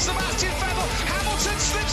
[0.00, 0.88] Sebastian Vettel.
[1.12, 1.89] Hamilton slipstreaming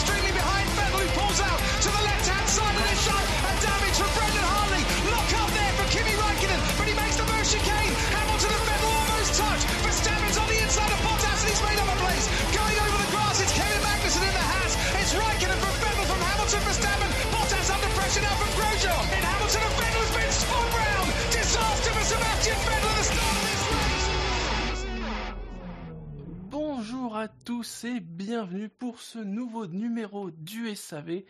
[27.18, 31.24] à tous et bienvenue pour ce nouveau numéro du SAV.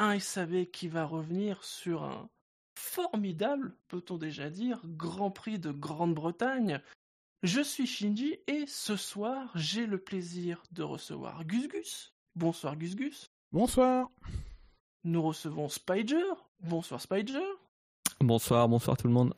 [0.00, 2.28] Un SAV qui va revenir sur un
[2.74, 6.80] formidable, peut-on déjà dire, Grand Prix de Grande-Bretagne.
[7.44, 12.12] Je suis Shinji et ce soir, j'ai le plaisir de recevoir Gus Gus.
[12.34, 13.30] Bonsoir Gus Gus.
[13.52, 14.10] Bonsoir.
[15.04, 16.24] Nous recevons Spider.
[16.58, 17.46] Bonsoir Spider.
[18.18, 19.34] Bonsoir, bonsoir tout le monde.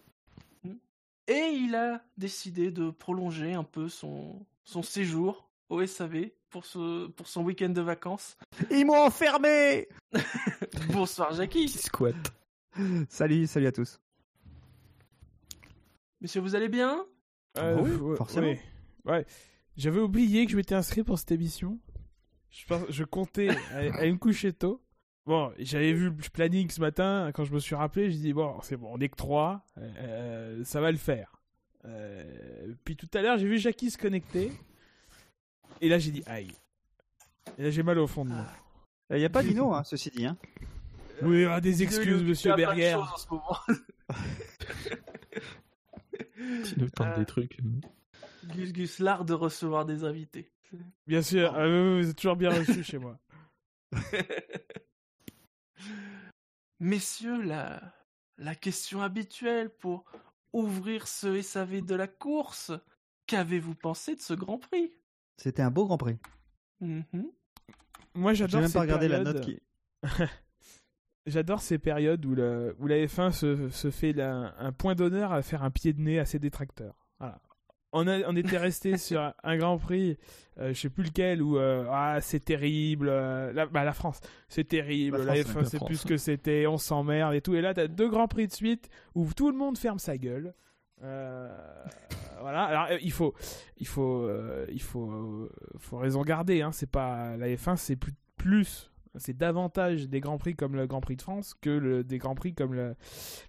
[1.27, 7.06] Et il a décidé de prolonger un peu son, son séjour au SAV pour, ce,
[7.09, 8.37] pour son week-end de vacances.
[8.70, 9.89] Ils m'ont enfermé
[10.92, 11.69] Bonsoir Jackie.
[11.69, 12.14] Squat.
[13.09, 13.98] Salut, salut à tous.
[16.20, 17.05] Monsieur, vous allez bien?
[17.59, 18.47] Euh, oui, ouais, forcément.
[18.47, 18.61] ouais.
[19.05, 19.27] Ouais.
[19.77, 21.79] J'avais oublié que je m'étais inscrit pour cette émission.
[22.51, 24.83] Je, pense- je comptais à, à me coucher tôt.
[25.27, 27.31] Bon, j'avais vu le planning ce matin.
[27.34, 29.64] Quand je me suis rappelé, je dis bon, c'est bon, on est que trois.
[29.79, 31.41] euh, ça va le faire.
[31.84, 34.53] Euh, puis tout à l'heure, j'ai vu Jackie se connecter.
[35.81, 36.53] Et là, j'ai dit aïe.
[37.59, 38.47] Et là, j'ai mal au fond de moi.
[39.11, 40.27] Il n'y a pas Dino, hein, ceci dit.
[40.27, 40.37] Hein.
[41.23, 42.92] Oui, ah, des excuses, monsieur Il y a plein de Berger.
[42.92, 43.59] choses en ce moment.
[46.64, 47.59] Tu nous tentes Euh, des trucs.
[48.47, 50.51] Gus Gus, l'art de recevoir des invités.
[51.06, 53.19] Bien sûr, ah, oui, vous êtes toujours bien reçu chez moi.
[56.81, 57.81] Messieurs, la,
[58.39, 60.05] la question habituelle pour
[60.53, 62.73] ouvrir ce SAV de la course.
[63.27, 64.91] Qu'avez-vous pensé de ce Grand Prix?
[65.42, 66.19] C'était un beau Grand Prix.
[66.80, 67.05] Mhm.
[68.14, 69.61] Moi, J'ai j'adore même ces pas regardé la périodes- note qui.
[71.27, 75.33] J'adore ces périodes où, le, où la F1 se, se fait la- un point d'honneur
[75.33, 76.97] à faire un pied de nez à ses détracteurs.
[77.20, 77.41] Voilà.
[77.92, 80.17] On, a, on était resté sur un Grand Prix,
[80.58, 84.20] euh, je sais plus lequel, où euh, ah, c'est terrible, euh, la, bah, la France,
[84.48, 87.41] c'est terrible, La la, France, F1 la c'est plus ce que c'était, on s'emmerde et
[87.41, 87.55] tout.
[87.55, 90.55] Et là, t'as deux Grands Prix de suite où tout le monde ferme sa gueule.
[91.02, 91.48] Euh,
[92.40, 92.64] voilà.
[92.64, 93.35] Alors euh, il faut,
[93.79, 95.48] il faut, euh, il faut,
[95.79, 96.63] faut raison garder.
[96.63, 96.73] Hein.
[96.73, 101.01] C'est pas la F1, c'est plus, plus, c'est davantage des grands prix comme le Grand
[101.01, 102.95] Prix de France que des grands prix comme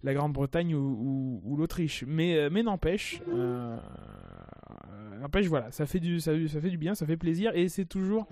[0.03, 2.03] la Grande-Bretagne ou, l'Autriche.
[2.07, 3.21] Mais, mais n'empêche,
[5.19, 7.85] n'empêche, voilà, ça fait du, ça, ça fait du bien, ça fait plaisir et c'est
[7.85, 8.27] toujours.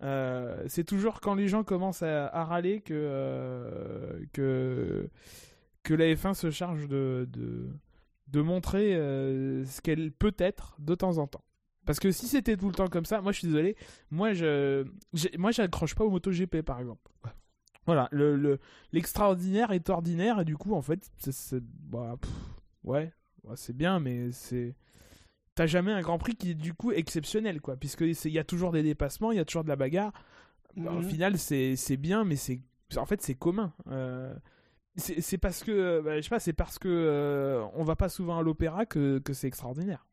[0.00, 5.08] c'est toujours quand les gens commencent à, râler que, que,
[5.84, 7.68] que la F1 se charge de, de,
[8.34, 11.44] de montrer euh, ce qu'elle peut être de temps en temps.
[11.86, 13.76] Parce que si c'était tout le temps comme ça, moi je suis désolé,
[14.10, 14.84] moi je
[15.38, 17.10] moi j'accroche pas au MotoGP par exemple.
[17.86, 18.58] Voilà, le le-
[18.92, 22.30] l'extraordinaire est ordinaire et du coup en fait c'est bah, pff,
[22.82, 23.12] ouais,
[23.54, 24.74] c'est bien mais c'est
[25.54, 28.44] t'as jamais un Grand Prix qui est du coup exceptionnel quoi puisque il y a
[28.44, 30.12] toujours des dépassements, il y a toujours de la bagarre.
[30.76, 31.02] Bah, Au Mhm.
[31.08, 32.60] final c'est c'est bien mais c'est
[32.96, 33.72] en fait c'est commun.
[33.88, 34.34] Euh,
[34.96, 38.38] c'est parce que bah, je sais pas c'est parce que euh, on va pas souvent
[38.38, 40.06] à l'opéra que c'est extraordinaire.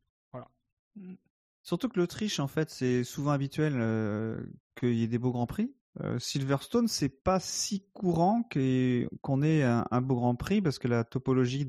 [1.63, 4.41] Surtout que l'Autriche, en fait, c'est souvent habituel euh,
[4.75, 5.73] qu'il y ait des beaux Grands Prix.
[6.01, 11.03] Euh, Silverstone, c'est pas si courant qu'on ait un, beau Grand Prix parce que la
[11.03, 11.67] topologie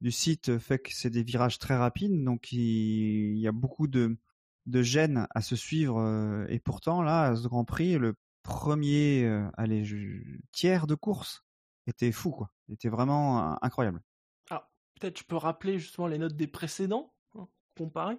[0.00, 4.16] du site fait que c'est des virages très rapides, donc il, y a beaucoup de,
[4.66, 5.98] de à se suivre.
[6.00, 9.84] euh, et pourtant, là, à ce Grand Prix, le premier euh, allez,
[10.52, 11.44] tiers de course
[11.90, 12.50] était fou, quoi.
[12.68, 14.02] Il était vraiment euh, incroyable.
[14.50, 14.68] Ah,
[14.98, 17.46] peut-être je peux rappeler justement les notes des précédents, hein,
[17.76, 18.18] comparer.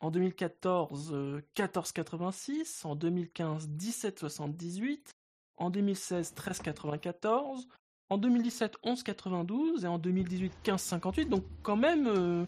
[0.00, 2.86] En 2014, euh, 14,86.
[2.86, 5.10] En 2015, 17,78.
[5.56, 7.66] En 2016, 13,94.
[8.10, 9.84] En 2017, 11,92.
[9.84, 11.28] Et en 2018, 15,58.
[11.28, 12.44] Donc quand même euh,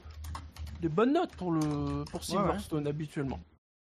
[0.80, 1.60] des bonnes notes pour, le,
[2.04, 2.42] pour Ouais, ouais.
[2.42, 3.40] Silverstone habituellement.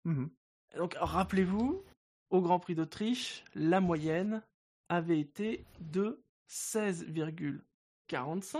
[0.06, 0.30] Mhm.
[0.78, 1.84] Donc rappelez-vous,
[2.30, 4.42] au Grand Prix d'Autriche, la moyenne
[4.88, 6.20] avait été de
[6.50, 8.58] 16,45.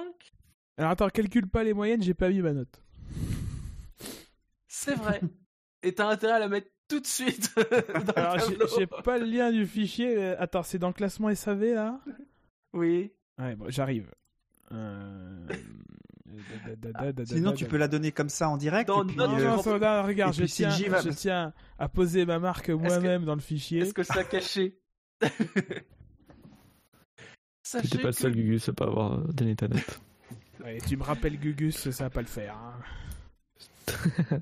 [0.78, 2.82] Alors attends, calcule pas les moyennes, j'ai pas mis ma note.
[4.68, 5.20] C'est vrai.
[5.84, 7.54] Et t'as intérêt à la mettre tout de suite.
[7.56, 8.38] dans le Alors
[8.78, 10.24] j'ai- pas le lien du fichier.
[10.36, 12.00] Attends, c'est dans le classement SAV là?
[12.74, 13.14] Oui.
[13.38, 14.12] Ouais, bon, j'arrive.
[14.72, 15.48] Euh...
[17.26, 18.88] Sinon, tu peux la donner comme ça en direct.
[18.88, 21.54] Dans et puis, notre- Non, euh, non, ça regarde, et je tiens, va- je tiens
[21.78, 23.82] à poser ma marque moi-même dans le fichier.
[23.82, 24.80] Est-ce que ça caché?
[27.72, 30.00] Sachez T'étais pas le que- seul Gugus à pas avoir euh, donné ta note.
[30.64, 32.58] Ouais, tu me rappelles Gugus, ça va pas le faire.
[32.58, 32.74] hein.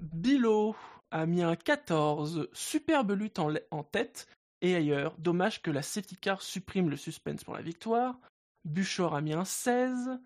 [0.00, 0.74] Bilo,
[1.10, 2.48] a mis un 14.
[2.52, 4.26] Superbe lutte en, la- en tête
[4.60, 5.14] et ailleurs.
[5.18, 8.18] Dommage que la safety car supprime le suspense pour la victoire.
[8.64, 10.18] Buchor a mis un 16.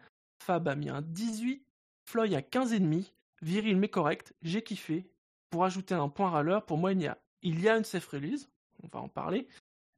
[0.43, 1.65] Fab a mis un 18.
[2.09, 3.13] Floyd a 15,5.
[3.43, 4.35] Viril mais correct.
[4.43, 5.07] J'ai kiffé.
[5.51, 8.07] Pour ajouter un point râleur, pour moi, il y a, il y a une safe
[8.09, 8.49] release.
[8.83, 9.47] On va en parler.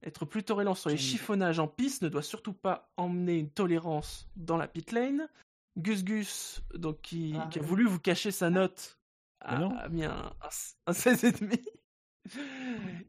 [0.03, 4.29] Être plus tolérant sur les chiffonnages en piste ne doit surtout pas emmener une tolérance
[4.37, 5.29] dans la pit lane.
[5.77, 8.99] Gus Gus, donc qui, Ah, qui a voulu vous cacher sa note,
[9.41, 10.51] a, mis un, un,
[10.87, 11.61] un 16,5.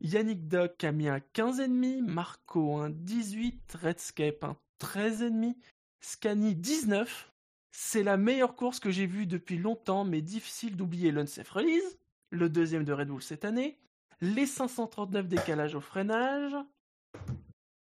[0.02, 2.02] Yannick Doc a mis un 15,5.
[2.02, 3.78] Marco un 18.
[3.82, 5.56] Redscape un 13,5.
[6.00, 7.32] Scani 19.
[7.72, 12.00] C'est la meilleure course que j'ai vue depuis longtemps, mais difficile d'oublier l'Unsafe Release,
[12.32, 13.78] le deuxième de Red Bull cette année,
[14.20, 16.56] les 539 décalages au freinage,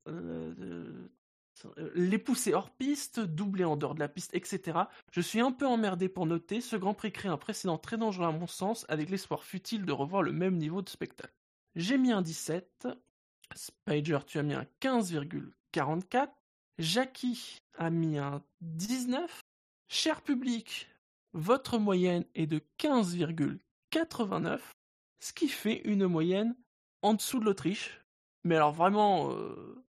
[0.08, 1.10] euh,
[1.96, 4.80] les poussées hors piste, doublées en dehors de la piste, etc.
[5.12, 8.28] Je suis un peu emmerdé pour noter, ce Grand Prix crée un précédent très dangereux
[8.28, 11.34] à mon sens, avec l'espoir futile de revoir le même niveau de spectacle.
[11.76, 12.88] J'ai mis un 17,
[13.56, 16.30] Spider tu as mis un 15,44,
[16.80, 19.42] Jackie a mis un 19,
[19.88, 20.90] cher public,
[21.34, 24.60] votre moyenne est de 15,89,
[25.20, 26.56] ce qui fait une moyenne
[27.02, 28.03] en dessous de l'Autriche.
[28.44, 29.84] Mais alors vraiment, euh,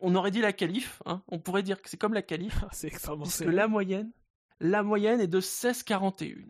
[0.00, 2.68] on aurait dit la qualif, hein, on pourrait dire que c'est comme la qualif, Ah,
[2.72, 4.10] c'est extrêmement la moyenne,
[4.60, 6.44] la moyenne est de 16,41.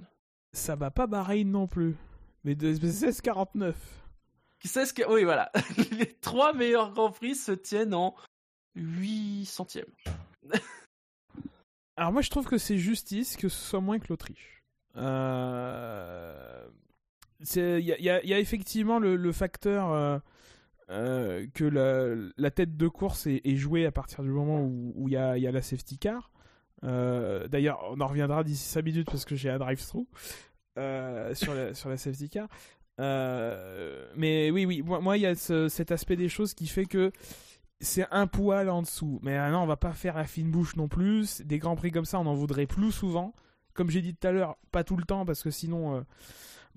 [0.53, 1.97] Ça va pas Bahreïn non plus.
[2.45, 3.75] Mais de 16,49.
[4.65, 5.51] 16, oui voilà,
[5.93, 8.15] les trois meilleurs grands prix se tiennent en
[8.75, 9.93] 8 centièmes.
[11.97, 14.61] Alors moi je trouve que c'est justice que ce soit moins que l'Autriche.
[14.97, 16.67] Euh,
[17.41, 20.19] Il y, a- y y effectivement le, le facteur euh,
[20.91, 21.65] euh, que
[22.37, 25.63] la, tête de course est, jouée à partir du moment où il y a, la
[25.63, 26.31] safety car.
[26.85, 30.07] Euh, D'ailleurs on en reviendra d'ici 5 minutes parce que j'ai un drive-through
[30.79, 32.49] euh, sur, la, safety car.
[32.99, 37.13] Mais oui, oui, moi, il y a ce- cet aspect des choses qui fait que
[37.81, 39.21] c'est un poil en dessous.
[39.23, 41.43] Mais ah non, on va pas faire la fine bouche non plus.
[41.43, 43.35] Des grands prix comme ça, on en voudrait plus souvent.
[43.75, 46.05] Comme j'ai dit tout à l'heure, pas tout le temps parce que sinon,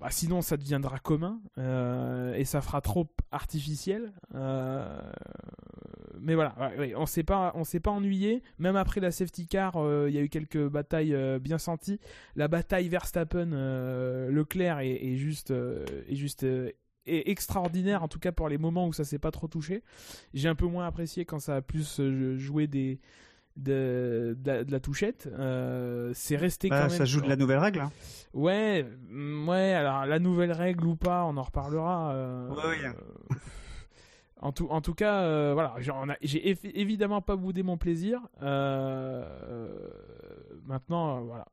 [0.02, 4.12] bah, sinon ça deviendra commun euh, et ça fera trop artificiel.
[4.34, 5.00] Euh,
[6.18, 6.56] mais voilà,
[6.96, 8.42] on s'est pas, on s'est pas ennuyé.
[8.58, 12.00] Même après la safety car, euh, il y a eu quelques batailles bien senties.
[12.34, 13.50] La bataille Verstappen,
[14.28, 16.44] Leclerc est, juste, est juste
[17.06, 19.84] extraordinaire en tout cas pour les moments où ça s'est pas trop touché.
[20.34, 22.00] J'ai un peu moins apprécié quand ça a plus
[22.38, 22.98] joué des
[23.56, 25.28] de, de, la, de la touchette.
[25.32, 26.96] Euh, c'est resté Bah, quand même.
[26.98, 27.80] ça joue de la nouvelle règle.
[27.80, 27.90] hein.
[28.32, 29.72] Ouais, mm, ouais.
[29.74, 32.12] Alors la nouvelle règle ou pas, on en reparlera.
[32.12, 32.84] euh, Ouais, ouais.
[32.86, 33.34] euh,
[34.40, 38.20] en tout, en tout cas, euh, voilà, j'en ai- j'ai évidemment pas boudé mon plaisir.
[38.42, 39.90] Euh, euh,
[40.64, 41.46] maintenant, euh, voilà.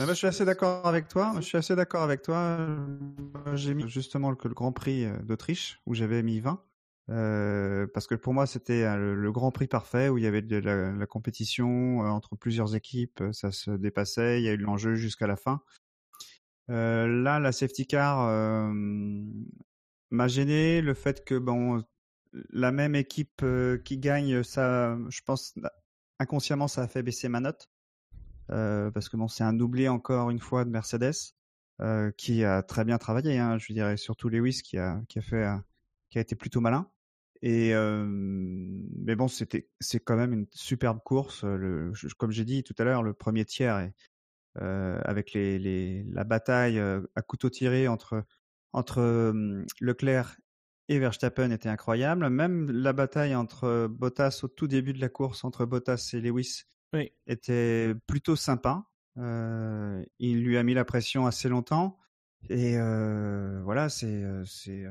[0.00, 1.32] Ah bah, je suis assez d'accord avec toi.
[1.36, 2.58] Je suis assez d'accord avec toi.
[3.54, 6.60] J'ai mis justement que le Grand Prix d'Autriche où j'avais mis 20.
[7.08, 10.42] Euh, parce que pour moi c'était euh, le, Grand Prix parfait où il y avait
[10.42, 14.58] de la, compétition euh, entre plusieurs équipes, euh, ça se dépassait, il y a eu
[14.58, 15.60] l'enjeu jusqu'à la fin.
[16.68, 18.28] Là, la safety car
[20.10, 21.82] m'a gêné le fait que bon,
[22.50, 23.44] la même équipe
[23.84, 25.54] qui gagne, ça, je pense
[26.20, 27.68] inconsciemment ça a fait baisser ma note.
[28.46, 31.34] Parce que bon, c'est un doublé encore une fois de Mercedes
[32.16, 33.36] qui a très bien travaillé.
[33.40, 35.48] Hein, je dirais surtout Lewis qui a fait
[36.10, 36.90] qui a été plutôt malin.
[37.42, 41.44] Et euh, mais bon, c'était c'est quand même une superbe course.
[41.44, 43.94] Le, je- comme j'ai dit tout à l'heure, le premier tiers est,
[44.60, 48.24] euh, avec les, les la bataille à couteau tiré entre
[48.72, 49.32] entre
[49.80, 50.36] Leclerc
[50.88, 52.28] et Verstappen était incroyable.
[52.28, 56.64] Même la bataille entre Bottas au tout début de la course entre Bottas et Lewis
[56.92, 57.10] Oui.
[57.26, 58.84] était plutôt sympa.
[59.16, 61.98] Euh, il lui a mis la pression assez longtemps.
[62.50, 64.24] Et euh, voilà, c'est.
[64.44, 64.84] c'est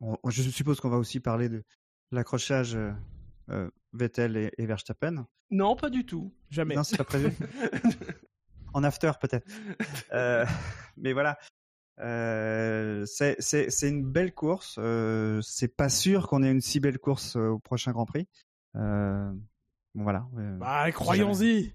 [0.00, 1.64] on- je suppose qu'on va aussi parler de
[2.12, 2.92] l'accrochage euh,
[3.50, 5.26] euh, Vettel et, et Verstappen.
[5.50, 6.32] Non, pas du tout.
[6.50, 6.74] Jamais.
[6.74, 7.32] Non, c'est pas prévu.
[8.74, 9.46] en after, peut-être.
[10.12, 10.44] Euh,
[10.96, 11.38] mais voilà.
[12.00, 14.76] Euh, c'est c'est- c'est une belle course.
[14.78, 18.28] Euh, c'est pas sûr qu'on ait une si belle course euh, au prochain Grand Prix.
[18.76, 19.32] Euh,
[19.94, 20.28] bon, voilà.
[20.36, 21.74] Euh, Bah, croyons-y.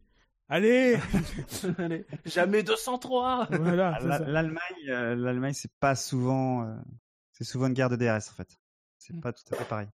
[0.50, 0.98] Allez.
[1.80, 3.98] Allez, Jamais 203 voilà.
[4.00, 4.20] Ah.
[4.20, 6.63] L'Allemagne, l'Allemagne, c'est pas souvent,
[7.33, 8.57] c'est souvent une guerre de DRS en fait.
[8.97, 9.87] C'est pas tout à fait pareil.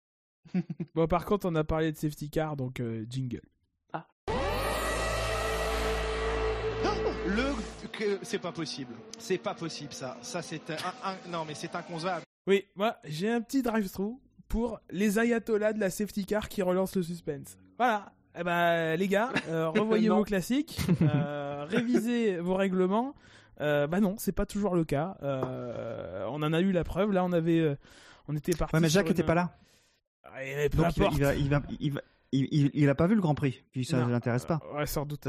[0.95, 3.41] Bon, par contre, on a parlé de safety car, donc euh, jingle.
[7.27, 7.53] Le
[7.91, 8.93] que c'est pas possible.
[9.19, 10.17] C'est pas possible ça.
[10.21, 12.23] Ça c'est un, un- non mais c'est inconcevable.
[12.47, 16.95] Oui, moi, j'ai un petit drive-through pour les ayatollahs de la safety car qui relancent
[16.95, 17.57] le suspense.
[17.77, 18.11] Voilà.
[18.39, 23.13] Eh ben, les gars, euh, revoyez vos classiques, euh, révisez vos règlements.
[23.61, 25.17] Euh, bah non, c'est pas toujours le cas.
[25.23, 27.11] Euh, on en a eu la preuve.
[27.11, 27.75] Là, on avait, euh,
[28.27, 28.75] on était parti.
[28.75, 29.57] Ouais, mais Jacques sur était une- pas là.
[30.23, 30.37] Ah, Donc
[30.73, 31.13] il, va- importe.
[31.17, 32.01] il, va, il, va, il, va-
[32.31, 33.63] il, il- il a pas vu le Grand Prix.
[33.71, 34.59] Puis ça ne l'intéresse pas.
[34.75, 35.27] Ouais, sans doute.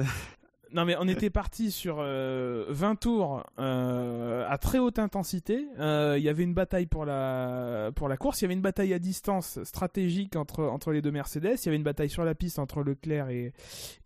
[0.73, 5.67] Non, mais on était parti sur euh, 20 tours euh, à très haute intensité.
[5.79, 8.41] Euh, Il y avait une bataille pour la, pour la course.
[8.41, 11.57] Il y avait une bataille à distance stratégique entre, entre les deux Mercedes.
[11.63, 13.53] Il y avait une bataille sur la piste entre Leclerc et,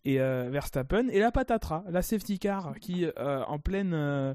[0.04, 1.08] et euh, Verstappen.
[1.08, 4.34] Et la patatras, la safety car qui, euh, en pleine.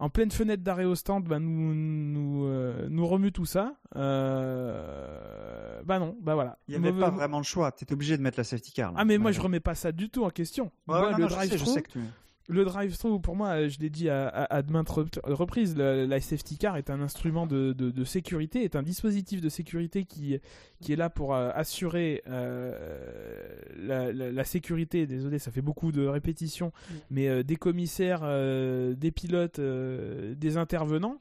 [0.00, 3.74] En pleine fenêtre d'arrêt au stand, bah, nous, nous, euh, nous remue tout ça.
[3.96, 6.58] Euh, bah non, bah voilà.
[6.68, 7.72] Il n'y avait Mauvais- pas vraiment le choix.
[7.72, 8.92] Tu étais obligé de mettre la safety car.
[8.92, 8.98] là.
[9.00, 10.64] Ah mais moi je remets pas ça du tout en question.
[10.66, 12.00] Ouais, Moi, ouais, non, le non, je sais, je drive-thru, sais que tu.
[12.48, 15.76] Le drive-thru pour moi, euh, je l'ai dit à, à, à de maintes rep- reprises,
[15.76, 19.48] le- la safety car est un instrument de, de, de sécurité, est un dispositif de
[19.48, 20.38] sécurité qui,
[20.80, 25.06] qui est là pour euh, assurer euh, la, la, la sécurité.
[25.06, 26.72] Désolé, ça fait beaucoup de répétitions,
[27.10, 31.18] mais euh, des commissaires, des pilotes, des intervenants.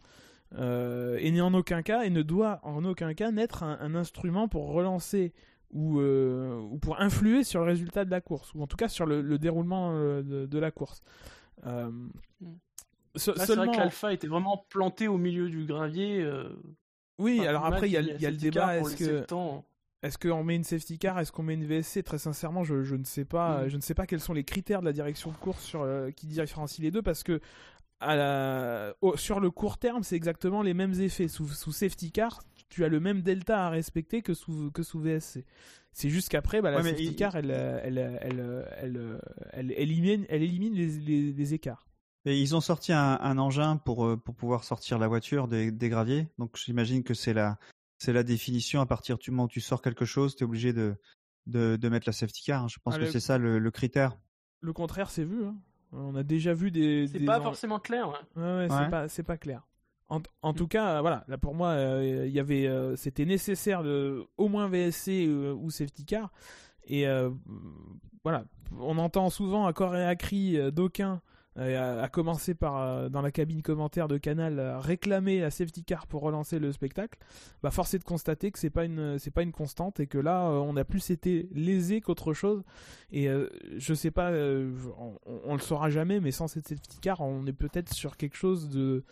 [0.57, 4.48] et n'est en aucun cas et ne doit en aucun cas n'être un, un instrument
[4.48, 5.34] pour relancer
[5.72, 8.88] ou, euh, ou pour influer sur le résultat de la course, ou en tout cas
[8.88, 11.02] sur le, le déroulement euh, de, de la course.
[11.66, 11.92] Euh,
[13.16, 16.22] se- c'est vrai que l'Alpha était vraiment planté au milieu du gravier.
[16.22, 16.50] euh,
[17.20, 20.28] Oui, alors après, il y a, y le débat, pour est-ce que...
[20.30, 23.04] qu'on met une safety car Est-ce qu'on met une VSC Très sincèrement, je, je ne
[23.04, 23.64] sais pas.
[23.66, 23.70] Mm.
[23.70, 26.12] Je ne sais pas quels sont les critères de la direction de course sur, euh,
[26.12, 27.40] qui différencient les deux parce que
[28.00, 31.28] à la- au- sur le court terme, c'est exactement les mêmes effets.
[31.28, 35.00] Sous, sous safety car, tu as le même delta à respecter que sous, que sous
[35.00, 35.46] VSC.
[35.94, 39.20] C'est juste qu'après, bah, la Ouais, safety il- car, elle, elle, elle, elle, elle-
[39.54, 41.88] elle élimine, elle élimine les, les- les écarts.
[42.26, 45.72] Et ils ont sorti un, un engin pour, euh, pour pouvoir sortir la voiture des,
[45.72, 46.28] des graviers.
[46.38, 47.58] Donc j'imagine que c'est la,
[48.00, 48.82] c'est la définition.
[48.82, 50.96] À partir du moment où tu sors quelque chose, tu es obligé de,
[51.48, 52.64] de, de mettre la safety car.
[52.64, 52.68] hein.
[52.68, 54.18] Je pense Ah, que le- c'est ça le, le critère.
[54.60, 55.46] Le contraire, c'est vu.
[55.46, 55.56] hein.
[55.94, 57.08] On a déjà vu des.
[57.08, 58.10] C'est des pas en- forcément clair.
[58.10, 58.16] ouais.
[58.36, 58.78] Ouais, ouais, Ouais.
[58.84, 59.66] c'est pas, c'est pas clair.
[60.10, 63.26] En, en tout cas, euh, voilà, là pour moi, euh, il y avait, euh, c'était
[63.26, 66.32] nécessaire de au moins VSC euh, ou safety car.
[66.86, 67.30] Et euh,
[68.24, 68.46] voilà,
[68.80, 71.22] on entend souvent à corps et à cri d'aucuns,
[71.58, 76.22] à, à commencer par dans la cabine commentaire de Canal, réclamer la safety car pour
[76.22, 77.18] relancer le spectacle.
[77.64, 80.18] Bah, force est de constater que c'est pas une, c'est pas une constante et que
[80.20, 82.64] là, on a plus été lésé qu'autre chose.
[83.12, 83.28] Et
[83.78, 87.46] je sais pas, on, on- on le saura jamais, mais sans cette safety car, on
[87.48, 89.04] est peut-être sur quelque chose de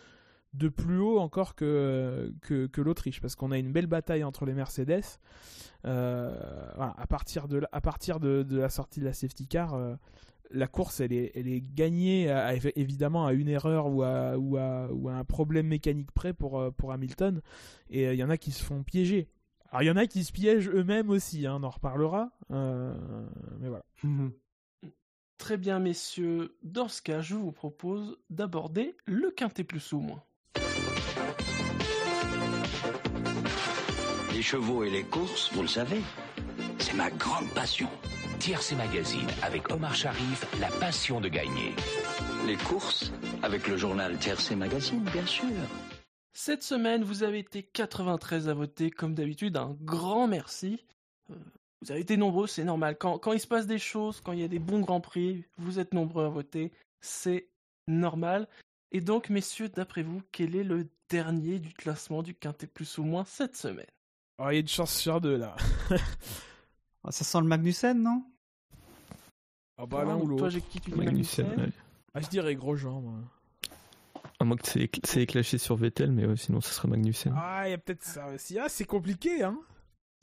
[0.56, 4.54] de plus haut encore que, que, l'Autriche, parce qu'on a une belle bataille entre les
[4.54, 5.02] Mercedes.
[5.84, 6.34] Euh,
[6.78, 9.94] à partir, de, la- à partir de, la sortie de la safety car, euh,
[10.50, 12.32] la course, elle est, elle est gagnée
[12.76, 16.58] évidemment à une erreur ou à, ou à, ou à un problème mécanique près pour,
[16.60, 17.40] euh, pour Hamilton.
[17.90, 19.28] Et il y en a qui se font piéger.
[19.70, 22.30] Alors il y en a qui se piègent eux-mêmes aussi, hein, on en reparlera.
[22.50, 23.84] Mais voilà.
[25.38, 26.56] Très bien, messieurs.
[26.62, 30.22] Dans ce cas, je vous propose d'aborder le quintet plus ou moins.
[34.36, 36.02] Les chevaux et les courses, vous le savez,
[36.78, 37.88] c'est ma grande passion.
[38.38, 41.74] Tiercé Magazine avec Omar Sharif, la passion de gagner.
[42.46, 45.48] Les courses, avec le journal Tiercé Magazine, bien sûr.
[46.34, 49.56] Cette semaine, vous avez été 93 à voter, comme d'habitude.
[49.56, 50.84] Un grand merci.
[51.30, 51.34] Euh,
[51.80, 52.98] vous avez été nombreux, c'est normal.
[52.98, 55.46] Quand, quand il se passe des choses, quand il y a des bons grands prix,
[55.56, 56.72] vous êtes nombreux à voter.
[57.00, 57.48] C'est
[57.88, 58.48] normal.
[58.92, 63.02] Et donc, messieurs, d'après vous, quel est le dernier du classement du Quintet plus ou
[63.02, 63.86] moins cette semaine?
[64.38, 65.56] Alors, il y a une chance sur deux là.
[67.08, 68.24] Ah, Ça sent le Magnussen, non?
[69.78, 71.72] Ah bah l'un ou Toi, j'ai qui tu dis Magnussen, Magnussen ouais.
[72.14, 73.14] Ah, je dirais Grosjean, moi.
[74.40, 77.32] À moins que c'est écl- c'est éclaché sur Vettel, mais sinon ce serait Magnussen.
[77.36, 78.58] Ah, il y a peut-être ça aussi.
[78.58, 79.56] Ah, c'est compliqué, hein.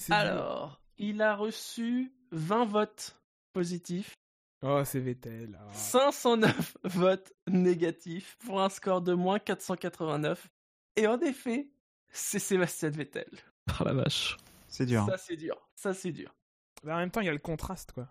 [0.05, 0.13] Dur.
[0.15, 3.17] Alors, il a reçu 20 votes
[3.53, 4.13] positifs,
[4.61, 5.57] Oh, c'est Vettel.
[5.61, 5.73] ah.
[5.73, 10.49] 509 votes négatifs pour un score de moins 489.
[10.97, 11.69] Et en effet,
[12.11, 13.29] c'est Sébastien Vettel.
[13.77, 14.37] Par la vache.
[14.67, 15.01] C'est dur.
[15.01, 15.07] hein.
[15.09, 15.55] Ça, c'est dur.
[15.75, 16.33] Ça, c'est dur.
[16.83, 18.07] Mais en même temps, il y a le contraste, quoi.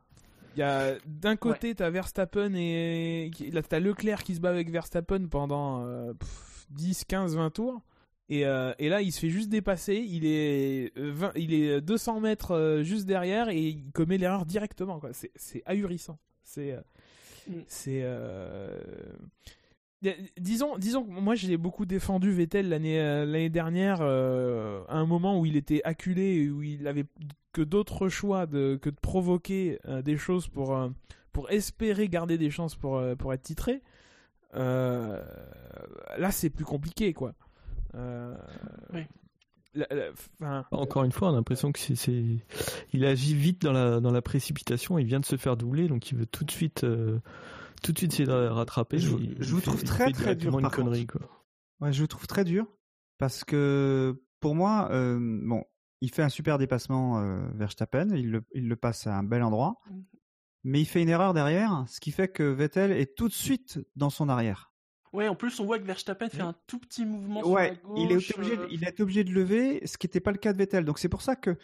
[0.55, 4.71] Il y a d'un côté, t'as Verstappen et là t'as Leclerc qui se bat avec
[4.71, 7.81] Verstappen pendant euh, pff, 10, 15, 20 tours.
[8.29, 9.95] Et, euh, et là, il se fait juste dépasser.
[9.97, 14.45] Il est, euh, 20 il est 200 mètres euh, juste derrière et il commet l'erreur
[14.45, 15.01] directement.
[15.01, 15.13] quoi.
[15.15, 16.19] C'est c'est ahurissant.
[16.43, 16.73] C'est.
[16.73, 16.81] euh,
[17.49, 17.63] Mm.
[17.67, 18.03] C'est.
[20.39, 25.07] Disons, disons que moi j'ai beaucoup défendu Vettel l'année euh, l'année dernière euh, à un
[25.07, 27.05] moment où il était acculé et où il avait
[27.53, 30.89] que d'autres choix de, que de provoquer euh, des choses pour, euh,
[31.33, 33.81] pour espérer garder des chances pour, euh, pour être titré.
[34.55, 35.23] Euh,
[36.19, 37.35] là, c'est plus compliqué, quoi.
[37.95, 38.35] Euh,
[38.93, 39.03] Oui.
[39.75, 42.39] la- la- enfin, Encore une fois, on a l'impression que c'est, c'est-
[42.93, 44.99] il agit vite dans la, dans la précipitation.
[44.99, 47.19] Il vient de se faire doubler, donc il veut tout de suite, euh,
[47.83, 48.99] tout de suite essayer de rattraper.
[48.99, 50.85] Je- mais je vous trouve fait- très, très dur, une par contre.
[50.85, 51.21] connerie, quoi.
[51.81, 52.67] Ouais, je le trouve très dur
[53.19, 55.65] parce que pour moi, euh, bon,
[56.01, 59.43] il fait un super dépassement euh, Verstappen, il le, il le passe à un bel
[59.43, 60.05] endroit, Mhm.
[60.65, 63.81] mais il fait une erreur derrière, ce qui fait que Vettel est tout de suite
[63.97, 64.73] dans son arrière.
[65.13, 67.75] Ouais, en plus, on voit que Verstappen fait un tout petit mouvement sur Ouais, la
[67.77, 67.99] gauche.
[67.99, 70.39] il est obligé, de- euh, il est obligé de lever, ce qui n'était pas le
[70.39, 70.85] cas de Vettel.
[70.87, 71.57] Donc c'est pour ça que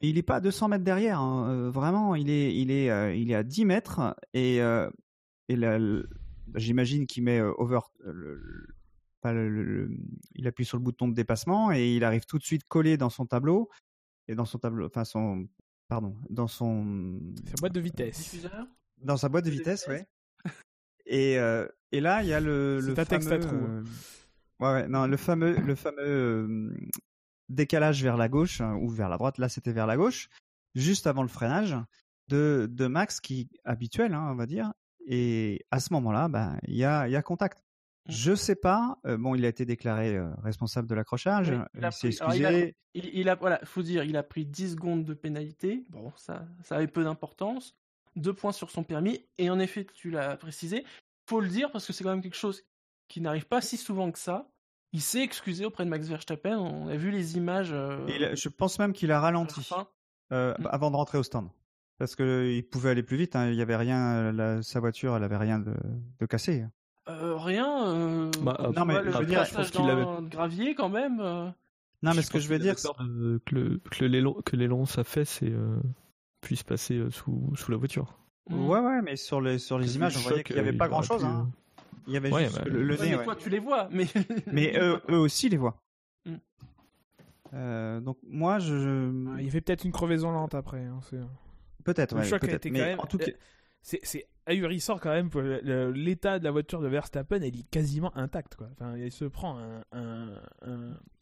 [0.00, 1.20] il est pas à 200 mètres derrière.
[1.20, 1.68] hein.
[1.70, 4.88] Vraiment, il est, il est, euh, il est à 10 mètres et euh,
[5.48, 6.08] et la- le-
[6.54, 8.66] j'imagine qu'il met euh, over, euh, le- le-
[9.20, 9.90] pas le- le- le-
[10.34, 13.10] il appuie sur le bouton de dépassement et il arrive tout de suite collé dans
[13.10, 13.68] son tableau
[14.28, 15.46] et dans son tableau, enfin son,
[15.88, 18.18] pardon, dans son, C'est boîte de vitesse.
[18.18, 18.66] diffuseur.
[18.98, 20.06] dans sa boîte de vitesse, ouais.
[21.06, 23.84] Et, euh, et là, il y a le, le ta texte à fameux, trous, hein.
[23.84, 23.84] euh,
[24.60, 26.74] ouais, ouais, non, le fameux, le fameux euh,
[27.50, 29.36] décalage vers la gauche hein, ou vers la droite.
[29.38, 30.28] Là, c'était vers la gauche,
[30.74, 31.76] juste avant le freinage
[32.28, 34.72] de, de Max, qui habituel, hein, on va dire.
[35.06, 37.58] Et à ce moment-là, ben, il y a, il y a contact.
[38.06, 38.12] Mm.
[38.12, 38.98] Je sais pas.
[39.06, 41.50] euh, bon, il a été déclaré euh, responsable de l'accrochage.
[41.50, 42.76] Oui, il il s'est il a- excusé.
[42.94, 45.84] Il, il a, voilà, faut dire, il a pris 10 secondes de pénalité.
[45.90, 47.74] Bon, ça, ça avait peu d'importance.
[48.16, 49.24] Deux points sur son permis.
[49.38, 50.84] Et en effet, tu l'as précisé.
[51.28, 52.62] Faut le dire parce que c'est quand même quelque chose
[53.08, 54.48] qui n'arrive pas si souvent que ça.
[54.92, 56.56] Il s'est excusé auprès de Max Verstappen.
[56.56, 57.72] On a vu les images.
[57.72, 59.68] euh, il je pense même qu'il a ralenti.
[60.32, 60.68] Euh, Mm.
[60.70, 61.48] avant de rentrer au stand.
[61.98, 65.22] Parce qu'il pouvait aller plus vite, hein, il y avait rien, la- sa voiture, elle
[65.24, 65.74] avait rien de,
[66.18, 66.64] de cassé.
[67.08, 67.86] Euh, rien.
[67.88, 70.74] euh, Bah, tu non, mais vois je le veux dire, je pense qu'il le gravier
[70.74, 71.20] quand même.
[71.20, 71.48] euh,
[72.02, 74.86] Non, mais ce que je veux avait dire, de- que le que l'élan que l'élan
[74.86, 75.78] ça fait, euh,
[76.40, 78.18] puisse passer euh, sous sous la voiture.
[78.50, 78.66] hmm.
[78.68, 80.78] ouais, ouais, mais sur les, sur les images, le on voyait qu'il n'y avait euh,
[80.78, 81.24] pas grand chose.
[81.24, 81.48] Hein.
[82.06, 83.24] Il y avait Ouais, juste bah, le, le Ouais, nez, mais ouais.
[83.24, 83.88] toi, tu les vois.
[83.92, 84.06] Mais,
[84.52, 85.76] Mais eux, eux aussi les voient.
[86.26, 86.34] Mm.
[87.54, 90.84] Euh, donc moi, je, Ah, Il fait peut-être une crevaison lente après.
[90.84, 91.20] hein, c'est-
[91.84, 92.54] peut-être, Le ouais, peut-être.
[92.54, 93.00] été Mais quand même.
[93.00, 93.26] en tout cas,
[93.82, 95.30] C'est c'est ahurissant quand même.
[95.94, 98.56] L'état de la voiture de Verstappen, elle est quasiment intacte.
[98.56, 98.68] Quoi.
[98.72, 100.28] Enfin, il se prend un, un,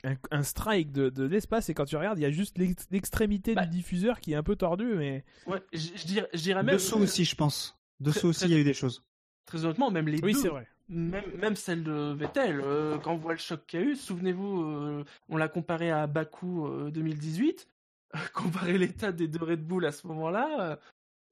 [0.04, 2.86] un, un- strike de, de l'espace et quand tu regardes, il y a juste l'ex-
[2.90, 3.66] l'extrémité Bah.
[3.66, 4.94] du diffuseur qui est un peu tordu.
[4.96, 6.74] Mais ouais, je, je dirais, je dirais même.
[6.76, 7.78] dessous aussi, je pense.
[8.00, 9.04] Dessous Très- aussi, très- il y a eu des choses.
[9.46, 10.38] Très honnêtement, même les oui, deux.
[10.40, 10.66] c'est vrai.
[10.88, 13.96] Même, même celle de Vettel, euh, quand on voit le choc qu'il y a eu,
[13.96, 17.66] souvenez-vous, euh, on l'a comparé à Bakou euh, 2018,
[18.34, 20.76] comparer l'état des deux Red Bull à ce moment-là, euh,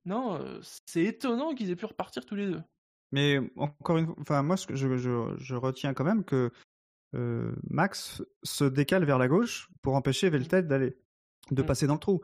[0.05, 2.63] non, euh, c'est étonnant qu'ils aient pu repartir tous les deux.
[3.13, 6.51] Mais encore une fois, enfin moi, ce que je, je, je retiens quand même que
[7.15, 10.97] euh, Max se décale vers la gauche pour empêcher Vettel d'aller,
[11.51, 11.67] de Mm.
[11.67, 12.21] passer dans le trou.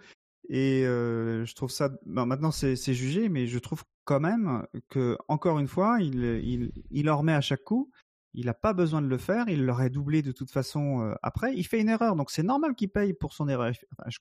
[0.49, 4.65] Et euh, je trouve ça, ben, maintenant c'est c'est jugé, mais je trouve quand même
[4.89, 7.91] que encore une fois, il, il, il en remet à chaque coup.
[8.39, 11.55] Il n'a pas besoin de le faire, il l'aurait doublé de toute façon euh, après.
[11.57, 13.73] Il fait une erreur, donc c'est normal qu'il paye pour son erreur.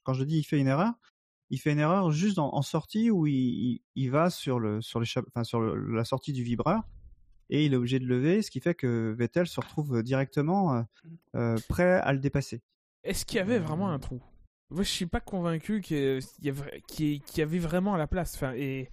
[0.03, 0.93] Quand je dis il fait une erreur,
[1.49, 5.61] il fait une erreur juste en, sortie où il, va sur, le, sur, enfin, sur
[5.61, 6.81] la sortie du vibreur
[7.49, 10.81] et il est obligé de lever, ce qui fait que Vettel se retrouve directement euh,
[11.35, 12.61] euh, prêt à le dépasser.
[13.03, 14.21] Est-ce qu'il y avait vraiment un trou?
[14.71, 18.33] Moi, je suis pas convaincu qu'il y, avait- vraiment la place.
[18.35, 18.89] Enfin, et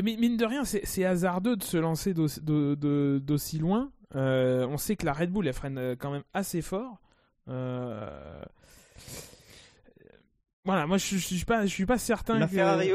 [0.00, 3.90] mine de rien, c'est hasardeux de se lancer d'aussi loin.
[4.14, 7.00] Euh, on sait que la Red Bull elle freine euh, quand même assez fort.
[7.48, 8.42] Euh,
[10.64, 12.52] Voilà, moi je, je suis pas, je suis pas certain La que.
[12.54, 12.90] Ferrari,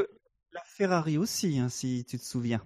[0.52, 2.62] la Ferrari aussi, hein, si tu te souviens.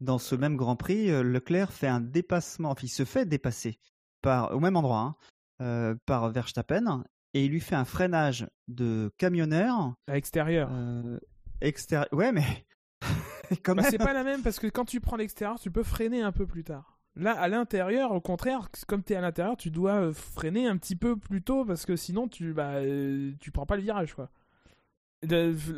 [0.00, 3.78] Dans ce même Grand Prix, Leclerc fait un dépassement, enfin il se fait dépasser
[4.20, 5.16] par, au même endroit hein,
[5.60, 10.68] euh, par Verstappen et il lui fait un freinage de camionneur à l'extérieur.
[10.72, 11.18] euh,
[11.60, 12.08] extérieur.
[12.12, 12.66] Ouais, mais
[13.62, 16.20] quand Bah, c'est pas la même parce que quand tu prends l'extérieur, tu peux freiner
[16.22, 16.98] un peu plus tard.
[17.14, 20.78] Là, à l'intérieur, au contraire, comme tu es à l'intérieur, tu dois euh, freiner un
[20.78, 24.14] petit peu plus tôt parce que sinon tu bah euh, tu prends pas le virage
[24.14, 24.30] quoi.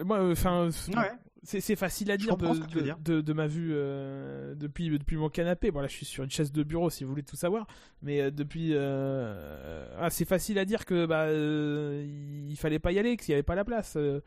[0.05, 1.11] Moi, enfin, Ouais.
[1.43, 3.35] c'est facile à dire de, dire.
[3.35, 5.71] ma vue euh, depuis depuis mon canapé.
[5.71, 7.67] Bon là, je suis sur une chaise de bureau si vous voulez tout savoir,
[8.01, 12.07] mais euh, depuis, euh, ah, c'est facile à dire que bah euh,
[12.49, 13.97] il fallait pas y aller, qu'il y avait pas la place.
[13.97, 14.21] euh,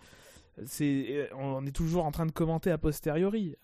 [0.65, 3.55] c'est on est toujours en train de commenter a posteriori.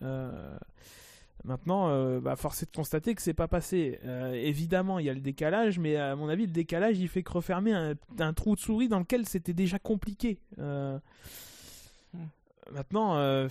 [1.44, 3.98] Maintenant, euh, bah, force est de constater que c'est pas passé.
[4.04, 7.22] Euh, évidemment, il y a le décalage, mais à mon avis, le décalage, il fait
[7.22, 10.38] que refermer un, un trou de souris dans lequel c'était déjà compliqué.
[10.58, 10.98] Euh,
[12.72, 13.48] Maintenant, euh,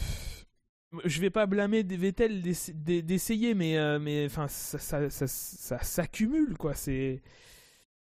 [1.06, 5.80] je vais pas blâmer des Vettel d'essa- d'essayer, mais mais enfin ça, ça, ça, ça
[5.84, 6.74] s'accumule quoi.
[6.74, 7.22] C'est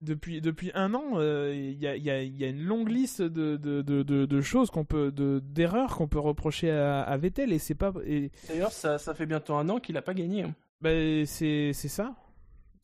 [0.03, 2.63] depuis depuis un an, euh, il y, a, il y, a, il y a une
[2.63, 7.17] longue liste de, de, de, choses qu'on peut de d'erreurs qu'on peut reprocher à, à
[7.17, 10.15] Vettel et c'est pas et D'ailleurs, ça, ça fait bientôt un an qu'il a pas
[10.15, 10.43] gagné.
[10.43, 10.55] hein.
[10.81, 12.15] ben, c'est c'est ça.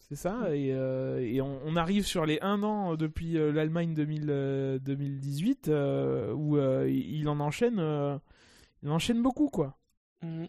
[0.09, 3.95] C'est ça, et, euh, et on, on arrive sur les un an depuis euh, l'Allemagne
[3.95, 7.79] 2000, euh, 2018 euh, où il en enchaîne,
[8.83, 9.79] il en enchaîne beaucoup quoi.
[10.23, 10.45] Mm.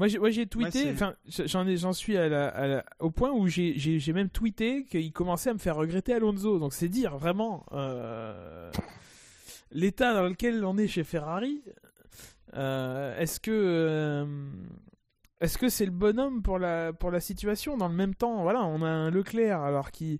[0.00, 3.48] Moi, j'ai, moi, j'ai tweeté, enfin, j'en suis à la- à la- au point où
[3.48, 6.58] j'ai, j'ai, j'ai même tweeté qu'il commençait à me faire regretter Alonso.
[6.58, 8.70] Donc, c'est dire vraiment euh,
[9.72, 11.62] l'état dans lequel on est chez Ferrari.
[12.54, 14.24] Euh, est-ce que, euh,
[15.42, 17.76] est-ce que c'est le bonhomme pour la, pour la situation?
[17.76, 20.18] Dans le même temps, voilà, on a un Leclerc alors qui,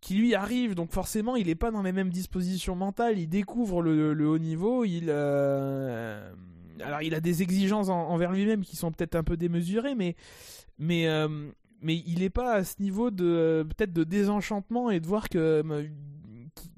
[0.00, 3.18] qui lui arrive, donc forcément, il n'est pas dans les mêmes dispositions mentales.
[3.18, 4.86] Il découvre le, le haut niveau.
[4.86, 5.10] Il,
[6.84, 10.16] alors, il a des exigences en- envers lui-même qui sont peut-être un peu démesurées, mais,
[10.78, 11.50] mais, euh,
[11.82, 15.38] il n'est pas à ce niveau de euh, peut-être de désenchantement et de voir que
[15.38, 15.88] euh,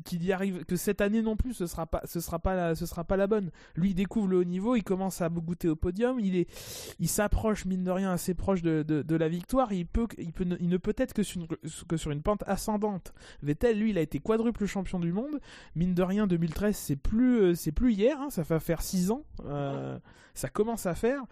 [0.05, 2.75] qu'il y arrive que cette année non plus ce sera pas ce sera pas la,
[2.75, 3.51] ce sera pas la bonne.
[3.77, 6.49] Lui il découvre le haut niveau il commence à goûter au podium il est
[6.99, 9.73] il s'approche mine de rien assez proche de, de, la victoire.
[9.73, 11.47] Il peut il peut il ne peut être que sur une,
[11.89, 13.13] que sur une pente ascendante.
[13.43, 15.41] Vettel lui il a été quadruple champion du monde.
[15.75, 19.11] Mine de rien 2013 c'est plus euh, c'est plus hier hein, ça va faire 6
[19.11, 19.99] ans euh,
[20.35, 21.23] ça commence à faire.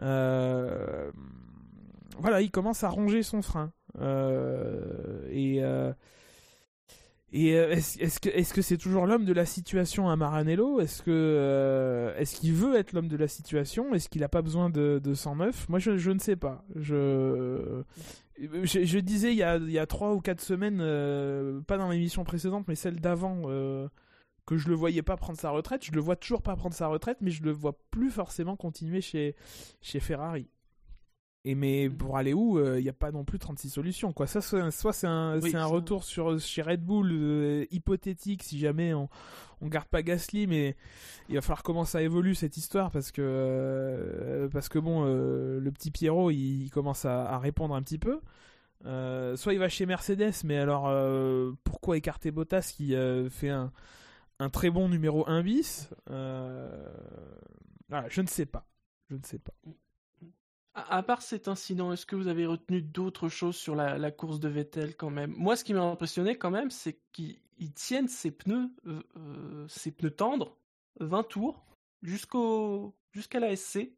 [0.00, 1.10] Euh,
[2.18, 3.72] voilà il commence à ronger son frein.
[5.30, 5.62] Et
[7.32, 10.80] et euh, est-ce que est-ce que c'est toujours l'homme de la situation à Maranello?
[10.80, 13.94] Est-ce que euh, qu'il veut être l'homme de la situation?
[13.94, 16.62] Est-ce qu'il a pas besoin de, de 109 Moi, je, ne sais pas.
[16.76, 17.84] Je
[18.98, 23.00] disais il y a trois ou quatre semaines, euh, pas dans l'émission précédente, mais celle
[23.00, 23.42] d'avant,
[24.44, 25.84] que je le voyais pas prendre sa retraite.
[25.86, 29.00] Je le vois toujours pas prendre sa retraite, mais je le vois plus forcément continuer
[29.00, 29.36] chez
[29.80, 30.48] chez Ferrari.
[31.44, 34.12] Et mais pour aller où, il n'y a pas non plus 36 solutions.
[34.12, 34.28] Quoi.
[34.28, 39.08] Ça, soit c'est un, Oui, retour sur, chez Red Bull euh, hypothétique si jamais on,
[39.60, 40.76] on garde pas Gasly, mais
[41.28, 45.58] il va falloir comment ça évolue cette histoire parce que, euh, parce que bon, euh,
[45.58, 48.20] le petit Pierrot il, il commence à, à répondre un petit peu.
[48.84, 53.48] Euh, soit il va chez Mercedes, mais alors euh, pourquoi écarter Bottas qui euh, fait
[53.50, 53.72] un,
[54.40, 56.88] un très bon numéro 1 bis Euh,
[57.88, 58.66] voilà, Je ne sais pas.
[59.10, 59.52] Je ne sais pas.
[60.74, 64.10] À, à part cet incident, est-ce que vous avez retenu d'autres choses sur la, la
[64.10, 65.32] course de Vettel quand même?
[65.36, 69.66] Moi, ce qui m'a impressionné quand même, c'est qu'ils ils tiennent ses pneus, euh, euh,
[69.68, 70.56] ses pneus tendres,
[71.00, 71.64] 20 tours,
[72.02, 73.92] jusqu'au jusqu'à la SC.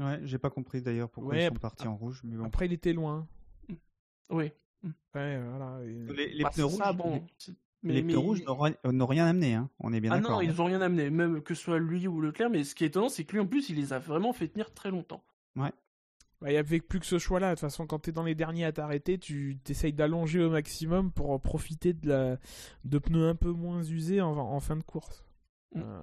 [0.00, 2.20] Ouais, j'ai pas compris d'ailleurs pourquoi Ouais, ils sont partis en rouge.
[2.24, 2.44] Mais bon.
[2.44, 3.26] Après, il était loin.
[4.30, 4.52] Oui.
[5.14, 5.80] Ouais, voilà.
[5.84, 7.14] Et- Les, les Bah, pneus ça, rouges, bon.
[7.14, 9.70] les- c'est- les mais- pneus rouges n'ont rien- n'ont amené, hein.
[9.80, 10.36] on est bien Ah d'accord.
[10.36, 12.84] non, ils ont rien amené, même que ce soit lui ou Leclerc, mais ce qui
[12.84, 15.24] est étonnant, c'est que lui en plus, il les a vraiment fait tenir très longtemps.
[16.40, 17.50] Bah, il n'y avait plus que ce choix-là.
[17.50, 20.50] De toute façon, quand tu es dans les derniers à t'arrêter, tu essayes d'allonger au
[20.50, 22.38] maximum pour profiter de, la...
[22.84, 25.24] de pneus un peu moins usés en, en fin de course.
[25.74, 25.80] Mm.
[25.84, 26.00] Euh,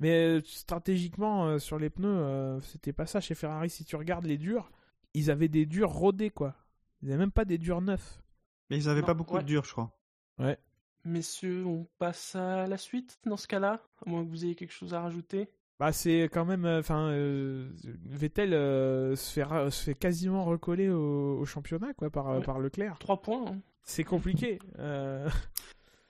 [0.00, 3.68] Mais euh, stratégiquement, euh, sur les pneus, euh, c'était pas ça chez Ferrari.
[3.68, 4.70] Si tu regardes les durs,
[5.12, 6.54] ils avaient des durs rodés, quoi.
[7.02, 8.22] Ils n'avaient même pas des durs neufs.
[8.70, 9.42] Mais ils avaient Non, pas beaucoup ouais.
[9.42, 9.92] de dur, je crois.
[11.04, 14.72] Messieurs, on passe à la suite dans ce cas-là, à moins que vous ayez quelque
[14.72, 15.48] chose à rajouter.
[15.78, 16.64] Bah, c'est quand même.
[16.66, 17.10] Enfin,
[18.04, 22.42] Vettel euh, se, fait ra- se fait quasiment recoller au, au championnat, quoi, par, Ouais.
[22.42, 22.98] par Leclerc.
[22.98, 23.44] Trois points.
[23.52, 23.60] hein.
[23.84, 24.58] C'est compliqué.
[24.78, 25.28] Euh,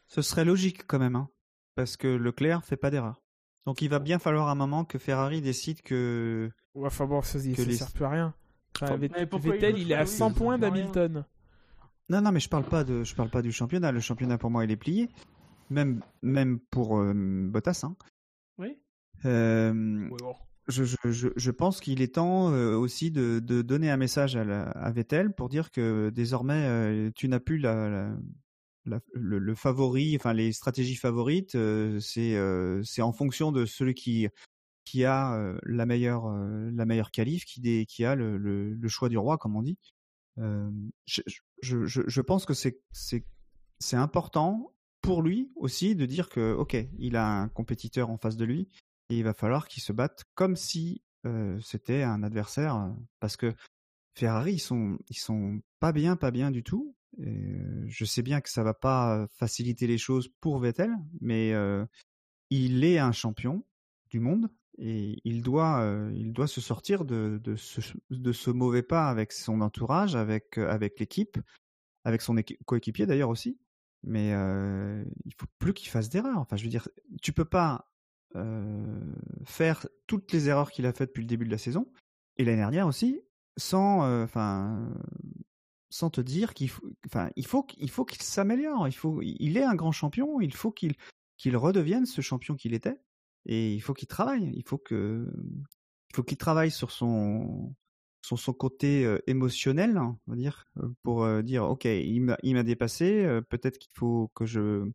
[0.07, 1.29] Ce serait logique quand même, hein,
[1.75, 3.21] parce que Leclerc fait pas d'erreur.
[3.67, 7.39] Donc il va bien falloir un moment que Ferrari décide que Ouais, Enfin bon, ça,
[7.39, 8.35] ça Que les- sert plus à rien.
[8.81, 11.25] Enfin, Vettel, il est à ferait, oui, 100 ça points d'Hamilton.
[12.09, 13.93] non non mais je parle pas de je parle pas du championnat.
[13.93, 15.11] Le championnat pour moi il est plié,
[15.69, 17.83] même même pour euh, Bottas.
[17.85, 17.95] Hein.
[18.59, 18.79] Oui.
[19.25, 20.35] Euh, bon.
[20.69, 24.37] je, je, je, je pense qu'il est temps euh, aussi de, de donner un message
[24.37, 28.17] à, la- à Vettel pour dire que désormais euh, tu n'as plus la, la-
[28.87, 33.67] la- le, le favori, enfin les stratégies favorites, euh, c'est euh, c'est en fonction de
[33.67, 34.29] celui qui
[34.85, 38.89] qui a euh, la meilleure la meilleure qualif, qui, dé- qui a le, le, le
[38.89, 39.77] choix du roi comme on dit.
[41.07, 41.23] Je,
[41.63, 43.25] je, je, je pense que c'est c'est
[43.81, 48.37] c'est important pour lui aussi de dire que ok il a un compétiteur en face
[48.37, 48.69] de lui
[49.17, 52.91] il va falloir qu'il se batte comme si euh, c'était un adversaire euh,
[53.21, 53.55] parce que
[54.15, 58.51] Ferrari ils sont ils sont pas bien pas bien du tout je sais bien que
[58.51, 60.91] ça va pas faciliter les choses pour Vettel
[61.21, 61.85] mais euh,
[62.51, 63.65] il est un champion
[64.11, 69.33] du monde et il doit il doit se sortir de de ce mauvais pas avec
[69.33, 71.39] son entourage avec avec l'équipe
[72.05, 73.59] avec son équi- coéquipier d'ailleurs aussi
[74.03, 76.39] mais euh, il faut plus qu'il fasse d'erreurs.
[76.39, 76.89] Enfin je veux dire
[77.23, 77.91] tu peux pas
[79.45, 81.91] faire toutes les erreurs qu'il a faites depuis le début de la saison.
[82.37, 83.21] Et l'année dernière aussi
[83.59, 84.89] sans euh, enfin
[85.91, 88.89] sans te dire qu'il faut enfin il faut qu'il faut qu'il s'améliore.
[88.89, 90.41] Il faut il est un grand champion.
[90.41, 90.95] Il faut qu'il
[91.37, 93.01] qu'il redevienne ce champion qu'il était.
[93.47, 94.53] Et il faut qu'il travaille.
[94.55, 95.29] Il faut que
[96.11, 97.75] il faut qu'il travaille sur son
[98.23, 102.55] son côté euh, émotionnel on va dire euh, pour euh, dire ok il m'a il
[102.55, 103.25] m'a dépassé.
[103.25, 104.91] Euh, peut-être qu'il faut que je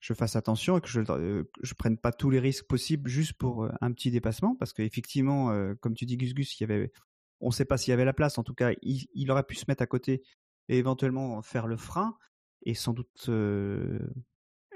[0.00, 3.08] je fasse attention et que je euh, que je prenne pas tous les risques possibles
[3.10, 6.62] juste pour euh, un petit dépassement parce qu'effectivement, euh, comme tu dis Gus Gus, il
[6.62, 6.92] y avait,
[7.40, 8.38] on sait pas s'il y avait la place.
[8.38, 10.22] En tout cas, il, il aurait pu se mettre à côté
[10.68, 12.16] et éventuellement faire le frein
[12.64, 13.98] et sans doute euh,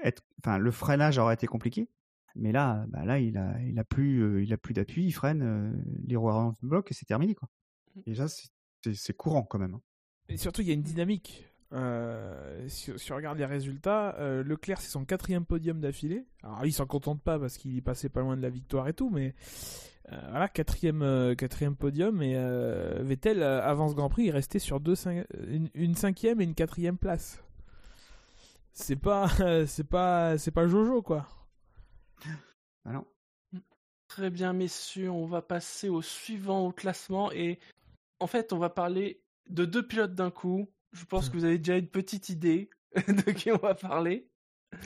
[0.03, 1.89] être, enfin, le freinage aurait été compliqué.
[2.35, 5.11] Mais là, bah là, il a, il a plus, euh, il a plus d'appui, il
[5.11, 5.71] freine, euh,
[6.07, 7.47] les roues bloc et c'est terminé quoi.
[8.07, 8.49] Déjà, c'est-
[8.83, 9.75] c'est c'est courant quand même.
[9.75, 9.81] hein.
[10.29, 11.45] Et surtout, il y a une dynamique.
[11.73, 16.23] Euh, si, si on regarde les résultats, euh, Leclerc c'est son quatrième podium d'affilée.
[16.43, 19.09] Alors il s'en contente pas parce qu'il passait pas loin de la victoire et tout,
[19.09, 19.33] mais
[20.11, 24.31] euh, voilà quatrième euh, quatrième podium et euh, Vettel euh, avant ce Grand Prix il
[24.31, 27.43] restait sur deux cin- une, une cinquième et une quatrième place.
[28.73, 29.27] C'est pas
[29.65, 31.27] c'est pas c'est pas Jojo quoi.
[32.85, 33.05] Ah non.
[34.07, 37.57] Très bien, messieurs, on va passer au suivant au classement et
[38.19, 40.69] en fait, on va parler de deux pilotes d'un coup.
[40.93, 42.69] Je pense que vous avez déjà une petite idée
[43.07, 44.29] de qui on va parler.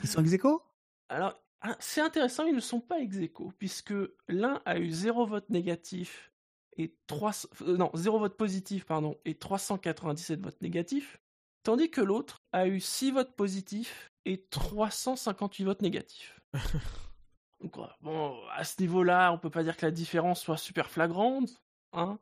[0.02, 0.62] Ils sont ex aequo?
[1.08, 3.94] Alors, ah, c'est intéressant, ils ne sont pas ex aequo, puisque
[4.28, 6.32] l'un a eu 0 vote négatif
[6.76, 7.32] et 3...
[7.62, 11.20] euh, non, 0 vote positif, pardon, et 397 votes négatifs,
[11.62, 16.40] tandis que l'autre a eu 6 votes positifs et 358 votes négatifs.
[17.60, 21.60] Donc, bon, à ce niveau-là, on peut pas dire que la différence soit super flagrante,
[21.92, 22.18] hein.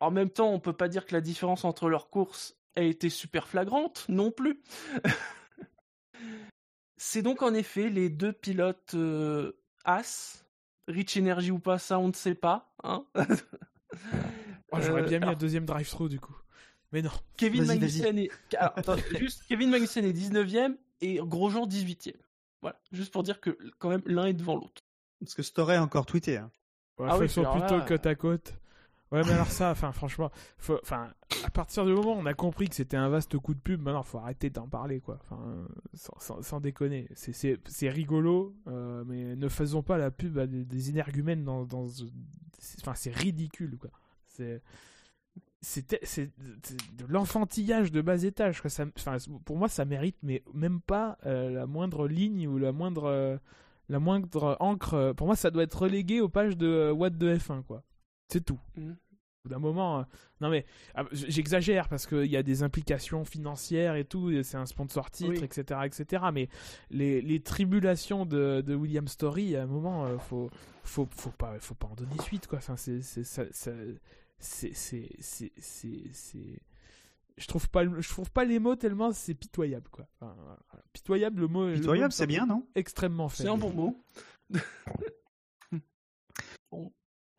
[0.00, 3.08] En même temps, on peut pas dire que la différence entre leurs courses a été
[3.10, 4.62] super flagrante non plus.
[6.96, 9.52] C'est donc en effet les deux pilotes euh,
[9.84, 10.44] As,
[10.88, 12.72] Rich Energy ou pas, ça on ne sait pas.
[12.82, 13.04] Hein
[14.70, 16.36] Oh, J'aurais Euh, bien mis alors, un deuxième drive-through du coup.
[16.92, 17.10] Mais non.
[17.38, 18.30] Kevin Magnussen est...
[18.54, 22.16] alors, attends, juste, Kevin Magnussen est 19ème et Grosjean 18ème.
[22.60, 24.82] Voilà, juste pour dire que quand même l'un est devant l'autre.
[25.20, 26.36] Parce que Storey a encore tweeté.
[26.36, 26.50] hein.
[26.98, 28.54] Ouais, Ah faut- oui, ils sont alors plutôt là, côte à côte.
[29.10, 30.30] Ouais, mais alors ça, enfin, franchement,
[30.82, 31.08] enfin,
[31.44, 33.80] à partir du moment où on a compris que c'était un vaste coup de pub,
[33.80, 35.18] maintenant, faut arrêter d'en parler, quoi.
[35.22, 37.08] Enfin, sans, sans- sans déconner.
[37.14, 41.86] C'est- rigolo, euh, mais ne faisons pas la pub des, des énergumènes dans, dans,
[42.82, 43.90] enfin, c'est ridicule, quoi.
[44.26, 44.62] C'est,
[45.60, 46.30] c'est,
[46.96, 48.70] de l'enfantillage de bas étage, quoi.
[48.70, 52.72] Ça, enfin, pour moi, ça mérite, mais même pas euh, la moindre ligne ou la
[52.72, 53.36] moindre, euh,
[53.88, 55.12] la moindre encre.
[55.16, 57.82] Pour moi, ça doit être relégué aux pages de What de F1, quoi.
[58.28, 58.58] C'est tout.
[58.76, 60.02] Au bout d'un moment, euh,
[60.40, 64.56] non mais ah, j'exagère parce qu'il y a des implications financières et tout, et c'est
[64.56, 65.44] un sponsor titre, Oui.
[65.44, 66.24] etc., etc.
[66.32, 66.48] Mais
[66.90, 70.50] les, les tribulations de, de William Story, à un moment, euh, faut,
[70.82, 72.58] faut, faut pas, faut pas en donner suite, quoi.
[72.58, 73.98] Enfin, c'est, c'est, c'est, c'est,
[74.38, 75.52] c'est, c'est,
[76.12, 76.60] c'est-
[77.36, 80.08] je trouve pas, je trouve pas les mots tellement c'est pitoyable, quoi.
[80.20, 80.34] Enfin,
[80.92, 81.66] pitoyable, le mot.
[81.66, 82.66] le mot Pitoyable, c'est bien, non?
[82.74, 83.50] Extrêmement C'est faible.
[83.54, 84.04] un bon mot.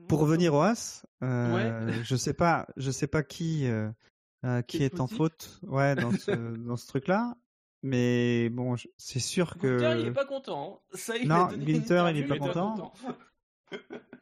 [0.09, 2.03] Pour revenir au As, euh, Ouais.
[2.03, 3.89] je sais pas, je sais pas qui euh,
[4.45, 6.31] euh, qui est est en faute, ouais, dans ce
[6.67, 7.37] dans ce truc-là.
[7.83, 9.79] Mais bon, je- c'est sûr que.
[9.79, 10.81] Gunther, il est pas content.
[10.91, 10.97] hein.
[10.97, 12.91] Ça, il Non, Gunther, il est pas content.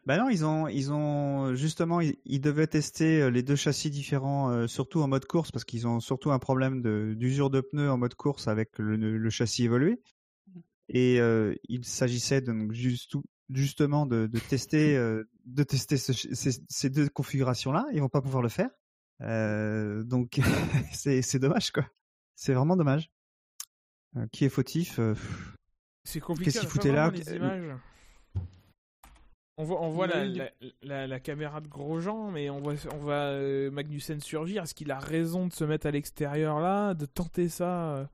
[0.06, 4.50] Bah non, ils ont, ils ont justement, ils, ils devaient tester les deux châssis différents,
[4.52, 7.92] euh, surtout en mode course, parce qu'ils ont surtout un problème de d'usure de pneus
[7.92, 10.00] en mode course avec le, le châssis évolué.
[10.88, 13.16] Et euh, il s'agissait donc juste,
[13.50, 17.86] justement de, de tester, euh, de tester ce- ces, ces deux configurations-là.
[17.94, 18.70] Ils vont pas pouvoir le faire,
[19.22, 20.38] Euh, donc
[20.94, 21.86] c'est dommage quoi.
[22.36, 23.10] C'est vraiment dommage.
[24.16, 25.56] Euh, qui est fautif euh, pff,
[26.06, 26.52] C'est compliqué.
[26.52, 27.76] Qu'est-ce qu'il foutait là les images.
[29.60, 30.36] On voit, on voit la, Oui.
[30.38, 30.50] la,
[30.84, 34.64] la- la caméra de Grosjean, mais on voit, on voit euh, Magnussen surgir.
[34.64, 38.06] Est-ce qu'il a raison de se mettre à l'extérieur là, de tenter ça euh,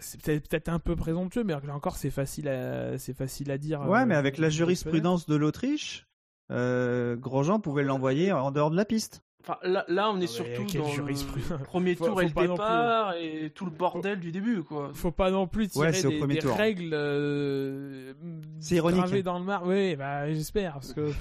[0.00, 3.58] C'est peut-être peut-être un peu présomptueux, mais là encore, c'est facile à, c'est facile à
[3.58, 3.80] dire.
[3.82, 6.06] Ouais, euh, mais avec la de jurisprudence de l'Autriche,
[6.50, 9.22] euh, Grosjean pouvait l'envoyer en dehors de la piste.
[9.42, 12.34] Enfin, là, là, on est mais surtout dans le premier Faut- tour et faut le
[12.34, 12.62] pas non plus.
[12.64, 14.90] départ et tout le bordel du début, quoi.
[14.92, 18.12] Faut pas non plus tirer Ouais, des, règles euh,
[18.58, 19.22] C'est ironique, gravées hein.
[19.22, 19.62] dans le mar.
[19.64, 21.12] Oui, bah j'espère parce que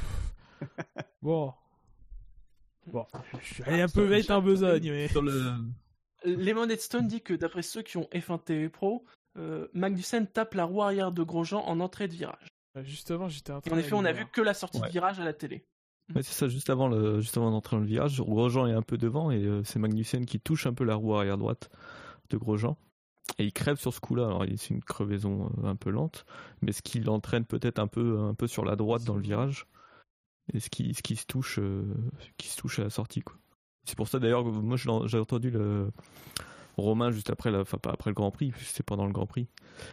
[1.21, 1.53] bon.
[2.87, 3.05] Bon,
[3.41, 5.43] je suis allé un peu vite en besogne, mais Sur le...
[6.25, 9.05] Lemon Stone dit que d'après ceux qui ont F1 TV Pro,
[9.37, 12.47] euh, Magnussen tape la roue arrière de Grosjean en entrée de virage.
[12.83, 14.87] justement, j'étais en train En effet, on a vu que la sortie Ouais.
[14.87, 15.65] de virage à la télé.
[16.13, 17.19] Ouais, c'est ça, juste avant, le...
[17.21, 20.25] juste avant d'entrer dans le virage, Grosjean est un peu devant et euh, c'est Magnussen
[20.25, 21.69] qui touche un peu la roue arrière droite
[22.29, 22.77] de Grosjean.
[23.39, 24.27] Et il crève sur ce coup-là.
[24.27, 26.25] Alors, il- c'est une crevaison euh, un peu lente,
[26.61, 29.65] mais ce qui l'entraîne peut-être un peu, un peu sur la droite dans le virage.
[30.53, 31.83] Et ce qui, ce qui se touche, euh,
[32.37, 33.35] qui se touche à la sortie, quoi.
[33.85, 35.91] C'est pour ça d'ailleurs que moi j'ai entendu le
[36.77, 39.47] Romain juste après, la, enfin pas après le Grand Prix, c'était pendant le Grand Prix,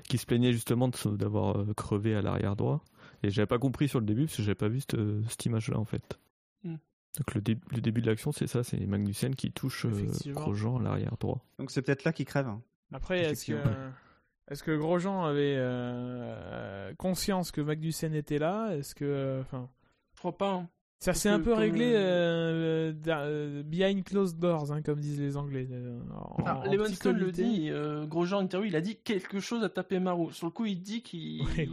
[0.08, 2.82] qui se plaignait justement de se- d'avoir euh, crevé à l'arrière droit.
[3.22, 4.96] Et j'avais pas compris sur le début parce que j'avais pas vu cette,
[5.28, 6.18] cette image-là en fait.
[6.64, 6.76] Hmm.
[7.18, 10.06] Donc le, dé- le début de l'action, c'est ça, c'est Magnussen qui touche euh.
[10.32, 11.44] Grosjean à l'arrière droit.
[11.60, 12.48] Donc c'est peut-être là qu'il crève.
[12.92, 13.90] Après, est-ce que Effectivement.
[14.50, 18.74] Est-ce que Grosjean avait euh, conscience que Magnussen était là?
[18.74, 19.68] Est-ce que, euh, enfin,
[20.14, 20.52] Je crois pas.
[20.54, 20.68] hein.
[21.02, 25.36] Ça s'est un peu réglé euh, euh, euh, behind closed doors, hein, comme disent les
[25.36, 25.66] Anglais.
[25.72, 25.98] euh,
[26.92, 30.30] Stone le dit, euh, Grosjean interview, il a dit quelque chose à taper Marou.
[30.30, 31.68] Sur le coup, il dit qu'il Ouais,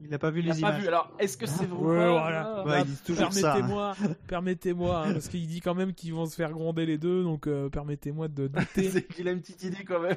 [0.00, 0.80] Il n'a pas vu il a les pas images.
[0.82, 0.88] vu.
[0.88, 2.64] Alors, est-ce que c'est vrai ou Ouais, pas voilà.
[2.64, 2.84] Ouais,
[3.30, 3.60] ça, hein.
[3.60, 7.22] Permettez-moi, permettez-moi, hein, parce qu'il dit quand même qu'ils vont se faire gronder les deux,
[7.22, 8.88] donc euh, permettez-moi de douter.
[8.90, 10.16] c'est qu'il a une petite idée quand même.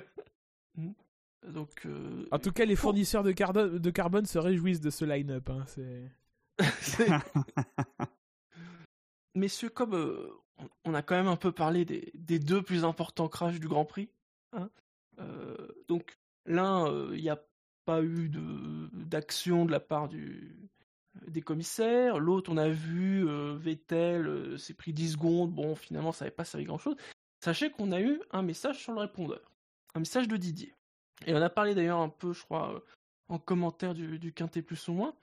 [0.78, 0.92] Hmm.
[1.54, 5.50] Donc, euh, En tout cas, les pour- fournisseurs de carbone se réjouissent de ce line-up.
[5.50, 6.10] hein, c'est...
[9.36, 10.30] Messieurs, comme euh,
[10.86, 14.10] on- a quand même un peu parlé des, deux plus importants crashs du Grand Prix,
[14.54, 14.70] hein,
[15.20, 17.42] euh, donc l'un, euh, il n'y a
[17.86, 18.30] pas eu
[18.94, 20.56] d'action de la part du,
[21.28, 26.12] des commissaires, l'autre, on a vu euh, Vettel euh, s'est pris 10 secondes, bon, finalement,
[26.12, 26.96] ça n'avait pas servi grand-chose.
[27.44, 29.52] Sachez qu'on a eu un message sur le répondeur,
[29.96, 30.74] un message de Didier.
[31.26, 32.80] Et on a parlé d'ailleurs un peu, je crois, euh,
[33.30, 35.16] en commentaire du, du Quintet plus ou moins.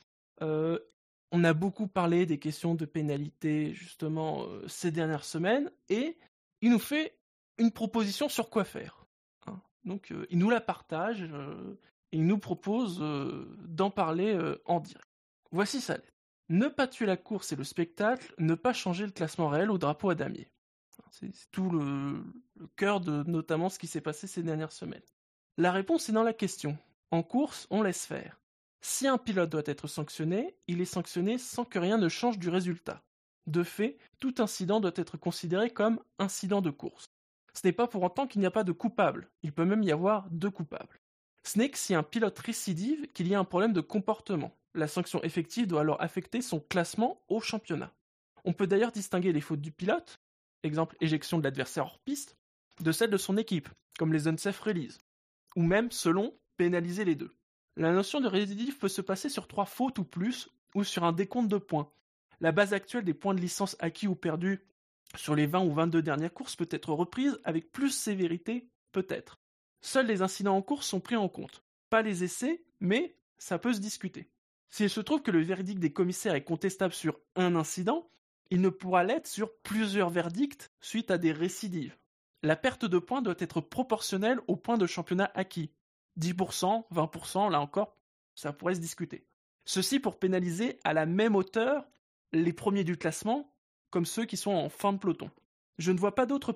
[1.32, 6.18] On a beaucoup parlé des questions de pénalité justement euh, ces dernières semaines et
[6.60, 7.16] il nous fait
[7.58, 9.06] une proposition sur quoi faire.
[9.46, 9.60] hein.
[9.84, 11.78] Donc euh, il nous la partage euh,
[12.12, 12.98] et il nous propose
[13.68, 15.06] d'en parler en direct.
[15.52, 16.12] Voici sa lettre.
[16.48, 19.78] Ne pas tuer la course et le spectacle, ne pas changer le classement réel au
[19.78, 20.48] drapeau à damier.
[21.12, 22.24] C'est tout le
[22.76, 25.02] cœur de notamment ce qui s'est passé ces dernières semaines.
[25.56, 26.76] La réponse est dans la question.
[27.10, 28.40] En course, on laisse faire.
[28.82, 32.48] Si un pilote doit être sanctionné, il est sanctionné sans que rien ne change du
[32.48, 33.02] résultat.
[33.46, 37.06] De fait, tout incident doit être considéré comme incident de course.
[37.52, 39.92] Ce n'est pas pour autant qu'il n'y a pas de coupable, il peut même y
[39.92, 41.00] avoir deux coupables.
[41.42, 44.56] Ce n'est que si un pilote récidive qu'il y a un problème de comportement.
[44.74, 47.92] La sanction effective doit alors affecter son classement au championnat.
[48.44, 50.20] On peut d'ailleurs distinguer les fautes du pilote,
[50.62, 52.36] exemple éjection de l'adversaire hors piste,
[52.80, 54.98] de celles de son équipe, comme les unsafe release,
[55.56, 57.32] ou même, selon, pénaliser les deux.
[57.76, 61.12] La notion de récidive peut se passer sur trois fautes ou plus, ou sur un
[61.12, 61.90] décompte de points.
[62.40, 64.64] La base actuelle des points de licence acquis ou perdus
[65.16, 69.38] sur les 20 ou 22 dernières courses peut être reprise avec plus sévérité, peut-être.
[69.80, 71.62] Seuls les incidents en course sont pris en compte.
[71.88, 74.30] Pas les essais, mais ça peut se discuter.
[74.68, 78.08] S'il se trouve que le verdict des commissaires est contestable sur un incident,
[78.50, 81.96] il ne pourra l'être sur plusieurs verdicts suite à des récidives.
[82.42, 85.70] La perte de points doit être proportionnelle aux points de championnat acquis.
[86.20, 87.96] 10%, 20%, là encore,
[88.34, 89.26] ça pourrait se discuter.
[89.64, 91.86] Ceci pour pénaliser à la même hauteur
[92.32, 93.54] les premiers du classement,
[93.90, 95.30] comme ceux qui sont en fin de peloton.
[95.78, 96.52] Je ne vois pas d'autres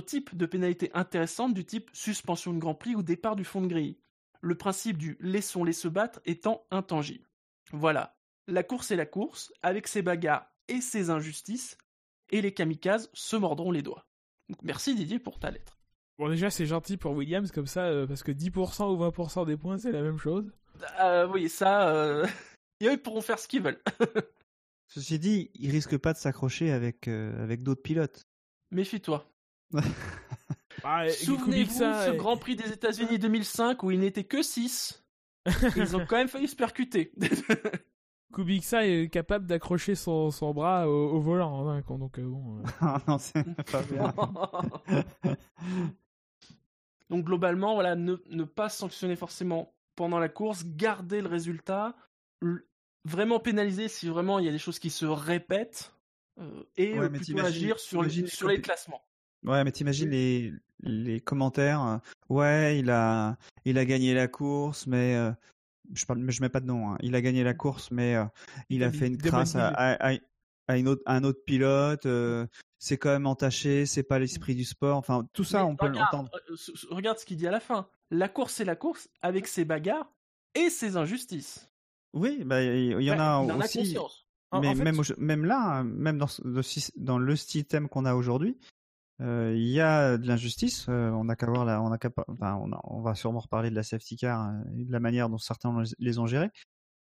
[0.00, 3.66] types de pénalités intéressantes du type suspension de Grand Prix ou départ du fond de
[3.66, 3.98] grille.
[4.40, 7.28] Le principe du laissons-les se battre étant intangible.
[7.72, 11.76] Voilà, la course est la course, avec ses bagarres et ses injustices,
[12.30, 14.06] et les kamikazes se mordront les doigts.
[14.62, 15.75] Merci Didier pour ta lettre.
[16.18, 19.56] Bon, déjà, c'est gentil pour Williams, comme ça, euh, parce que 10% ou 20% des
[19.56, 20.50] points, c'est la même chose.
[21.00, 22.26] Euh, oui, ça, euh...
[22.80, 23.82] et eux, ils pourront faire ce qu'ils veulent.
[24.88, 28.26] Ceci dit, il risque pas de s'accrocher avec, euh, avec d'autres pilotes.
[28.70, 29.28] Méfie-toi.
[30.84, 35.02] Ah, Souvenez-vous ce Grand Prix des États-Unis 2005 où il n'était que 6.
[35.74, 37.12] Ils ont quand même failli se percuter.
[38.34, 42.58] Kubica est capable d'accrocher son, son bras au, au volant, hein, donc euh, bon.
[42.58, 42.98] euh.
[43.08, 44.14] Non, c'est pas bien.
[47.10, 51.94] Donc globalement, voilà, ne, ne pas sanctionner forcément pendant la course, garder le résultat,
[53.04, 55.94] vraiment pénaliser si vraiment il y a des choses qui se répètent,
[56.38, 59.02] euh, et Ouais, euh, plutôt agir sur, les- sur classements.
[59.44, 61.82] Ouais, mais t'imagines les, les commentaires.
[61.82, 65.30] euh, ouais, il a, il a gagné la course, mais euh,
[65.94, 66.90] je parle, mais je mets pas de nom.
[66.92, 66.98] hein.
[67.00, 68.24] Il a gagné la course, mais euh,
[68.68, 70.18] il a fait une crasse à, bonnes à, à-
[70.68, 72.06] à une autre, à un autre pilote.
[72.06, 72.44] euh,
[72.78, 73.86] c'est quand même entaché.
[73.86, 74.96] C'est pas l'esprit du sport.
[74.96, 76.30] Enfin, tout ça, Mais on peut l'entendre.
[76.50, 76.54] euh,
[76.90, 77.88] regarde ce qu'il dit à la fin.
[78.10, 80.10] La course, c'est la course, avec ses bagarres
[80.54, 81.70] et ses injustices.
[82.12, 83.78] Oui, bah, il y en Ouais, a il en a aussi.
[83.78, 84.26] conscience.
[84.52, 86.28] En- mais en fait, même, même là, même dans,
[86.96, 88.56] dans le système qu'on a aujourd'hui,
[89.20, 90.86] euh, il y a de l'injustice.
[90.88, 93.40] euh, on a qu'à voir la, on a qu'à enfin, on, a- on va sûrement
[93.40, 96.50] reparler de la safety car et de la manière dont certains les- ont gérés.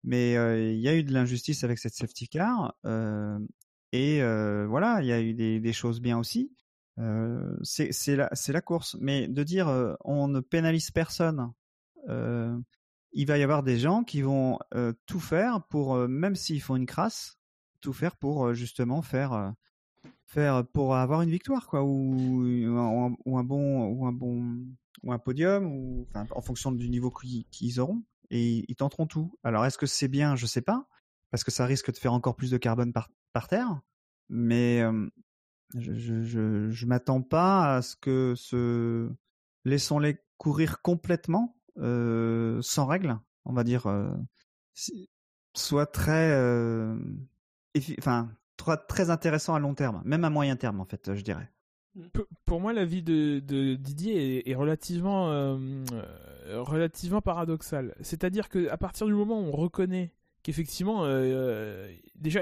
[0.03, 2.73] Mais euh, il y a eu de l'injustice avec cette safety car.
[3.91, 4.21] Et
[4.67, 6.51] voilà, il y a eu des, choses bien aussi.
[7.63, 8.97] C'est la, course.
[8.99, 11.51] Mais de dire on ne pénalise personne,
[12.07, 14.59] il va y avoir des gens qui vont
[15.05, 17.37] tout faire pour, même s'ils font une crasse,
[17.81, 19.53] tout faire pour justement faire,
[20.25, 24.65] faire pour avoir une victoire, quoi, ou, un, bon, ou un bon,
[25.03, 29.37] ou un podium, en fonction du niveau qu'ils auront, et ils tenteront tout.
[29.43, 30.35] Alors, est-ce que c'est bien?
[30.35, 30.87] Je sais pas,
[31.31, 33.09] parce que ça risque de faire encore plus de carbone par,
[33.47, 33.81] terre,
[34.29, 34.81] mais
[35.75, 36.23] je,
[36.71, 39.11] je, m'attends pas à ce que ce
[39.63, 43.85] laissons-les courir complètement sans règles, on va dire,
[45.53, 46.33] soit très,
[47.99, 48.31] enfin,
[48.87, 51.51] très, intéressant à long terme, même à moyen terme en fait, je dirais.
[52.45, 55.57] Pour moi, l'avis de, de Didier est, est relativement,
[56.47, 57.95] relativement paradoxal.
[58.01, 60.11] C'est-à-dire que à partir du moment où on reconnaît
[60.47, 62.39] qu'effectivement, euh, euh, déjà,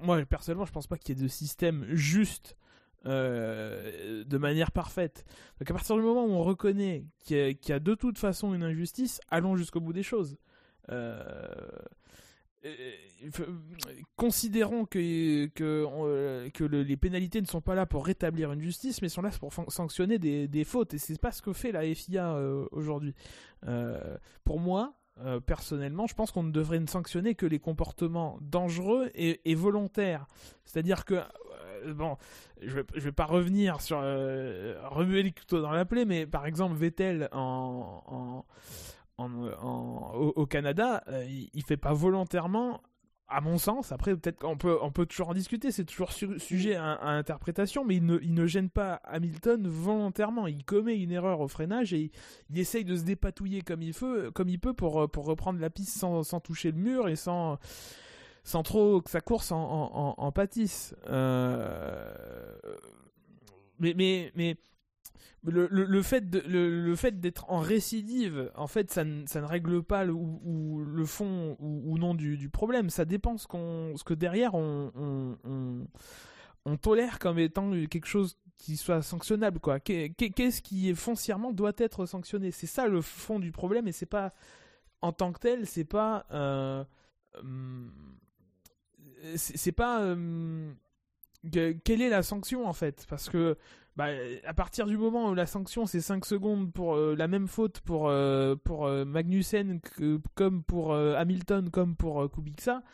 [0.00, 2.56] moi personnellement, je pense pas qu'il y ait de système juste
[3.06, 5.24] euh, de manière parfaite.
[5.58, 8.62] Donc à partir du moment où on reconnaît qu'il y, a- de toute façon une
[8.62, 10.36] injustice, allons jusqu'au bout des choses.
[10.90, 11.48] Euh,
[14.16, 19.02] considérons que, que, que le- les pénalités ne sont pas là pour rétablir une justice,
[19.02, 20.94] mais sont là pour sanctionner des, des fautes.
[20.94, 22.38] Et c'est pas ce que fait la FIA
[22.72, 23.14] aujourd'hui.
[24.44, 24.94] Pour moi,
[25.24, 30.26] euh, personnellement, je pense qu'on ne devrait ne sanctionner que les comportements dangereux et, volontaires.
[30.64, 32.16] C'est-à-dire que, euh, bon,
[32.62, 36.26] je vais, je vais pas revenir sur euh, remuer les couteaux dans la plaie, mais
[36.26, 38.04] par exemple, Vettel en.
[38.06, 38.44] en
[39.20, 42.80] au, au Canada, il fait pas volontairement,
[43.28, 43.92] à mon sens.
[43.92, 47.84] Après, peut-être qu'on peut, on peut toujours en discuter, c'est toujours su- sujet à, interprétation,
[47.84, 50.46] mais il ne, il ne gêne pas Hamilton volontairement.
[50.46, 52.10] Il commet une erreur au freinage et
[52.50, 55.70] il, essaye de se dépatouiller comme il, peut, comme il peut pour, pour reprendre la
[55.70, 57.58] piste sans, sans toucher le mur et sans,
[58.44, 60.94] sans trop que sa course en- en pâtisse.
[61.08, 62.10] Euh,
[63.80, 64.56] Mais, mais, mais
[65.44, 69.46] le, le, fait le, le fait d'être en récidive, en fait, ça ne, ça ne
[69.46, 72.90] règle pas le, ou, le fond ou, non du, du problème.
[72.90, 74.92] Ça dépend ce, qu'on, ce que derrière on,
[76.64, 79.58] on, tolère comme étant quelque chose qui soit sanctionnable.
[79.60, 79.80] Quoi.
[79.80, 82.50] Qu'est- qu'est- Qu'est-ce qui foncièrement doit être sanctionné?
[82.50, 84.32] C'est ça le fond du problème et c'est pas
[85.00, 86.26] en tant que tel, c'est pas.
[86.32, 86.84] euh,
[87.40, 87.90] hum,
[89.36, 90.00] c'est pas.
[90.12, 90.74] hum,
[91.52, 93.06] que- quelle est la sanction en fait?
[93.08, 93.56] Parce que
[93.98, 94.06] bah,
[94.46, 97.80] à partir du moment où la sanction c'est 5 secondes pour euh, la même faute
[97.80, 102.84] pour, euh, pour euh, Magnussen que- comme pour Hamilton comme pour Kubica,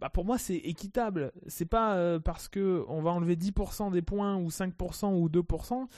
[0.00, 1.30] bah pour moi c'est équitable.
[1.46, 5.88] C'est pas parce que on va enlever 10% des points ou 5% ou 2%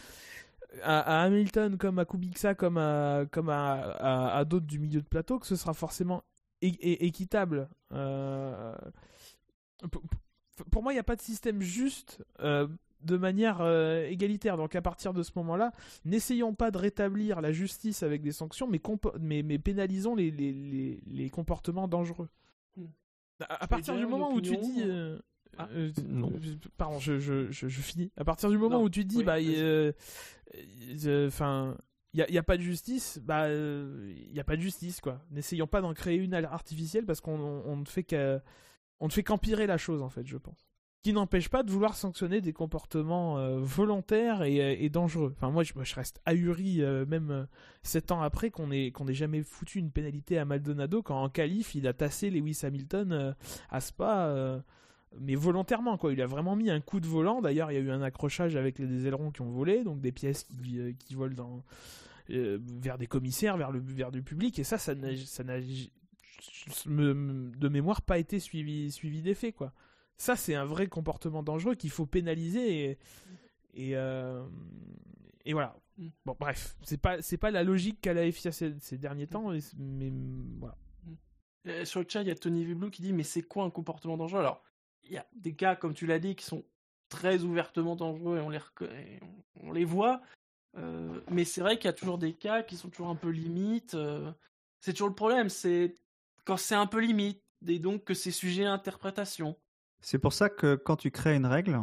[0.82, 5.06] à, Hamilton comme à Kubica comme à, comme à, à, à d'autres du milieu de
[5.08, 6.22] plateau que ce sera forcément
[6.60, 7.66] équitable.
[10.70, 12.22] Pour moi il n'y a pas de système juste.
[13.02, 14.56] De manière euh, égalitaire.
[14.56, 15.72] Donc à partir de ce moment-là,
[16.04, 20.30] n'essayons pas de rétablir la justice avec des sanctions, mais, compo- mais, mais pénalisons les,
[20.30, 22.28] les, les, les comportements dangereux.
[22.76, 22.86] Hmm.
[23.40, 24.82] À, à partir du moment où tu dis...
[24.84, 25.18] euh,
[25.58, 26.30] Ah, euh, non.
[26.32, 28.10] euh, Pardon, je, je, je, je finis.
[28.16, 29.92] À partir du moment Non, où tu dis, oui, bah, euh,
[31.04, 31.76] euh, enfin,
[32.12, 35.00] il n'y a, y a pas de justice, bah, il n'y a pas de justice,
[35.00, 35.20] quoi.
[35.30, 38.42] N'essayons pas d'en créer une artificielle parce qu'on on, on ne fait qu'à-
[39.00, 40.69] on ne fait qu'empirer la chose, en fait, je pense
[41.02, 45.32] qui n'empêche pas de vouloir sanctionner des comportements euh, volontaires et, euh, et dangereux.
[45.36, 47.46] Enfin, moi, je, reste ahuri, euh, même
[47.82, 51.74] sept ans après, qu'on ait, qu'on jamais foutu une pénalité à Maldonado quand en qualif,
[51.74, 53.34] il a tassé Lewis Hamilton
[53.70, 54.62] à Spa,
[55.18, 56.12] mais volontairement, quoi.
[56.12, 57.40] Il a vraiment mis un coup de volant.
[57.40, 60.12] D'ailleurs, il y a eu un accrochage avec les ailerons qui ont volé, donc des
[60.12, 61.62] pièces qui, volent
[62.28, 65.60] vers des commissaires, vers le, vers du public, et ça, ça n'a, n'a
[66.86, 69.72] de mémoire pas été suivi, suivi des faits, quoi.
[70.20, 72.98] Ça, c'est un vrai comportement dangereux qu'il faut pénaliser et,
[73.72, 74.46] et, euh,
[75.46, 75.74] et voilà.
[75.96, 76.08] Mm.
[76.26, 79.50] Bon, bref, c'est pas c'est pas la logique qu'a la FIA ces, ces derniers temps,
[79.78, 80.12] mais
[80.58, 80.76] voilà.
[81.68, 83.70] Euh, Sur le chat, il y a Tony Viblou qui dit Mais c'est quoi un
[83.70, 84.40] comportement dangereux?
[84.40, 84.62] Alors,
[85.04, 86.64] il y a des cas, comme tu l'as dit, qui sont
[87.08, 90.20] très ouvertement dangereux et on les, et on on les voit.
[90.76, 93.30] Euh, mais c'est vrai qu'il y a toujours des cas qui sont toujours un peu
[93.30, 93.94] limites.
[93.94, 94.30] euh,
[94.80, 95.94] c'est toujours le problème, c'est
[96.44, 99.56] quand c'est un peu limite et donc que c'est sujet à interprétation.
[100.00, 101.80] C'est pour ça que quand tu crées une règle,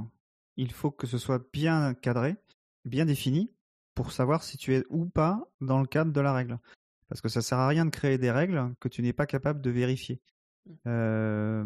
[0.55, 2.35] il faut que ce soit bien cadré,
[2.85, 3.51] bien défini,
[3.95, 6.59] pour savoir si tu es ou pas dans le cadre de la règle.
[7.09, 9.61] Parce que ça sert à rien de créer des règles que tu n'es pas capable
[9.61, 10.21] de vérifier.
[10.85, 11.63] Euh,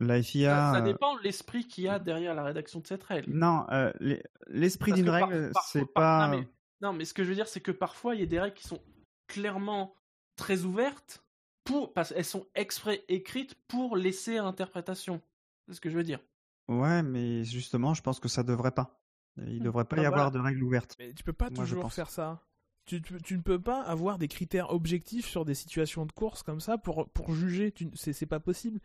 [0.00, 0.50] la FIA.
[0.50, 3.32] Ça, ça euh, dépend de l'esprit qu'il y a derrière la rédaction de cette règle.
[3.32, 6.28] Non, euh, les- l'esprit d'une règle, c'est pas.
[6.28, 6.48] Non mais,
[6.82, 8.56] non, mais ce que je veux dire, c'est que parfois, il y a des règles
[8.56, 8.82] qui sont
[9.28, 9.94] clairement
[10.36, 11.24] très ouvertes,
[11.62, 15.22] pour, parce qu'elles sont exprès écrites pour laisser à interprétation.
[15.66, 16.20] C'est ce que je veux dire.
[16.68, 19.00] Ouais, mais justement, je pense que ça devrait pas.
[19.36, 20.38] Il devrait pas Bah y avoir voilà.
[20.38, 20.96] de règles ouvertes.
[20.98, 22.40] Mais tu peux pas Moi, toujours faire ça.
[22.86, 26.42] Tu, tu, tu ne peux pas avoir des critères objectifs sur des situations de course
[26.42, 27.72] comme ça pour, pour juger.
[27.94, 28.80] C'est pas possible.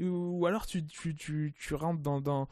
[0.00, 0.82] Ou, ou alors tu,
[1.72, 2.20] rentres dans.
[2.20, 2.48] dans...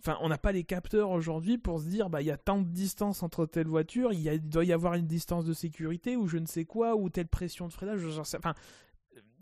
[0.00, 2.60] Enfin, on n'a pas les capteurs aujourd'hui pour se dire, bah, il y a tant
[2.60, 6.38] de distance entre telle voiture, il, doit y avoir une distance de sécurité, ou je
[6.38, 8.54] ne sais quoi, ou telle pression de freinage, enfin,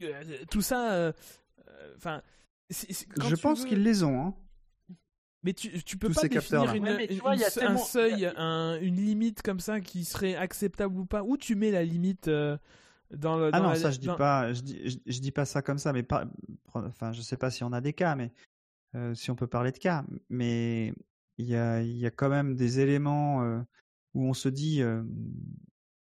[0.02, 1.12] euh, tout ça, euh,
[1.66, 2.20] euh, enfin,
[2.70, 4.20] c'est- c'est- quand Je pense veux- qu'ils les ont.
[4.26, 4.34] Hein.
[5.42, 8.96] mais tu, tu peux Tous pas définir une, Ouais, tu vois, un seuil, un- une
[8.96, 11.22] limite comme ça qui serait acceptable ou pas.
[11.22, 12.56] Où tu mets la limite euh,
[13.12, 15.32] Dans le, Ah non, la- ça je dis dans- pas, je dis, je, je dis
[15.32, 16.26] pas ça comme ça, mais pas,
[16.74, 18.32] enfin, je sais pas si on a des cas, mais
[18.94, 20.94] euh, si on peut parler de cas, mais
[21.36, 23.60] il y a, il y a quand même des éléments euh,
[24.14, 25.02] où on se dit euh,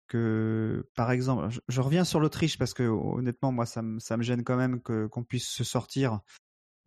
[0.07, 4.17] que, par exemple, je, je reviens sur l'Autriche parce que honnêtement, moi, ça me, ça
[4.17, 6.21] me gêne quand même que qu'on puisse se sortir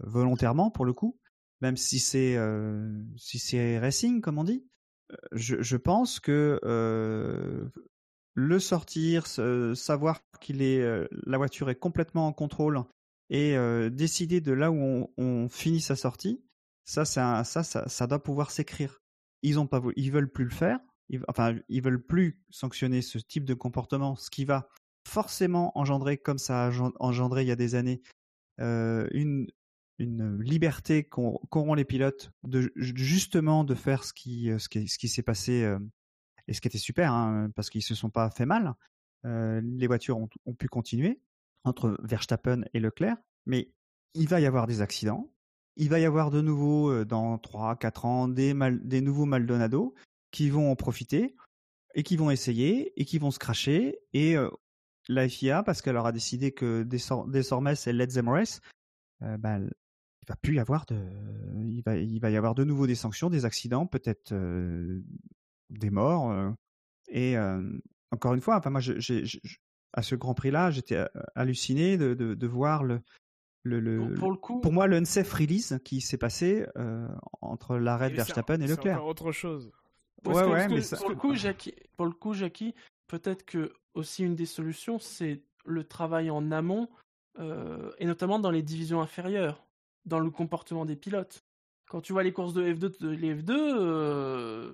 [0.00, 1.18] volontairement pour le coup,
[1.60, 4.66] même si c'est, euh, si c'est racing comme on dit.
[5.12, 7.68] Euh, Je, pense que euh,
[8.34, 12.82] le sortir, savoir qu'il est, la voiture est complètement en contrôle
[13.30, 13.56] et
[13.90, 16.42] décider de là où on, finit sa sortie,
[16.84, 19.00] ça, un- ça, ça, ça doit pouvoir s'écrire.
[19.42, 20.78] Ils ont pas, ils veulent plus le faire.
[21.26, 24.68] Enfin, ils veulent plus sanctionner ce type de comportement, ce qui va
[25.06, 28.02] forcément engendrer, comme ça a engen- engendré il y a des années,
[28.58, 29.46] une
[29.98, 35.64] une liberté qu'ont qu'auront les pilotes de justement de faire ce qui qui s'est passé
[35.64, 35.78] euh,
[36.46, 38.74] et ce qui était super hein, parce qu'ils se sont pas fait mal.
[39.24, 41.20] Euh, les voitures ont, pu continuer
[41.64, 43.72] entre Verstappen et Leclerc, mais
[44.14, 45.32] il va y avoir des accidents.
[45.76, 48.54] Il va y avoir de nouveau euh, dans 3-4 ans des,
[49.00, 49.94] nouveaux Maldonado
[50.30, 51.36] qui vont en profiter
[51.94, 53.98] et qui vont essayer et qui vont se cracher.
[54.12, 54.48] Et euh,
[55.08, 58.60] la FIA, parce qu'elle aura décidé que désor- désormais c'est Let Them Race,
[59.22, 59.36] euh,
[60.28, 60.96] va plus y avoir de,
[61.66, 65.00] il va, il va y avoir de nouveau des sanctions, des accidents, peut-être euh,
[65.70, 66.30] des morts.
[66.30, 66.50] euh,
[67.08, 67.62] et euh,
[68.10, 69.56] encore une fois, enfin moi, je- j'ai- je- je-
[69.94, 71.02] à ce Grand Prix-là, j'étais
[71.34, 73.00] halluciné de, de, de voir le,
[73.62, 76.66] le, le- Pour, le coup, pour moi le unsafe release qui s'est passé
[77.40, 79.04] entre l'arrêt de Verstappen et Leclerc.
[79.04, 79.72] autre chose.
[80.26, 82.74] Ouais, que- ouais, mais ça- pour le coup, Jackie, pour le coup, Jackie,
[83.06, 86.88] peut-être que aussi une des solutions, c'est le travail en amont,
[87.38, 89.64] euh, et notamment dans les divisions inférieures,
[90.08, 91.44] dans le comportement des pilotes.
[91.88, 94.72] Quand tu vois les courses de F2, de les F2, euh,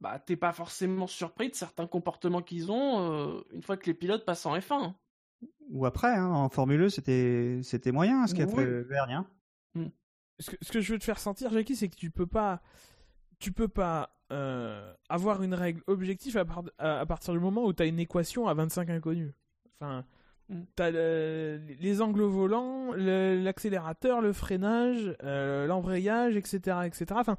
[0.00, 3.94] bah t'es pas forcément surpris de certains comportements qu'ils ont euh, une fois que les
[3.94, 4.94] pilotes passent en F1.
[5.70, 8.54] Ou après, hein, en Formule 1, c'était c'était moyen ce qu'a Oui.
[8.54, 9.12] fait Vergne.
[9.14, 9.26] hein.
[10.38, 12.60] ce que, ce que je veux te faire sentir, Jackie, c'est que tu peux pas,
[13.38, 17.64] tu peux pas euh, avoir une règle objective à, part- à- à partir du moment
[17.64, 19.32] où tu as une équation à 25 inconnus.
[19.80, 20.04] Enfin, Mm.
[20.76, 27.06] T'as le- les angles volants, le- l'accélérateur, le freinage, euh, l'embrayage, etc., etc.
[27.14, 27.36] Enfin,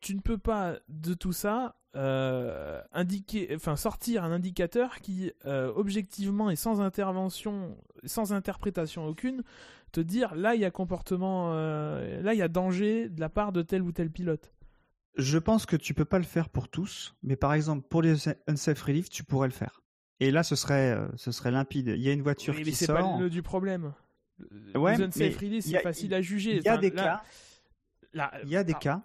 [0.00, 5.72] tu ne peux pas de tout ça euh, indiquer, enfin sortir un indicateur qui euh,
[5.74, 9.42] objectivement et sans intervention, sans interprétation aucune,
[9.90, 13.28] te dire là il y a comportement, euh, là il y a danger de la
[13.30, 14.52] part de tel ou tel pilote.
[15.16, 18.28] Je pense que tu peux pas le faire pour tous, mais par exemple pour les
[18.46, 19.80] unsafe relief, tu pourrais le faire.
[20.20, 21.88] Et là, ce serait euh, ce serait limpide.
[21.96, 22.96] Il y a une voiture Oui, mais qui c'est sort.
[23.16, 23.92] pas le du problème.
[24.74, 25.08] Ouais, mais
[25.60, 26.56] c'est facile à juger.
[26.56, 27.22] Il y a Enfin, des là-
[28.14, 28.32] cas.
[28.44, 29.02] Il y a des ah, cas.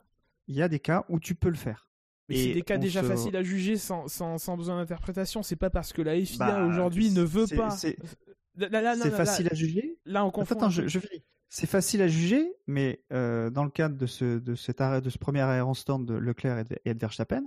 [0.47, 1.87] Il y a des cas où tu peux le faire.
[2.29, 5.43] Mais c'est des cas déjà se- faciles à juger sans, sans, sans besoin d'interprétation.
[5.43, 7.69] C'est pas parce que la FIA Bah, aujourd'hui ne veut pas.
[7.71, 7.97] c'est-
[9.11, 9.97] facile là, à juger.
[10.05, 10.55] Là, on confond.
[10.55, 10.99] Attends, je, je.
[11.49, 15.09] C'est facile à juger, mais euh, dans le cadre de ce, de cet arrêt, de
[15.09, 17.43] ce premier arrêt en stand de Leclerc et de, et de Verstappen,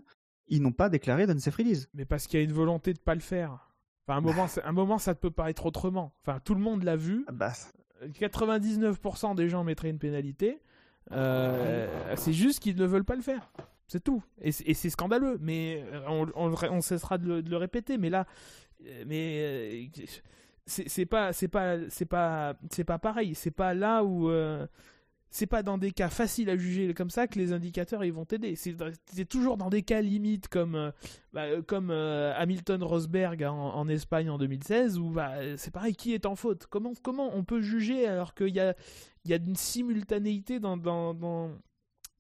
[0.49, 1.88] ils n'ont pas déclaré d'unsafe release.
[1.94, 3.70] Mais parce qu'il y a une volonté de pas le faire.
[4.09, 6.14] Enfin, un moment, un moment, ça peut paraître autrement.
[6.22, 7.24] Enfin, tout le monde l'a vu.
[7.28, 7.53] Ah Bah,
[8.20, 10.61] 99% des gens mettraient une pénalité.
[11.12, 13.51] Euh, c'est juste qu'ils ne veulent pas le faire.
[13.88, 14.22] C'est tout.
[14.40, 15.38] Et c'est scandaleux.
[15.40, 17.99] Mais on, on, le- on cessera de le, de le répéter.
[17.99, 18.26] Mais là,
[19.07, 20.05] mais euh,
[20.66, 23.34] c'est c'est pas, c'est pas, c'est pas, c'est pas pareil.
[23.34, 24.28] C'est pas là où.
[24.30, 24.66] euh,
[25.37, 28.24] c'est pas dans des cas faciles à juger comme ça que les indicateurs ils vont
[28.24, 28.57] t'aider.
[28.57, 30.91] C'est toujours dans des cas limites comme euh,
[31.34, 35.95] bah, euh, comme euh, Hamilton Rosberg en, en Espagne en 2016 où bah, c'est pareil
[35.95, 36.66] qui est en faute?
[36.70, 38.74] Comment comment on peut juger alors qu'il y a
[39.26, 41.51] il y a une simultanéité dans dans dans,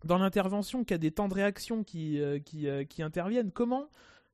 [0.04, 3.50] dans l'intervention, qu'il y a des temps de réaction qui euh, qui, euh, qui interviennent?
[3.50, 3.88] Comment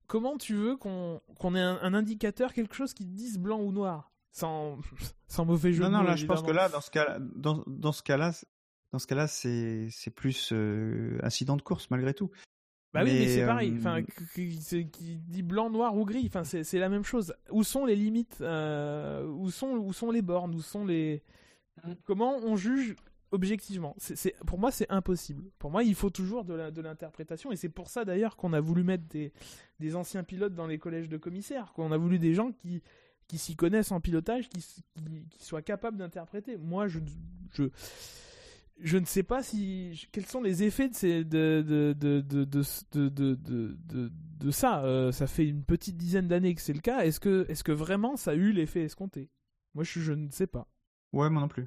[0.09, 3.61] comment tu veux qu'on qu'on ait un, un indicateur quelque chose qui te dise blanc
[3.61, 4.11] ou noir?
[4.33, 4.79] Sans
[5.29, 7.93] sans mauvais jeu non, non, là, je pense que là, dans ce cas, dans, dans
[7.93, 8.33] ce cas-là,
[8.93, 12.31] dans ce cas-là, c'est, c'est plus euh, incident de course malgré tout.
[12.95, 13.71] Bah oui, mais c'est pareil.
[13.73, 16.25] euh, Enfin, qui, dit blanc, noir ou gris.
[16.27, 17.35] Enfin, c'est c'est la même chose.
[17.51, 21.23] Où sont les limites euh, Où sont où sont les bornes Où sont les
[22.05, 22.95] Comment on juge
[23.31, 23.95] objectivement?
[23.97, 25.45] C'est c'est- pour moi c'est impossible.
[25.59, 28.53] Pour moi, il faut toujours de la- de l'interprétation et c'est pour ça d'ailleurs qu'on
[28.53, 29.33] a voulu mettre des
[29.81, 31.73] des anciens pilotes dans les collèges de commissaires.
[31.73, 32.83] Qu'on a voulu des gens qui
[33.27, 34.61] qui s'y connaissent en pilotage, qui,
[35.31, 36.59] qui soient capables d'interpréter.
[36.59, 36.99] Moi, je,
[37.55, 37.65] je,
[38.83, 41.95] je ne sais pas si quels sont les effets de ces, de,
[44.51, 45.13] ça.
[45.13, 47.05] Ça fait une petite dizaine d'années que c'est le cas.
[47.05, 49.31] Est-ce que vraiment ça a eu l'effet escompté?
[49.75, 50.69] Moi, je, je, ne sais pas.
[51.13, 51.67] Ouais, moi non plus.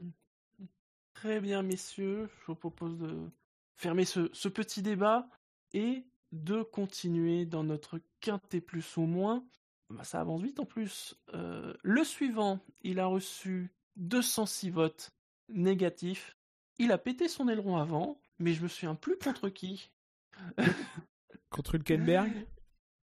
[1.13, 3.31] Très bien, messieurs, je vous propose de
[3.75, 5.27] fermer ce, petit débat
[5.73, 9.45] et de continuer dans notre quintet plus ou moins.
[9.89, 11.15] Bah, ça avance vite en plus.
[11.33, 15.11] Euh, le suivant, il a reçu 206 votes
[15.49, 16.35] négatifs
[16.77, 19.89] il a pété son aileron avant, mais je me souviens plus contre qui.
[21.49, 22.31] Contre Hülkenberg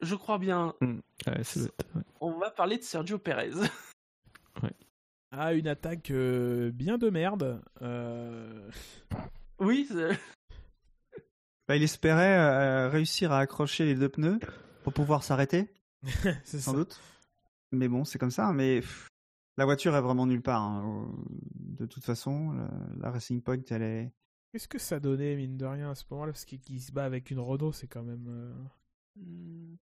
[0.02, 0.76] Je crois bien.
[0.82, 2.02] Ouais, ça doit être- ouais.
[2.20, 3.52] On va parler de Sergio Perez.
[5.34, 7.62] Ah, une attaque euh, bien de merde.
[7.82, 8.70] Euh,
[9.60, 10.20] oui, c'est-
[11.70, 14.40] Bah, il espérait euh, réussir à accrocher les deux pneus
[14.84, 15.72] pour pouvoir s'arrêter,
[16.44, 16.78] c'est sans ça.
[16.78, 17.00] doute.
[17.72, 18.52] Mais bon, c'est comme ça.
[18.52, 19.08] Mais pff,
[19.58, 20.62] la voiture est vraiment nulle part.
[20.62, 21.10] hein.
[21.56, 24.12] De toute façon, la, la Racing Point, elle est.
[24.52, 26.34] Qu'est-ce que ça donnait, mine de rien, à ce moment-là?
[26.34, 28.26] Parce qu'il se bat avec une Renault, c'est quand même.
[28.28, 28.54] euh,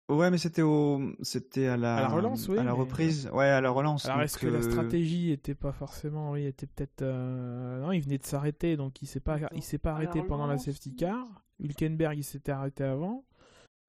[0.09, 3.29] Ouais, mais c'était au, c'était à la, À la relance, oui, à la mais- reprise.
[3.33, 4.05] Ouais, à la relance.
[4.05, 6.31] Alors, est-ce que la euh, stratégie était pas forcément.
[6.31, 7.01] Oui, était peut-être.
[7.01, 10.21] euh, Non, il venait de s'arrêter, donc il s'est pas, il s'est pas la arrêté
[10.23, 11.25] pendant la safety car.
[11.59, 13.23] Hülkenberg, il s'était arrêté avant.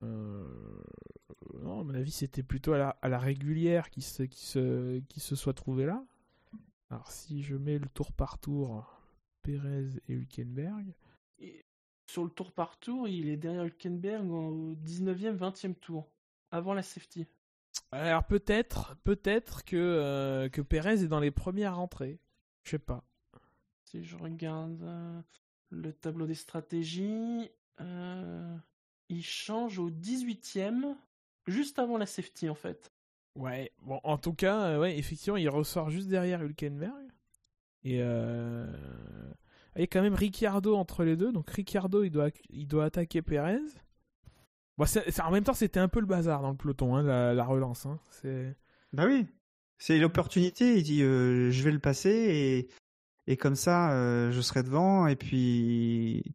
[0.05, 0.83] Euh,
[1.63, 4.99] Non, à mon avis, c'était plutôt à la, à la régulière qui se, qui, se,
[5.09, 6.05] qui se soit trouvé là.
[6.91, 9.01] Alors, si je mets le tour par tour,
[9.43, 10.95] Perez et Hülkenberg.
[11.39, 11.65] et
[12.07, 16.11] sur le tour par tour, il est derrière Hülkenberg au 19e, 20e tour,
[16.51, 17.27] avant la safety.
[17.91, 22.21] Alors, peut-être, peut-être que, euh, que Perez est dans les premières rentrées.
[22.63, 23.05] Je sais pas.
[23.85, 25.21] Si je regarde euh,
[25.71, 27.51] le tableau des stratégies,
[27.81, 28.57] euh,
[29.09, 30.95] il change au 18e,
[31.47, 32.93] juste avant la safety en fait.
[33.37, 37.09] Ouais, bon, en tout cas, euh, ouais, effectivement, il ressort juste derrière Hülkenberg.
[37.83, 38.67] Et euh...
[39.77, 42.85] il y a quand même Ricciardo entre les deux, donc Ricciardo, il doit, il doit
[42.85, 43.59] attaquer Perez.
[44.79, 44.87] Bon,
[45.23, 47.87] en même temps, c'était un peu le bazar dans le peloton, hein, la, la relance.
[47.87, 47.99] Hein.
[48.93, 49.27] Bah oui.
[49.79, 50.79] C'est l'opportunité.
[50.79, 52.69] Il dit, euh, je vais le passer et
[53.27, 56.35] et comme ça, euh, je serai devant et puis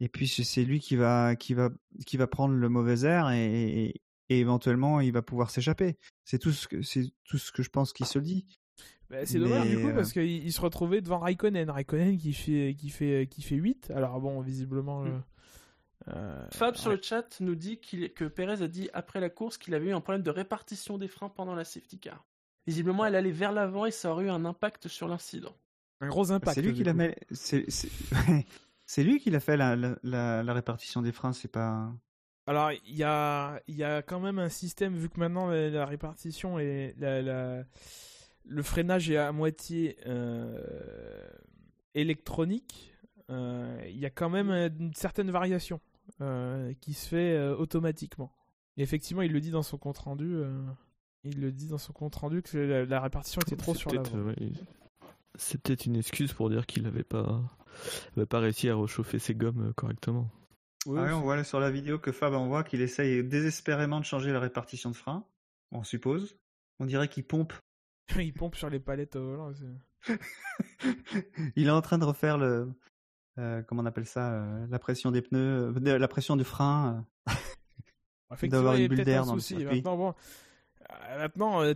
[0.00, 1.70] et puis c'est- lui qui va qui va
[2.06, 5.96] qui va prendre le mauvais air et, et, et éventuellement il va pouvoir s'échapper.
[6.24, 8.46] C'est tout ce que c'est tout ce que je pense qu'il se dit.
[9.10, 11.70] Bah, c'est dommage Mais, du coup euh, parce qu'il il se retrouvait devant Raikkonen.
[11.70, 13.90] Raikkonen qui fait, qui fait, qui fait 8.
[13.94, 15.02] Alors bon, visiblement.
[15.02, 15.06] Mm.
[15.06, 15.18] euh,
[16.08, 16.96] euh, Fab sur ouais.
[16.96, 20.00] le chat nous dit que Perez a dit après la course qu'il avait eu un
[20.00, 22.24] problème de répartition des freins pendant la safety car.
[22.66, 25.56] Visiblement, elle allait vers l'avant et ça aurait eu un impact sur l'incident.
[26.00, 26.54] Un gros impact.
[26.54, 27.14] C'est lui qui l'a coup.
[28.88, 31.34] c'est lui qui l'a fait la, la, la, la répartition des freins.
[31.34, 31.92] C'est pas
[32.46, 36.58] Alors, il y a, y a quand même un système, vu que maintenant la, répartition
[36.58, 40.58] et le freinage est à moitié euh,
[41.94, 42.94] électronique,
[43.30, 45.80] euh, il y a quand même euh, une certaine variation
[46.22, 48.32] euh, qui se fait automatiquement.
[48.78, 50.38] Et effectivement, il le dit dans son compte rendu.
[51.24, 54.18] il le dit dans son compte rendu que la, répartition était trop sur l'avant.
[54.18, 54.34] ouais,
[55.38, 57.40] C'est peut-être une excuse pour dire qu'il n'avait pas,
[58.16, 60.28] avait pas réussi à réchauffer ses gommes euh, correctement.
[60.86, 64.04] Ouais, Ah oui, on voit sur la vidéo que Fab envoie qu'il essaye désespérément de
[64.04, 65.24] changer la répartition de freins.
[65.72, 66.36] On suppose.
[66.80, 67.52] On dirait qu'il pompe.
[68.16, 69.52] il pompe sur les palettes au volant.
[71.56, 72.72] Il est en train de refaire le.
[73.38, 77.04] euh, comment on appelle ça euh, La pression des pneus, euh, la pression du frein.
[77.28, 77.32] euh.
[78.32, 79.56] Effectivement, d'avoir une bulle d'air dans le souci.
[79.56, 79.76] circuit.
[79.76, 80.14] Maintenant, bon,
[80.90, 81.74] euh, maintenant euh,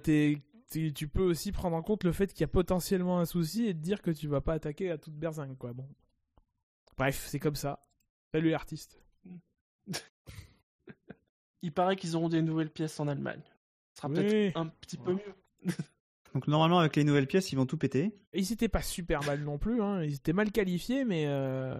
[0.95, 3.75] tu peux aussi prendre en compte le fait qu'il y a potentiellement un souci et
[3.75, 5.73] te dire que tu vas pas attaquer à toute berzingue, quoi.
[5.73, 5.89] Bon.
[6.97, 7.87] Bref, c'est comme ça.
[8.33, 9.01] Salut l'artiste.
[11.63, 13.43] Il paraît qu'ils auront des nouvelles pièces en Allemagne.
[13.93, 14.15] Ce sera Oui.
[14.15, 15.35] peut-être un petit peu mieux.
[16.35, 18.07] Donc normalement avec les nouvelles pièces, ils vont tout péter.
[18.33, 20.03] Et ils étaient pas super mal non plus, hein.
[20.03, 21.77] Ils étaient mal qualifiés, mais euh,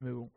[0.00, 0.30] mais bon.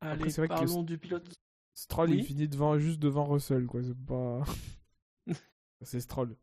[0.00, 1.28] Allez, c'est vrai que du pilote.
[1.74, 2.18] Stroll, Oui.
[2.18, 3.82] il finit devant, juste devant Russell, quoi.
[3.82, 4.42] C'est pas.
[5.82, 6.36] c'est Stroll.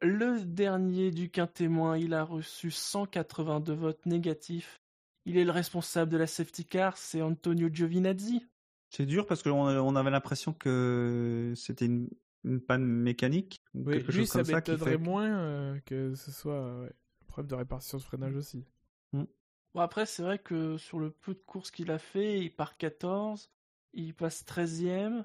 [0.00, 4.80] Le dernier du quintémoin, il a reçu 182 votes négatifs.
[5.24, 8.46] Il est le responsable de la safety car, c'est Antonio Giovinazzi.
[8.90, 12.08] C'est dur parce qu'on on avait l'impression que c'était une,
[12.44, 14.98] une panne mécanique ou Oui, quelque lui, chose ça comme ça qui m'étonnerait fait.
[14.98, 16.92] moins euh, que ce soit euh, ouais,
[17.22, 18.64] un problème de répartition de freinage aussi.
[19.12, 22.76] Bon, après, c'est vrai que sur le peu de courses qu'il a fait, il part
[22.78, 23.50] 14,
[23.92, 25.24] il passe 13e,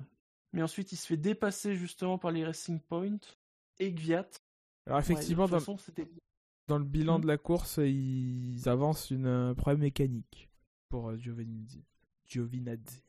[0.54, 3.18] mais ensuite il se fait dépasser justement par les Racing Point
[3.80, 4.30] et Gviat.
[4.86, 5.78] Alors effectivement, dans, façon,
[6.70, 7.22] le bilan Hmm.
[7.22, 10.50] de la course, ils avancent une euh, problème mécanique
[10.90, 11.84] pour euh, Giovinazzi.
[12.26, 13.04] Giovinazzi.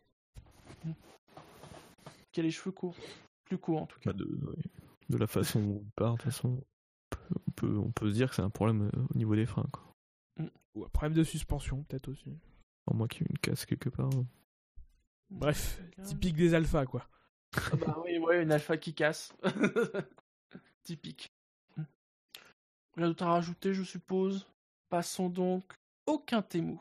[2.33, 2.97] qu'il a les cheveux courts.
[3.45, 4.13] Plus courts en tout cas.
[4.13, 4.25] Bah,
[5.11, 6.65] de, la façon dont il part, de toute façon,
[7.47, 9.69] on peut, on peut se dire que c'est un problème euh, au niveau des freins.
[9.71, 9.85] Quoi.
[10.75, 12.39] Ou un problème de suspension, peut-être aussi.
[12.91, 14.11] À moins qu'il y ait une casse quelque part.
[15.31, 17.07] Bref, typique des alphas, quoi.
[17.57, 19.33] Ah bah oui, ouais, une alpha qui casse.
[20.83, 21.33] Typique.
[22.97, 24.47] Rien d'autre à rajouter, je suppose.
[24.89, 25.65] Passons donc
[26.07, 26.81] au Quintet-Mou.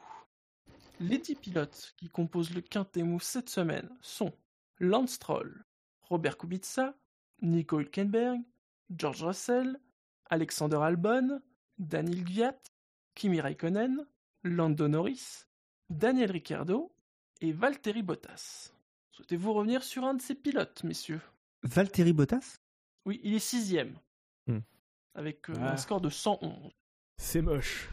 [0.99, 4.33] Les 10 pilotes qui composent le Quintet-Mou cette semaine sont
[4.79, 5.65] Lance Stroll,
[6.03, 6.95] Robert Kubica,
[7.41, 8.41] Nico Hülkenberg,
[8.95, 9.79] George Russell,
[10.29, 11.41] Alexander Albon,
[11.77, 12.59] Daniel Gviat,
[13.15, 14.05] Kimi Raikkonen,
[14.43, 15.47] Lando Norris,
[15.89, 16.91] Daniel Ricciardo
[17.41, 18.72] et Valtteri Bottas.
[19.13, 21.21] Souhaitez-vous revenir sur un de ces pilotes, messieurs?
[21.63, 22.57] Valtteri Bottas?
[23.05, 23.95] Oui, il est sixième.
[24.47, 24.59] Hmm.
[25.15, 25.73] Avec euh, Ah.
[25.73, 26.71] un score de 111.
[27.17, 27.89] C'est moche.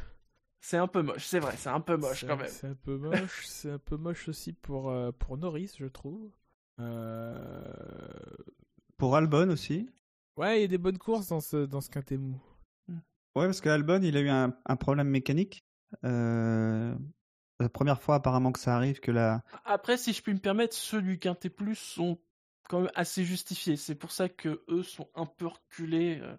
[0.62, 2.48] C'est un peu moche, c'est vrai, c'est un peu moche quand même.
[2.48, 3.46] C'est un peu moche.
[3.46, 6.30] c'est un peu moche aussi pour, euh, pour Norris, je trouve.
[6.80, 7.72] Euh,
[8.96, 9.88] Pour Albon aussi.
[10.36, 12.40] Ouais, il y a des bonnes courses dans ce, dans ce quintet mou.
[13.36, 15.62] Ouais, parce qu'Albon, il a eu un, un problème mécanique.
[16.04, 16.94] Euh,
[17.60, 19.42] la première fois apparemment que ça arrive que la...
[19.64, 22.18] Après, si je puis me permettre, ceux du Quintet Plus sont
[22.68, 23.76] quand même assez justifiés.
[23.76, 26.20] C'est pour ça que eux sont un peu reculés.
[26.22, 26.36] euh.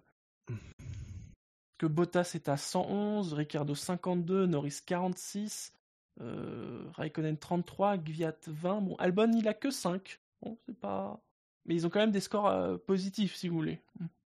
[1.78, 5.72] Que Bottas est à 111, Ricardo 52, Norris 46,
[6.20, 8.80] euh, Raikkonen 33, Gviat 20.
[8.82, 10.20] Bon, Albon il a que 5.
[10.42, 11.20] Bon, c'est pas.
[11.66, 13.82] Mais ils ont quand même des scores euh, positifs, si vous voulez.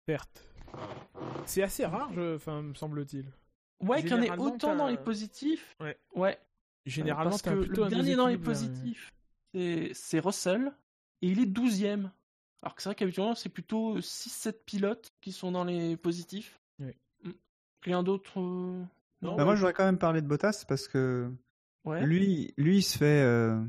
[0.08, 0.44] Certes.
[1.46, 2.36] C'est assez rare, je...
[2.36, 3.26] enfin, me semble-t-il.
[3.82, 5.76] Ouais, qu'il y en ait autant dans les positifs.
[5.80, 5.98] Ouais.
[6.16, 6.40] Ouais.
[6.86, 8.42] Généralement, parce que le dernier dans les ouais.
[8.42, 9.14] positifs,
[9.54, 10.74] c'est- c'est Russell,
[11.22, 12.12] et il est 12ème.
[12.62, 16.60] Alors que c'est vrai qu'habituellement, c'est plutôt 6-7 pilotes qui sont dans les positifs.
[16.80, 16.92] Oui.
[17.24, 17.32] Mm.
[17.84, 18.84] Rien d'autre euh,
[19.22, 21.30] Non, Bah, moi, je voudrais quand même parler de Bottas parce que
[21.86, 22.06] ouais.
[22.06, 23.22] lui, lui, il se fait.
[23.22, 23.62] euh,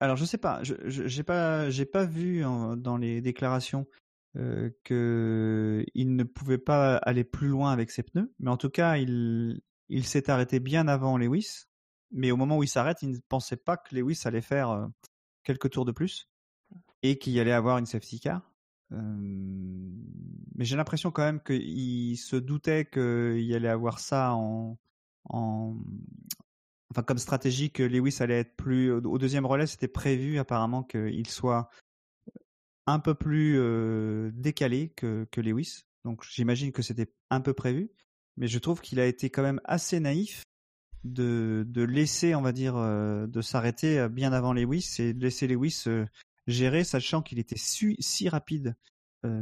[0.00, 0.62] Alors, je sais pas.
[0.62, 3.86] Je je- j'ai pas, j'ai pas vu en- dans les déclarations
[4.36, 8.32] euh, que il ne pouvait pas aller plus loin avec ses pneus.
[8.38, 11.64] Mais en tout cas, il, il s'est arrêté bien avant Lewis.
[12.10, 14.86] Mais au moment où il s'arrête, il ne pensait pas que Lewis allait faire euh,
[15.44, 16.28] quelques tours de plus
[17.02, 18.50] et qu'il allait avoir une safety car.
[18.92, 18.98] Euh,
[20.54, 24.78] mais j'ai l'impression quand même qu'il se doutait qu'il allait avoir ça en,
[25.28, 25.76] en,
[26.90, 31.28] enfin comme stratégie que Lewis allait être plus au deuxième relais, c'était prévu apparemment qu'il
[31.28, 31.68] soit
[32.86, 35.82] un peu plus euh, décalé que, que Lewis.
[36.04, 37.90] Donc j'imagine que c'était un peu prévu,
[38.38, 40.42] mais je trouve qu'il a été quand même assez naïf
[41.04, 45.22] de, de laisser, on va dire, euh, de s'arrêter euh, bien avant Lewis et de
[45.22, 46.04] laisser Lewis euh,
[46.46, 48.74] gérer, sachant qu'il était su- si rapide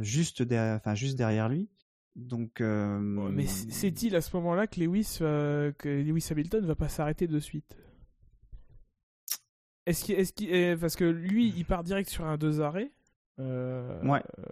[0.01, 1.69] juste, derrière, enfin, juste derrière lui.
[2.15, 6.75] Donc, euh, Mais c- c'est-il à ce moment-là que Lewis, euh, que Lewis Hamilton va
[6.75, 7.77] pas s'arrêter de suite?
[9.85, 12.91] Est-ce qu'il, est-ce qu'il, euh, parce que lui, il part direct sur un deux arrêts.
[13.39, 14.21] Euh, Ouais.
[14.39, 14.43] euh,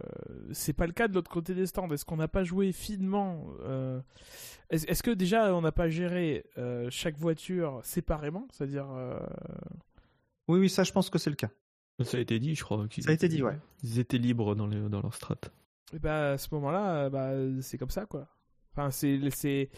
[0.53, 1.89] c'est pas le cas de l'autre côté des stands.
[1.89, 3.99] Est-ce qu'on n'a pas joué finement euh,
[4.69, 9.19] est-ce, est-ce que déjà on n'a pas géré euh, chaque voiture séparément, c'est-à-dire euh,
[10.47, 11.49] Oui, oui, ça, je pense que c'est le cas.
[12.03, 12.87] Ça a été dit, je crois.
[12.87, 13.57] qu'ils Ça a été dit, ouais.
[13.83, 15.35] Ils étaient libres dans, les, dans leur strat.
[15.93, 17.31] Et bah, à ce moment-là, bah,
[17.61, 18.27] c'est comme ça, quoi.
[18.73, 19.69] Enfin, c'est, c'est,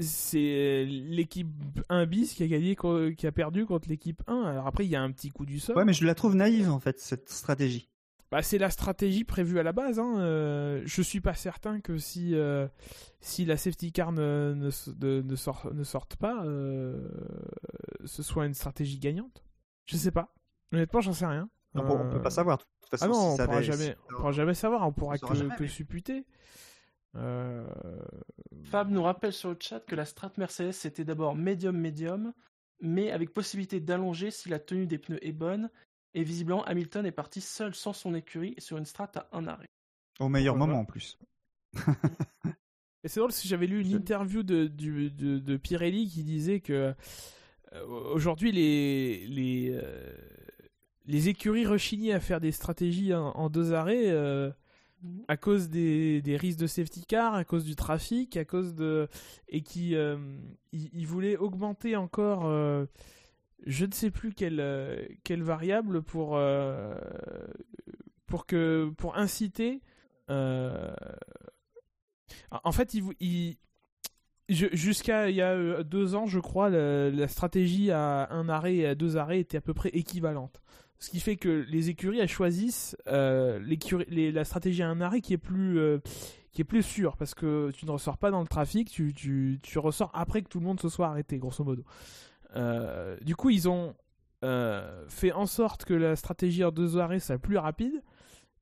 [0.00, 1.48] c'est l'équipe
[1.90, 2.76] 1 bis qui a gagné,
[3.16, 4.42] qui a perdu contre l'équipe 1.
[4.42, 5.76] Alors après, il y a un petit coup du sort.
[5.76, 7.88] Ouais, mais je la trouve naïve, en fait, cette stratégie.
[8.32, 9.98] Bah, c'est la stratégie prévue à la base.
[10.00, 10.16] Hein.
[10.18, 12.66] Euh, je suis pas certain que si, euh,
[13.20, 17.08] si la safety car ne, ne, s- de- ne, sort, ne sorte pas, euh,
[18.06, 19.44] ce soit une stratégie gagnante.
[19.84, 20.32] Je sais pas.
[20.72, 21.50] Honnêtement, j'en sais rien.
[21.74, 22.56] On, peut- on peut Euh, pas savoir.
[22.58, 24.88] De toute façon, Ah non, si on ça pourra avait- jamais, on pourra jamais savoir.
[24.88, 26.24] On pourra on que, jamais, que mais- supputer.
[27.16, 27.66] Euh,
[28.64, 32.32] Fab nous rappelle sur le chat que la strat Mercedes c'était d'abord médium-médium,
[32.80, 35.68] mais avec possibilité d'allonger si la tenue des pneus est bonne.
[36.14, 39.70] Et visiblement, Hamilton est parti seul sans son écurie sur une strat à un arrêt.
[40.20, 41.18] Au meilleur moment, en plus.
[43.04, 46.60] Et c'est drôle si j'avais lu une interview de, du- de, de Pirelli qui disait
[46.60, 46.94] que
[47.72, 50.14] euh, aujourd'hui les, les, euh,
[51.06, 54.50] les écuries rechignaient à faire des stratégies en, en deux arrêts euh,
[55.26, 59.08] à cause des, des risques de safety car, à cause du trafic, à cause de.
[59.48, 60.16] et qui euh,
[60.70, 62.44] ils, ils voulaient augmenter encore.
[63.66, 66.94] Je ne sais plus quelle, euh, quelle variable pour, euh,
[68.26, 69.80] pour, que, pour inciter.
[70.30, 70.92] euh,
[72.50, 72.96] en fait,
[74.48, 78.94] jusqu'à il y a deux ans, je crois, la, stratégie à un arrêt et à
[78.94, 80.62] deux arrêts était à peu près équivalente.
[80.98, 86.00] Ce qui fait que les écuries choisissent la stratégie à un arrêt qui est plus
[86.52, 89.58] qui est plus sûre parce que tu ne ressors pas dans le trafic, tu, tu,
[89.62, 91.82] tu ressors après que tout le monde se soit arrêté, grosso modo.
[92.56, 93.94] Euh, du coup, ils ont
[94.44, 98.02] euh, fait en sorte que la stratégie en deux arrêts soit plus rapide,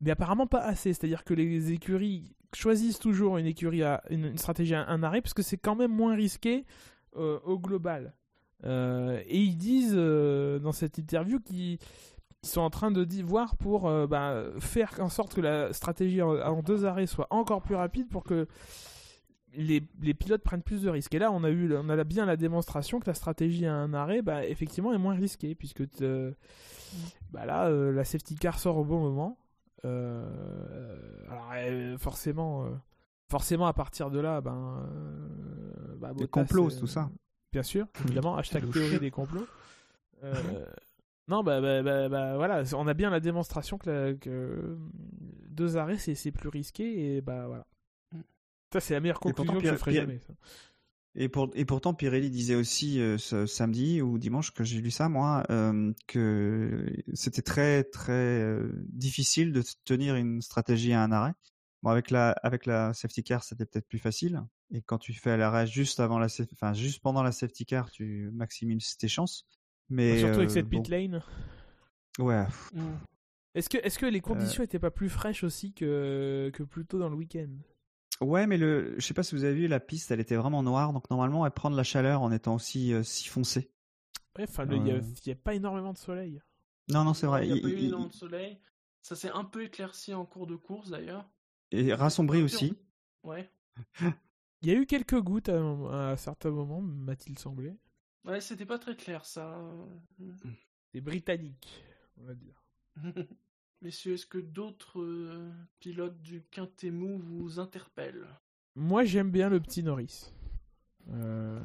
[0.01, 0.93] mais apparemment pas assez.
[0.93, 5.35] C'est-à-dire que les écuries choisissent toujours une écurie à une, stratégie à un arrêt parce
[5.35, 6.67] que c'est quand même moins risqué
[7.17, 8.15] euh, au global.
[8.63, 11.79] Et ils disent dans cette interview qu'ils
[12.43, 16.37] ils sont en train de voir pour bah, faire en sorte que la stratégie en,
[16.37, 18.49] en deux arrêts soit encore plus rapide pour que
[19.55, 21.15] les, les pilotes prennent plus de risques.
[21.15, 23.93] Et là, on a eu, on a bien la démonstration que la stratégie à un
[23.95, 26.33] arrêt, bah, effectivement, est moins risquée, puisque euh,
[27.33, 29.39] bah là, euh, la safety car sort au bon moment.
[29.85, 32.71] Euh, alors, euh, forcément, euh,
[33.29, 37.11] forcément, à partir de là, ben, euh, bah, Des Bottas, complots, euh, tout ça.
[37.53, 39.47] Bien sûr, évidemment, hashtag théorie des complots.
[40.23, 40.67] Euh,
[41.29, 44.77] non, bah, bah, bah, bah, voilà, on a bien la démonstration que, la- que
[45.49, 47.65] deux arrêts, c'est c'est plus risqué, et bah voilà.
[48.73, 50.19] Ça, c'est la meilleure pourtant, conclusion que je ferai jamais.
[50.19, 50.33] ça.
[51.17, 54.93] Et, pour, et pourtant, Pirelli disait aussi euh, ce samedi ou dimanche que j'ai lu
[54.93, 61.11] ça, moi, euh, que c'était très très euh, difficile de tenir une stratégie à un
[61.11, 61.33] arrêt.
[61.83, 64.41] Bon, avec la avec la safety car, c'était peut-être plus facile.
[64.71, 68.31] Et quand tu fais l'arrêt juste avant la, enfin juste pendant la safety car, tu
[68.33, 69.47] maximises tes chances.
[69.89, 71.23] Mais Surtout avec cette bon, pit lane.
[72.21, 72.83] ouais, Mm.
[73.57, 77.01] Est-ce que, est-ce que les conditions étaient pas plus fraîches aussi que, que plus tôt
[77.01, 77.49] dans le week-end?
[78.21, 80.63] Ouais, mais le, je sais pas si vous avez vu la piste, elle était vraiment
[80.63, 83.71] noire, donc normalement elle prend de la chaleur en étant aussi euh, si foncée.
[84.39, 85.03] Ouais, enfin, il y a- Euh.
[85.27, 86.41] y a pas énormément de soleil.
[86.89, 87.47] Non, non, c'est vrai.
[87.47, 88.59] Il n'y a Il- pas eu énormément de soleil.
[89.03, 91.29] Ça s'est un peu éclairci en cours de course d'ailleurs.
[91.73, 92.75] et rassombri aussi.
[93.23, 93.49] Ouais.
[94.63, 97.77] Il y a eu quelques gouttes à, un- à certains moments, m'a-t-il semblé.
[98.25, 99.59] Ouais, c'était pas très clair ça.
[100.93, 101.83] C'est britannique,
[102.19, 102.63] on va dire.
[103.83, 108.27] Messieurs, est-ce que d'autres euh, pilotes du Quintet Mou vous interpellent?
[108.77, 110.33] Moi, j'aime bien le petit Norris.
[111.13, 111.59] Euh,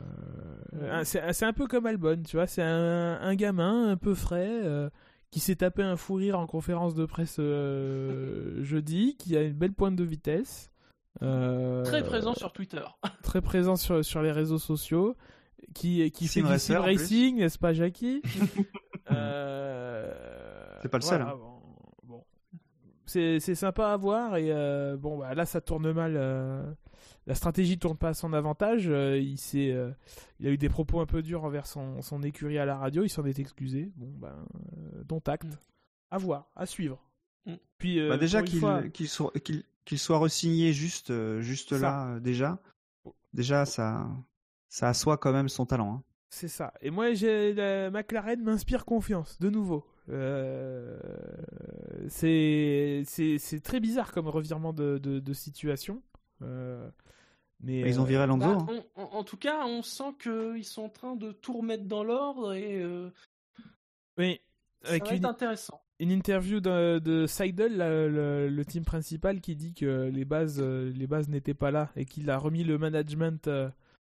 [1.04, 2.48] c'est un peu comme Albon, tu vois.
[2.48, 4.90] C'est un, un gamin un peu frais euh,
[5.30, 9.54] qui s'est tapé un fou rire en conférence de presse euh, jeudi, qui a une
[9.54, 10.72] belle pointe de vitesse.
[11.22, 12.84] Euh, Très présent sur Twitter.
[13.24, 15.18] très présent sur, sur les réseaux sociaux,
[15.74, 18.22] qui, qui fait du sim racing, n'est-ce pas, Jackie?
[19.12, 20.12] Euh,
[20.82, 21.36] C'est pas le seul, hein.
[21.38, 21.55] bon.
[23.06, 26.14] C'est c'est sympa à voir, et euh, bon, bah, là, ça tourne mal.
[26.18, 26.64] euh,
[27.28, 28.86] la stratégie tourne pas à son avantage.
[28.88, 29.92] euh, il, s'est, euh,
[30.40, 33.04] il a eu des propos un peu durs envers son, son écurie à la radio,
[33.04, 33.92] il s'en est excusé.
[33.96, 34.36] Bon, ben,
[34.96, 35.46] euh, dont acte.
[35.46, 35.58] Mm.
[36.12, 37.00] À voir, à suivre.
[37.46, 37.54] Mm.
[37.78, 41.80] Puis, euh, Bah, déjà qu'il fois- soit qu'il qu'il soit resigné juste juste Ça.
[41.80, 42.58] là euh, déjà
[43.34, 44.08] déjà ça
[44.68, 46.04] ça assoit quand même son talent hein.
[46.30, 46.74] C'est ça.
[46.82, 49.86] Et moi, j'ai la McLaren m'inspire confiance, de nouveau.
[50.10, 50.98] Euh,
[52.08, 56.02] c'est c'est c'est très bizarre comme revirement de, de, de situation.
[56.42, 56.88] Euh,
[57.62, 58.84] mais ils ont euh, viré Alonso Bah, hein.
[58.98, 62.04] on- en, en tout cas, on sent qu'ils sont en train de tout remettre dans
[62.04, 63.10] l'ordre et euh,
[64.18, 64.40] oui,
[64.84, 65.82] ça avec va être intéressant.
[66.00, 70.60] une interview de, de Seidel, la- le, le team principal, qui dit que les bases
[70.62, 73.70] euh, les bases n'étaient pas là et qu'il a remis le management euh,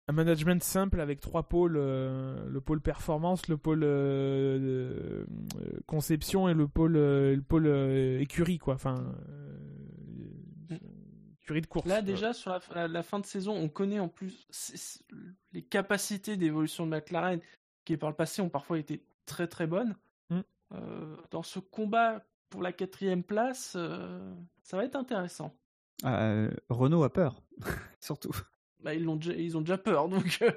[0.09, 5.25] un management simple avec trois pôles euh, le pôle performance, le pôle euh,
[5.57, 8.75] euh, conception et le pôle euh, le pôle euh, écurie quoi.
[8.75, 8.97] Enfin
[10.71, 10.77] euh,
[11.43, 11.87] écurie de course.
[11.87, 14.47] Là, déjà, sur la, la- la fin de saison, on connaît en plus
[15.53, 17.41] les capacités d'évolution de McLaren
[17.85, 19.97] qui, par le passé, ont parfois été très très bonnes.
[20.31, 20.41] Mm.
[20.75, 25.55] Euh, dans ce combat pour la quatrième place, euh, ça va être intéressant.
[26.05, 27.43] Euh, Renault a peur
[28.01, 28.33] surtout
[28.83, 30.39] Bah, ils, l'ont déjà, ils ont déjà peur, donc.
[30.43, 30.51] euh,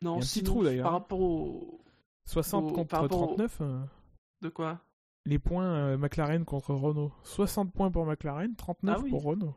[0.00, 0.84] Il y a non, un petit trou, d'ailleurs.
[0.84, 1.80] Par rapport au.
[2.26, 3.58] 60 au- contre par rapport au- 39.
[3.62, 3.80] euh,
[4.42, 4.80] De quoi?
[5.26, 7.12] Les points euh, McLaren contre Renault.
[7.24, 9.10] 60 points pour McLaren, 39 Ah oui.
[9.10, 9.54] pour Renault.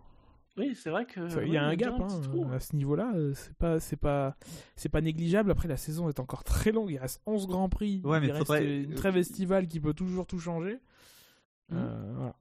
[0.57, 1.45] Oui, c'est vrai que.
[1.45, 2.45] Il y a un gap hein, trou.
[2.51, 3.13] à ce niveau-là.
[3.35, 4.35] C'est pas, c'est pas,
[4.75, 5.49] c'est pas négligeable.
[5.51, 6.91] Après, la saison est encore très longue.
[6.91, 8.01] Il reste 11 grands prix.
[8.03, 10.75] Ouais, mais il reste faudrait- une trêve estivale qui peut toujours tout changer.
[11.69, 11.75] Mm.
[11.77, 12.35] Euh, voilà.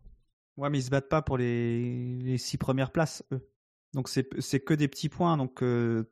[0.57, 3.47] ouais mais ils se battent pas pour les les six premières places eux
[3.95, 6.05] donc c'est c'est que des petits points donc euh,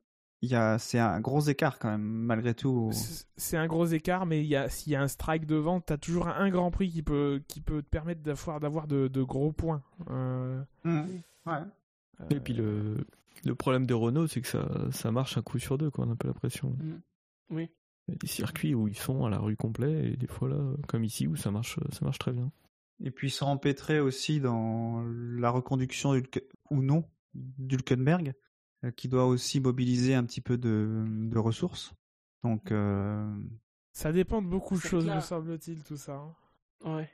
[0.43, 2.91] il y a c'est un gros écart quand même malgré tout
[3.37, 5.97] C'est un gros écart, mais il y a, s'il y a un strike devant, t'as
[5.97, 9.53] toujours un, grand prix qui peut, qui peut te permettre d'avoir, d'avoir de, de gros
[9.53, 9.83] points.
[10.11, 11.23] Euh, Mhm.
[11.47, 11.63] ouais
[12.31, 13.05] Et puis le,
[13.45, 16.11] le problème de Renault, c'est que ça, ça marche un coup sur deux, quoi, on
[16.11, 16.77] a un peu l'impression.
[17.51, 17.69] Oui.
[18.07, 20.49] Il y a des circuits où ils sont à la rue complet, et des fois
[20.49, 22.53] là, comme ici, où ça marche, ça marche très bien.
[23.01, 26.15] Et puis ils sont empêtrés aussi dans la reconduction
[26.71, 27.05] ou non
[27.35, 28.35] d'Hulkenberg,
[28.85, 31.93] euh, qui doit aussi mobiliser un petit peu de, de ressources.
[32.45, 33.29] Donc, euh,
[33.93, 35.17] ça dépend de beaucoup de choses, clair.
[35.17, 36.15] me semble-t-il, tout ça.
[36.15, 36.35] hein.
[36.97, 37.11] Ouais.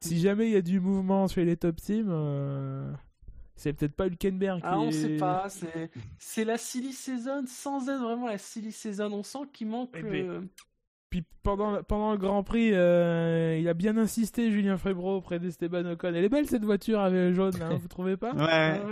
[0.00, 2.92] Si jamais il y a du mouvement chez les top teams, euh,
[3.56, 5.48] c'est peut-être pas Hülkenberg qui Ah, on est- sait pas.
[5.48, 9.10] C'est, c'est la silly season sans être vraiment la silly season.
[9.12, 9.90] On sent qu'il manque.
[9.94, 10.48] Eh ben,
[11.14, 15.84] Puis pendant, pendant le Grand Prix, euh, il a bien insisté, Julien Febro, auprès d'Esteban
[15.84, 16.08] Ocon.
[16.08, 18.32] Elle est belle cette voiture avec jaune, hein, vous trouvez pas?
[18.34, 18.82] Ouais.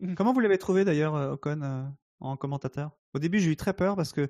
[0.00, 0.14] ouais.
[0.16, 1.84] Comment vous l'avez trouvé d'ailleurs, euh, Ocon, euh,
[2.18, 2.98] en commentateur?
[3.14, 4.28] Au début, j'ai eu très peur parce que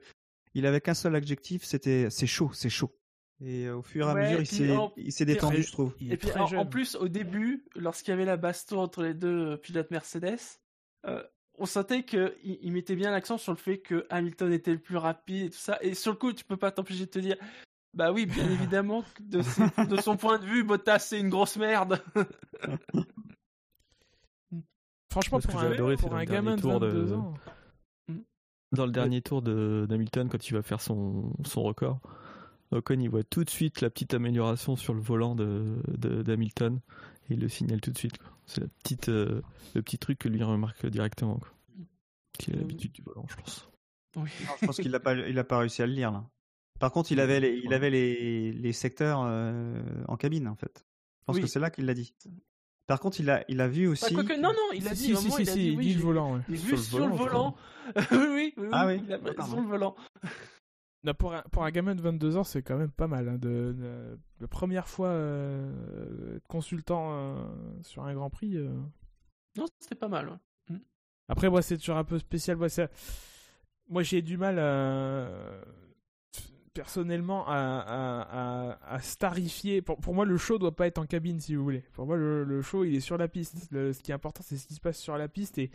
[0.53, 2.94] il avait qu'un seul adjectif, c'était c'est chaud, c'est chaud.
[3.42, 4.40] Et au fur et à Ouais, mesure,
[4.98, 5.94] il s'est, détendu, je trouve.
[6.03, 9.90] Et puis en, plus, au début, lorsqu'il y avait la baston entre les deux pilotes
[9.90, 10.36] Mercedes,
[11.07, 11.22] euh,
[11.61, 14.96] on sentait qu'il il mettait bien l'accent sur le fait que Hamilton était le plus
[14.96, 15.78] rapide et tout ça.
[15.82, 17.36] Et sur le coup, tu peux pas t'empêcher de te dire,
[17.94, 21.56] bah oui, bien évidemment, de, ses- de son point de vue, Bottas c'est une grosse
[21.56, 22.02] merde.
[25.11, 27.34] Franchement, Moi, pour un, adoré, pour gamin de dernier tour de- 22 ans.
[28.72, 31.98] Dans le dernier tour de d'Hamilton, quand il va faire son, son record,
[32.70, 36.78] Ocon il voit tout de suite la petite amélioration sur le volant de de- d'Hamilton
[37.28, 38.18] et il le signale tout de suite.
[38.18, 38.28] quoi.
[38.53, 39.42] C'est la petite, euh,
[39.74, 41.36] le petit truc que lui remarque directement.
[41.38, 41.48] Quoi.
[42.38, 42.61] Qui a Oui.
[42.61, 43.68] l'habitude du volant, je pense.
[44.16, 44.28] Oui.
[44.46, 46.24] Non, je pense qu'il n'a pas, il a pas réussi à le lire là.
[46.80, 50.84] Par contre, il avait les, il avait les, les secteurs euh, en cabine en fait.
[51.20, 51.42] Je pense Oui.
[51.42, 52.12] que c'est là qu'il l'a dit.
[52.88, 54.14] Par contre, il a, il a vu Bah, aussi.
[54.14, 55.84] non, non, il a si, dit, si, vraiment, si, il a si, dit, il oui,
[55.86, 56.34] dit le volant.
[56.34, 56.40] ouais.
[56.48, 57.57] j'ai Sur vu le sur le volant.
[58.11, 59.46] oui, oui, oui, Ah oui, il a d'accord.
[59.46, 59.94] sur le volant.
[61.03, 63.28] Non, pour, un, pour un gamin de 22 ans, c'est quand même pas mal.
[63.28, 67.42] hein, de, de- la première fois euh, consultant euh,
[67.82, 68.57] sur un Grand Prix.
[68.59, 68.68] euh.
[69.57, 70.28] Non, c'était pas mal.
[70.28, 70.76] ouais.
[71.28, 72.57] Après, moi, c'est toujours un peu spécial.
[72.57, 72.88] Moi, ça-
[73.88, 75.62] moi j'ai du mal euh,
[76.74, 79.80] personnellement à, à, à- à starifier.
[79.82, 81.84] Pour, pour moi, le show doit pas être en cabine, si vous voulez.
[81.92, 83.68] Pour moi, le, le show, il est sur la piste.
[83.70, 85.59] Le- ce qui est important, c'est ce qui se passe sur la piste.
[85.59, 85.70] Et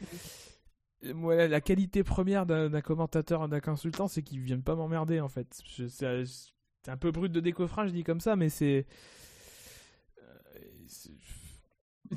[1.02, 5.62] la, qualité première d'un commentateur, d'un consultant, c'est qu'ils viennent pas m'emmerder, en fait.
[5.88, 8.86] C'est un peu brut de décoffrage, dit comme ça, mais c'est.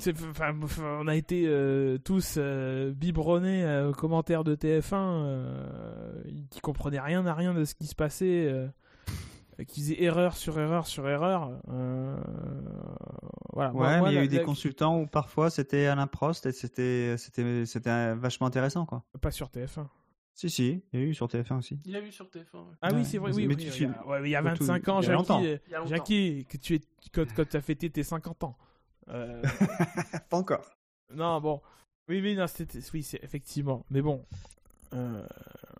[0.07, 6.99] euh, on a été euh, tous euh, biberonnés aux commentaires de TF1 euh, qui comprenaient
[6.99, 8.69] rien à rien de ce qui se passait,
[9.65, 11.51] qui faisaient erreur sur erreur sur erreur.
[11.69, 12.17] euh,
[13.53, 13.71] voilà.
[13.73, 16.07] Ouais, moi, mais il y a la- eu des la- consultants où parfois c'était Alain
[16.07, 19.03] Prost et c'était, c'était, c'était vachement intéressant quoi.
[19.21, 19.87] Pas sur TF1.
[20.33, 21.79] Si, si, il y a eu sur TF1 aussi.
[21.85, 22.37] Il a vu sur TF1.
[22.59, 22.75] ouais.
[22.81, 24.29] Ah Ouais, oui, c'est vrai, mais- oui, mais oui, tu il y a, ouais, mais
[24.29, 25.41] il y a tout- 25 ans, il y a longtemps.
[25.43, 25.87] Jackie, euh, y.
[25.89, 26.81] Jackie, que tu es,
[27.13, 28.57] quand, quand tu as fêté tes 50 ans.
[29.09, 29.41] Euh,
[30.29, 30.63] Pas encore.
[31.13, 31.61] non, bon.
[32.07, 33.85] Oui, oui, non, c'était, oui, c'est effectivement.
[33.89, 34.25] Mais bon,
[34.93, 35.25] euh,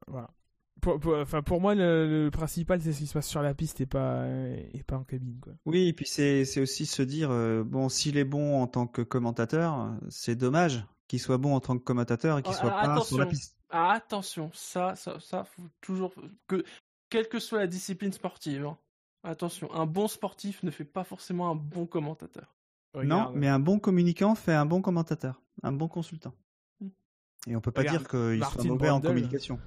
[0.08, 0.30] voilà.
[0.82, 3.54] Pour, pour- enfin, pour moi, le, le principal, c'est ce qui se passe sur la
[3.54, 4.26] piste et pas,
[4.74, 5.54] et pas en cabine, quoi.
[5.66, 8.88] Oui, et puis c'est, c'est aussi se dire euh, bon, s'il est bon en tant
[8.88, 12.70] que commentateur, c'est dommage qu'il soit bon en tant que commentateur et qu'il Oh, soit
[12.72, 13.28] pas sur la attention.
[13.28, 13.56] piste.
[13.72, 16.14] Ah, attention, ça, ça, ça, faut toujours
[16.48, 16.64] que,
[17.10, 18.78] quelle que soit la discipline sportive, hein,
[19.24, 22.56] attention, un bon sportif ne fait pas forcément un bon commentateur.
[23.04, 26.34] Non, mais un bon communicant fait un bon commentateur, un bon consultant.
[26.82, 26.88] Hmm.
[27.48, 29.60] Et on peut pas Regarde, dire qu'il soit mauvais en communication.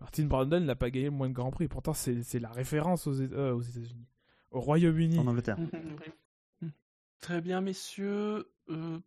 [0.00, 1.68] Martin Brandon n'a pas gagné le moins de Grand Prix.
[1.68, 4.06] Pourtant, c'est, la référence aux, euh, aux États-Unis.
[4.50, 5.18] Au Royaume-Uni.
[5.18, 5.58] En Angleterre.
[6.62, 6.70] Oui.
[7.20, 8.48] Très bien, messieurs.
[8.70, 8.98] Euh,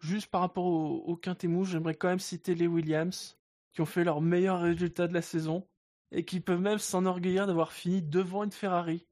[0.00, 3.38] juste par rapport au, au Quintet Mouche, j'aimerais quand même citer les Williams,
[3.72, 5.66] qui ont fait leur meilleur résultat de la saison
[6.10, 9.06] et qui peuvent même s'enorgueillir d'avoir fini devant une Ferrari.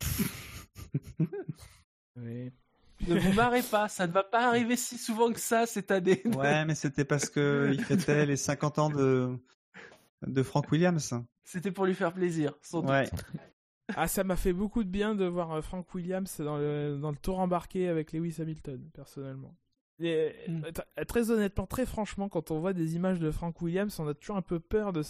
[2.18, 2.50] Oui.
[3.06, 6.22] Ne vous marrez pas, ça ne va pas arriver si souvent que ça cette année.
[6.24, 9.38] Ouais, mais c'était parce que il fêtait les 50 ans de,
[10.26, 11.14] de Frank Williams.
[11.44, 12.90] C'était pour lui faire plaisir, sans doute.
[12.90, 13.08] Ouais.
[13.94, 17.10] Ah, ça m'a fait beaucoup de bien de voir euh, Frank Williams dans le, dans
[17.10, 19.56] le tour embarqué avec Lewis Hamilton, personnellement.
[20.00, 20.62] Et, Mm.
[20.98, 24.14] euh, très honnêtement, très franchement, quand on voit des images de Frank Williams, on a
[24.14, 25.02] toujours un peu peur de.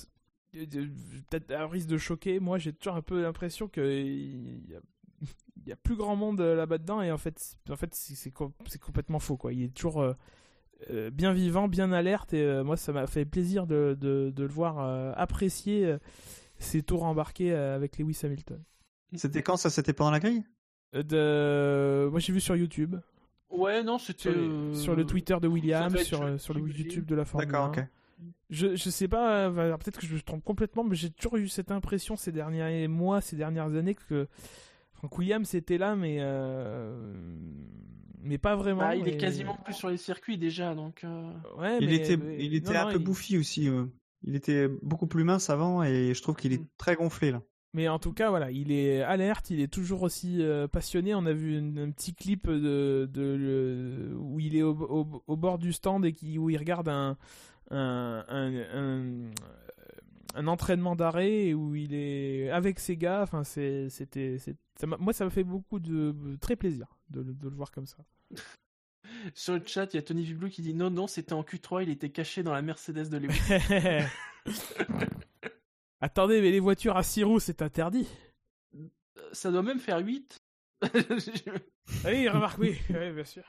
[0.53, 0.89] de- de-
[1.31, 2.39] Peut-être à risque de choquer.
[2.39, 4.81] Moi, j'ai toujours un peu l'impression qu'il y a,
[5.57, 7.95] il y a plus grand monde euh, là-bas dedans, et en fait, c'est- en fait
[7.95, 9.37] c'est c'est com- c'est complètement faux.
[9.39, 9.53] Quoi.
[9.55, 10.03] Il est toujours.
[10.03, 10.13] euh,
[10.91, 14.43] euh, bien vivant, bien alerte, et euh, moi ça m'a fait plaisir de, de, de
[14.43, 15.99] le voir euh, apprécier euh,
[16.59, 18.63] ses tours embarqués euh, avec Lewis Hamilton.
[19.15, 19.71] C'était quand ça?
[19.71, 20.45] C'était pendant la grille?
[20.93, 22.09] De...
[22.11, 22.97] Moi j'ai vu sur YouTube,
[23.51, 24.33] Ouais, non, c'était.
[24.75, 27.69] sur, le Twitter de Williams, sur, sur le YouTube de la Formule D'accord, 1.
[27.71, 27.85] ok.
[28.51, 31.71] Je, je sais pas, peut-être que je me trompe complètement, mais j'ai toujours eu cette
[31.71, 34.27] impression ces derniers mois, ces dernières années que
[34.97, 37.15] Frank Williams était là, mais euh,
[38.23, 38.81] mais pas vraiment.
[38.81, 41.05] bah, il est quasiment plus sur les circuits déjà, donc.
[41.05, 43.69] euh, Ouais, Il mais- était, mais- il était non, un non, peu il- bouffi aussi.
[43.69, 43.85] euh.
[44.25, 46.67] Il était beaucoup plus mince avant et je trouve qu'il est Mm.
[46.79, 47.43] très gonflé là.
[47.75, 51.15] Mais en tout cas, voilà, il est alerte, il est toujours aussi euh, passionné.
[51.15, 55.23] On a vu une- un petit clip de, de le- où il est au, au-
[55.27, 57.19] au bord du stand et qui, où il regarde un,
[57.71, 59.05] un, un,
[60.37, 63.23] un- entraînement d'arrêt où il est avec ses gars.
[63.23, 64.37] Enfin, c'était,
[64.99, 67.99] moi, ça m'a fait beaucoup de très plaisir de, le- de le voir comme ça.
[69.35, 71.83] Sur le chat, il y a Tony Viblou qui dit non, non, c'était en Q3,
[71.85, 74.07] il était caché dans la Mercedes de Lewis.
[76.01, 78.07] Attendez, mais les voitures à 6 roues, c'est interdit.
[79.33, 80.37] Ça doit même faire 8.
[80.83, 80.89] Ah
[82.05, 83.45] Oui, remarque, oui, oui, bien sûr.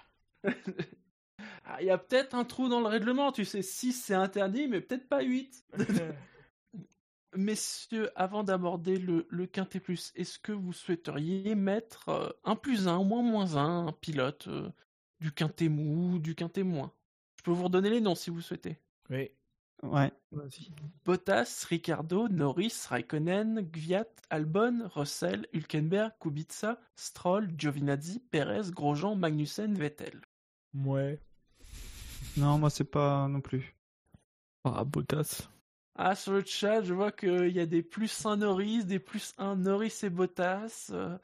[1.65, 4.67] Ah, Il y a peut-être un trou dans le règlement, tu sais, 6 c'est interdit,
[4.67, 5.65] mais peut-être pas 8.
[7.36, 12.88] Messieurs, avant d'aborder le, le Quintet Plus, est-ce que vous souhaiteriez mettre euh, un plus
[12.88, 14.69] un, moins moins un, un pilote euh,
[15.19, 16.93] du Quintet mou, du Quintet moins?
[17.38, 18.78] Je peux vous redonner les noms si vous souhaitez.
[19.09, 19.30] Oui.
[19.84, 20.11] Ouais.
[20.32, 20.71] Vas-y.
[21.05, 30.21] Bottas, Ricardo, Norris, Raikkonen, Gviat, Albon, Russell, Hülkenberg, Kubica, Stroll, Giovinazzi, Perez, Grosjean, Magnussen, Vettel.
[30.73, 31.19] Ouais.
[32.38, 33.75] Non, moi, c'est pas non plus.
[34.63, 35.49] Ah, Bottas.
[35.98, 39.34] Ah, sur le chat, je vois qu'il y a des plus 1 Norris, des plus
[39.38, 40.89] 1 Norris et Bottas.
[40.91, 41.18] euh,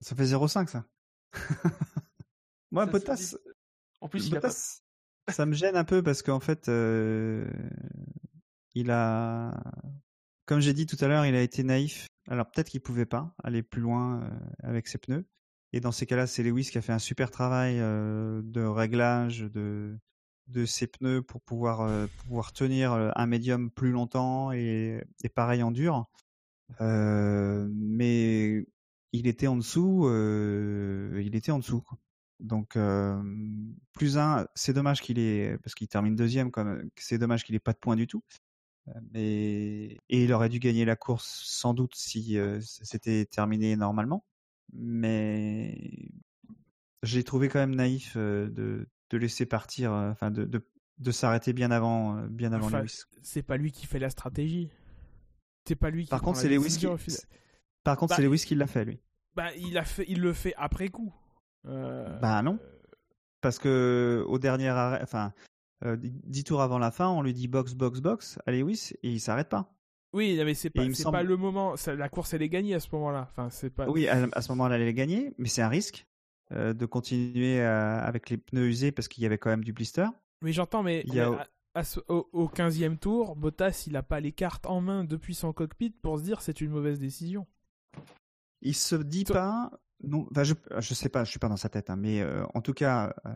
[0.00, 0.84] Ça fait 0,5, ça.
[2.70, 3.36] moi, Ça Bottas, dit-
[4.00, 4.48] En plus, il a pas...
[4.48, 4.82] Bottas,
[5.28, 7.50] ça me gêne un peu parce qu'en fait, euh,
[8.74, 9.54] il a,
[10.46, 12.06] comme j'ai dit tout à l'heure, il a été naïf.
[12.28, 14.30] Alors peut-être qu'il pouvait pas aller plus loin euh,
[14.62, 15.24] avec ses pneus.
[15.72, 19.40] Et dans ces cas-là, c'est Lewis qui a fait un super travail euh, de réglage
[19.40, 19.96] de
[20.52, 25.28] de ses pneus pour pouvoir euh, pouvoir tenir euh, un médium plus longtemps et, et
[25.28, 26.06] pareil en dur.
[26.80, 28.64] Euh, mais
[29.12, 31.84] il était en dessous, il était en dessous.
[32.40, 32.78] Donc
[33.92, 36.50] plus un, c'est dommage qu'il ait parce qu'il termine deuxième
[36.96, 38.22] c'est dommage qu'il ait pas de points du tout.
[39.12, 44.24] Mais et il aurait dû gagner la course sans doute si s'était terminé normalement.
[44.72, 46.08] Mais
[47.02, 50.66] j'ai trouvé quand même naïf de de laisser partir, euh, enfin de de,
[50.98, 53.02] de s'arrêter bien avant euh, bien avant Enfin, Lewis.
[53.22, 54.70] C'est pas lui qui fait la stratégie.
[55.66, 56.86] C'est pas lui qui Par prend contre, c'est Lewis qui
[57.84, 59.00] par contre Bah, c'est Lewis qui l'a fait lui.
[59.34, 61.12] Bah, il, a fait, il le fait après coup.
[61.66, 62.58] Euh, Bah non.
[63.40, 65.32] Parce que au dernier arrêt, enfin,
[65.84, 69.10] euh, dix tours avant la fin, on lui dit box, box, box à Lewis et
[69.10, 69.72] il s'arrête pas.
[70.12, 71.74] Oui, mais c'est pas, semble- pas le moment.
[71.86, 73.28] la course, elle est gagnée à ce moment-là.
[73.30, 73.88] Enfin, c'est pas.
[73.88, 76.06] Oui, à, à ce moment-là, elle allait gagner, mais c'est un risque
[76.52, 79.72] euh, de continuer à- avec les pneus usés parce qu'il y avait quand même du
[79.72, 80.06] blister.
[80.42, 83.84] Oui, j'entends, mais Il y a- mais à- à ce- au, au 15e tour, Bottas,
[83.86, 86.70] il a pas les cartes en main depuis son cockpit pour se dire c'est une
[86.70, 87.46] mauvaise décision.
[88.60, 89.70] Il se dit Toi- pas,
[90.04, 92.44] non, enfin, je, je sais pas, je suis pas dans sa tête, hein, mais euh,
[92.54, 93.30] en tout cas, euh,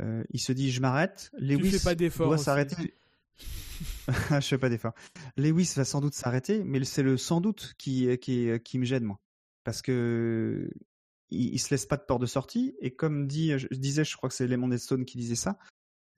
[0.00, 1.30] euh, il se dit je m'arrête.
[1.38, 2.94] Lewis fais pas d'efforts doit s'arrêter.
[4.30, 4.92] je fais pas d'effort.
[5.36, 9.04] Lewis va sans doute s'arrêter, mais c'est le sans doute qui, qui, qui me gêne
[9.04, 9.18] moi,
[9.64, 10.70] parce que
[11.34, 14.04] il, il se laisse pas de porte de sortie et comme dit, je, je disais,
[14.04, 15.58] je crois que c'est Lemon Stone qui disait ça.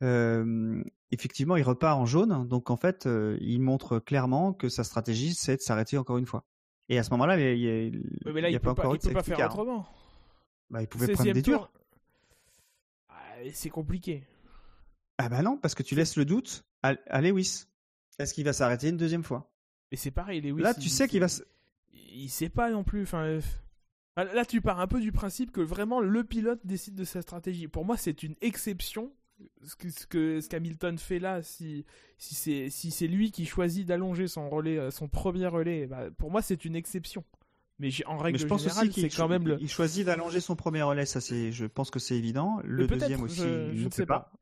[0.02, 4.84] euh, effectivement, il repart en jaune, donc en fait, euh, il montre clairement que sa
[4.84, 6.44] stratégie, c'est de s'arrêter encore une fois.
[6.88, 7.96] Et à ce moment-là, il y a, il
[8.26, 9.30] Oui, mais là, il il, a peut pas, encore eu il de peut pas safety
[9.30, 9.52] faire car.
[9.58, 9.86] autrement.
[10.70, 11.52] Bah, il pouvait prendre 16e des tour.
[11.58, 11.70] durs.
[13.08, 13.14] Ah,
[13.52, 14.24] c'est compliqué.
[15.18, 17.64] Ah bah non, parce que tu laisses le doute à, à Lewis.
[18.18, 19.50] Est-ce qu'il va s'arrêter une deuxième fois?
[19.90, 20.62] Mais c'est pareil, Lewis.
[20.62, 21.26] Là, tu sais qu'il va.
[21.92, 23.02] il sait pas non plus.
[23.02, 23.40] Enfin, euh,
[24.24, 27.68] là, tu pars un peu du principe que vraiment le pilote décide de sa stratégie.
[27.68, 29.12] Pour moi, c'est une exception.
[29.62, 31.84] Ce que ce que ce qu'Hamilton fait là, si
[32.16, 36.04] si c'est si c'est lui qui choisit d'allonger son relais, euh, son premier relais, bah,
[36.16, 37.22] pour moi c'est une exception.
[37.78, 39.58] Mais en Mais règle je pense générale, c'est quand même le.
[39.60, 41.04] il choisit d'allonger son premier relais.
[41.04, 41.52] Ça, c'est.
[41.52, 42.60] Je pense que c'est évident.
[42.64, 44.20] Le deuxième aussi, je, ne sais pas.
[44.20, 44.32] pas.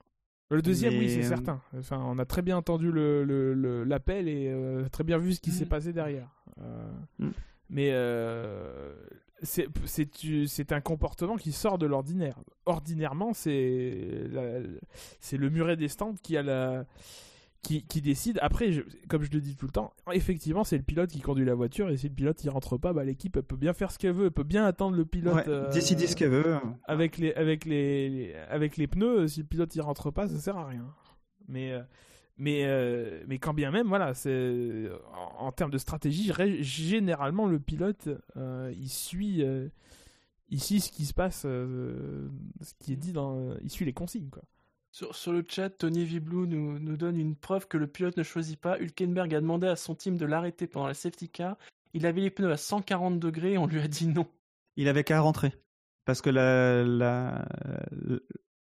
[0.51, 1.61] Le deuxième, oui, c'est euh, certain.
[1.77, 5.51] Enfin, on a très bien entendu le l'appel et euh, très bien vu ce qui
[5.51, 5.69] s'est Mm.
[5.69, 6.29] passé derrière.
[6.61, 7.31] Euh, Mm.
[7.71, 8.95] Mais euh,
[9.43, 12.39] c'est un comportement qui sort de l'ordinaire.
[12.67, 14.29] Ordinairement, c'est
[15.33, 16.85] le muret des stands qui a la
[17.63, 18.39] qui, qui décide.
[18.43, 21.47] Après, je- comme je le dis tout le temps, effectivement, c'est le pilote qui conduit
[21.47, 23.91] la voiture et si le pilote il rentre pas, bah, l'équipe elle peut bien faire
[23.91, 25.35] ce qu'elle veut, elle peut bien attendre le pilote.
[25.35, 26.59] Ouais, euh, Décider ce qu'elle veut.
[26.85, 30.37] avec les avec les, les- avec les pneus si le pilote il rentre pas ça
[30.39, 30.85] sert à rien
[31.49, 31.83] mais euh,
[32.37, 36.33] mais euh, mais quand bien même voilà c'est en, en termes de stratégie
[36.63, 39.69] généralement le pilote euh, il suit euh,
[40.49, 42.29] il suit ce qui se passe euh,
[42.61, 44.43] ce qui est dit dans il suit les consignes quoi
[44.91, 48.23] Sur, sur le chat, Tony Viblou nous, nous donne une preuve que le pilote ne
[48.23, 48.79] choisit pas.
[48.79, 51.57] Hülkenberg a demandé à son team de l'arrêter pendant la safety car.
[51.95, 54.27] Il avait les pneus à 140 degrés et on lui a dit non.
[54.77, 55.53] Il avait qu'à rentrer.
[56.05, 57.45] Parce que la, la,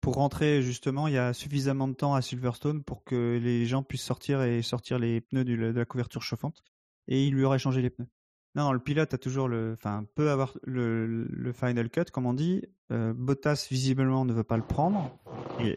[0.04, 3.84] pour rentrer, justement, il y a suffisamment de temps à Silverstone pour que les gens
[3.84, 6.62] puissent sortir et sortir les pneus de la couverture chauffante.
[7.08, 8.10] Et il lui aurait changé les pneus.
[8.54, 12.66] Non, le pilote a toujours le, enfin, peut avoir le, final cut, comme on dit.
[12.92, 15.18] Euh, Bottas, visiblement, ne veut pas le prendre.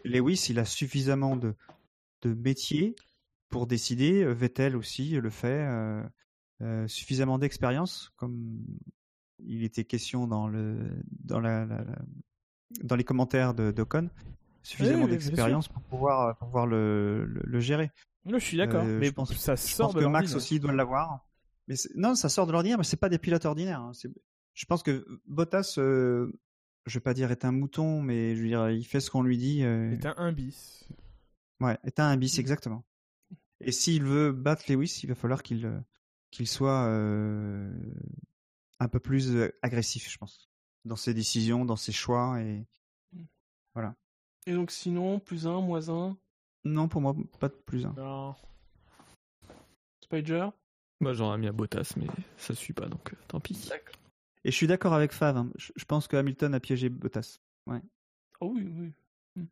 [0.03, 1.55] Lewis, il a suffisamment de,
[2.23, 2.97] de métier
[3.47, 4.25] pour décider.
[4.25, 5.65] Vettel aussi le fait.
[5.65, 6.03] euh,
[6.61, 8.59] euh, suffisamment d'expérience, comme
[9.39, 10.75] il était question dans le
[11.23, 11.85] dans la-
[12.83, 14.09] dans les commentaires de d'Ocon,
[14.63, 17.91] suffisamment Oui, d'expérience pour pouvoir pour pouvoir le, le, le gérer.
[18.25, 20.59] Je suis d'accord Euh, mais je pense- ça Je sort pense de que Max aussi
[20.59, 21.25] doit l'avoir.
[21.67, 23.81] Mais non, ça sort de l'ordinaire, mais c'est pas des pilotes ordinaires.
[23.81, 23.91] hein.
[24.53, 26.31] Je pense que Bottas, euh,
[26.85, 29.21] je vais pas dire est un mouton, mais je veux dire, il fait ce qu'on
[29.21, 29.63] lui dit.
[29.63, 30.87] euh, c'est un 1 bis
[31.59, 32.85] Ouais, est un bis exactement.
[33.61, 35.79] Et s'il veut battre Lewis, il va falloir qu'il euh,
[36.31, 37.71] qu'il soit euh,
[38.79, 40.46] un peu plus euh, agressif, je pense,
[40.87, 42.65] dans ses décisions, dans ses choix et
[44.45, 46.17] Et donc sinon, plus un, moins un?
[46.63, 47.85] Non, pour moi, pas de plus.
[47.85, 48.35] Non.
[50.01, 50.49] Spider?
[50.99, 52.07] Moi j'aurais mis à Bottas, mais
[52.37, 53.69] ça suit pas donc euh, tant pis.
[54.43, 55.37] Et je suis d'accord avec Fav.
[55.37, 55.51] hein.
[55.57, 57.39] Je, je pense que Hamilton a piégé Bottas.
[58.39, 58.93] Oh oui, oui.
[59.35, 59.45] Hmm.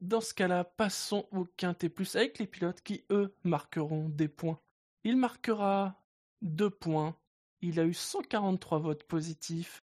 [0.00, 4.60] Dans ce cas-là, passons au quintet plus avec les pilotes qui, eux, marqueront des points.
[5.04, 6.00] Il marquera
[6.42, 7.16] deux points.
[7.62, 9.82] Il a eu 143 votes positifs,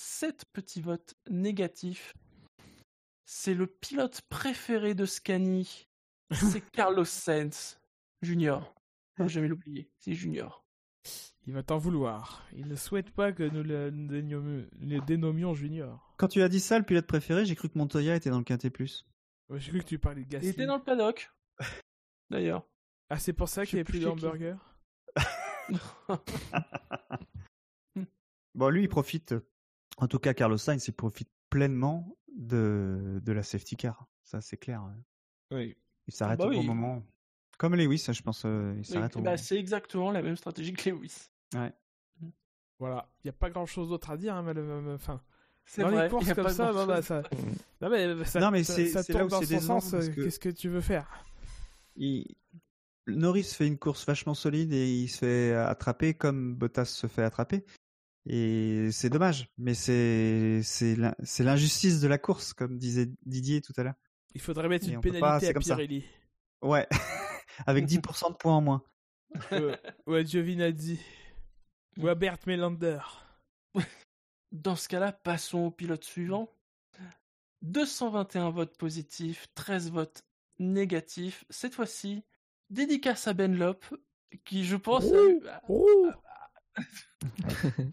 [0.00, 2.14] 7 petits votes négatifs.
[3.26, 5.86] C'est le pilote préféré de Scani.
[6.32, 7.78] C'est Carlos Sainz
[8.22, 8.74] Junior.
[9.18, 10.64] Faut jamais l'oublier, c'est Junior.
[11.46, 12.46] Il va t'en vouloir.
[12.52, 16.14] Il ne souhaite pas que nous le, dénommions- le dénommions Junior.
[16.16, 18.44] Quand tu as dit ça, le pilote préféré, j'ai cru que Montoya était dans le
[18.44, 19.06] quintet plus.
[19.48, 20.48] Ouais, J'ai cru que tu parlais de Il Gasly.
[20.48, 21.30] était dans le paddock.
[22.30, 22.66] D'ailleurs.
[23.10, 24.56] Ah, c'est pour ça qu'il n'y avait plus d'hamburger
[28.54, 29.34] Bon, lui, il profite.
[30.00, 34.06] En tout cas, Carlos Sainz, il profite pleinement de, de la safety car.
[34.24, 34.82] Ça, c'est clair.
[35.50, 35.76] Oui.
[36.06, 36.66] Il s'arrête bah au bon oui.
[36.66, 37.02] moment.
[37.58, 38.42] Comme Lewis, je pense.
[38.46, 41.28] euh, il Oui, s'arrête au bah, bon c'est exactement la même stratégie que Lewis.
[42.78, 43.10] Voilà.
[43.22, 45.20] Il n'y a pas grand chose d'autre à dire, hein, mais le- enfin,
[45.66, 47.04] C'est dans vrai, les courses il y a comme pas ça, non, bah, grand-chose.
[47.04, 47.22] ça...
[47.82, 49.80] non, mais ça, Non, mais ça- c'est- ça c'est là tombe où dans c'est son
[49.80, 49.92] sens.
[49.94, 51.06] euh, que- Qu'est-ce que tu veux faire?
[51.96, 52.34] Il-
[53.06, 57.22] Norris fait une course vachement solide et il se fait attraper comme Bottas se fait
[57.22, 57.64] attraper.
[58.26, 63.60] Et c'est dommage, mais c'est c'est l'in- c'est l'injustice de la course, comme disait Didier
[63.62, 63.94] tout à l'heure.
[64.34, 65.74] Il faudrait mettre Et une pas, pénalité à comme ça.
[65.76, 66.04] Pirelli.
[66.62, 66.86] Ouais,
[67.66, 68.82] avec 10% de points en moins.
[69.52, 69.74] Euh,
[70.06, 71.00] ou à Giovinazzi.
[71.98, 73.00] Ou à Bert Melander.
[74.52, 76.52] Dans ce cas-là, passons au pilote suivant.
[77.62, 80.22] 221 votes positifs, 13 votes
[80.58, 81.44] négatifs.
[81.50, 82.22] Cette fois-ci,
[82.70, 83.84] dédicace à Ben Lop,
[84.44, 85.04] qui je pense...
[85.04, 86.10] a eu- Ouh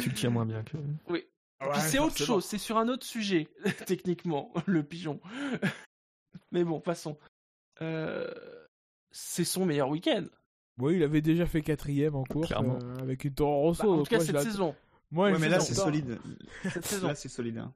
[0.00, 0.76] Tu le tiens moins bien que.
[1.08, 1.24] Oui.
[1.60, 3.48] Ouais, c'est autre chose, c'est sur un autre sujet,
[3.86, 5.20] techniquement, le pigeon.
[6.52, 7.18] Mais bon, passons.
[7.80, 8.30] Euh,
[9.10, 10.24] C'est son meilleur week-end.
[10.78, 13.82] Oui, il avait déjà fait quatrième en course euh, avec une Toro Rosso.
[13.84, 14.74] Bah, en tout cas, moi, cette saison.
[15.10, 16.18] Moi, Ouais, je mais là, c'est solide.
[16.70, 17.08] Cette saison.
[17.08, 17.58] Là, c'est solide.
[17.58, 17.74] hein.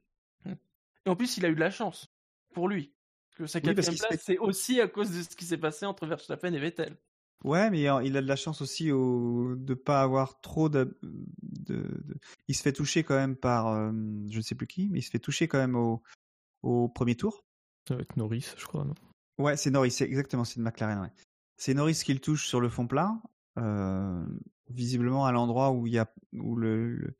[1.07, 2.11] Et en plus, il a eu de la chance.
[2.53, 2.93] Pour lui.
[3.37, 6.53] Que sa quatrième place, c'est aussi à cause de ce qui s'est passé entre Verstappen
[6.53, 6.97] et Vettel.
[7.44, 7.86] Ouais, mais il
[8.16, 9.55] a de la chance aussi au...
[9.56, 10.98] de pas avoir trop de...
[11.02, 11.77] de...
[11.77, 12.16] de-
[12.48, 13.93] Il se fait toucher quand même par, euh,
[14.28, 16.02] je ne sais plus qui, mais il se fait toucher quand même au,
[16.62, 17.44] au premier tour.
[17.86, 18.94] Ça va être Norris, je crois, non?
[19.39, 21.01] Ouais, c'est Norris, c'est exactement, c'est une McLaren.
[21.01, 21.12] Ouais.
[21.56, 23.23] C'est Norris qui le touche sur le fond plat,
[23.59, 24.27] euh,
[24.69, 27.16] visiblement à l'endroit où il y a où le, le,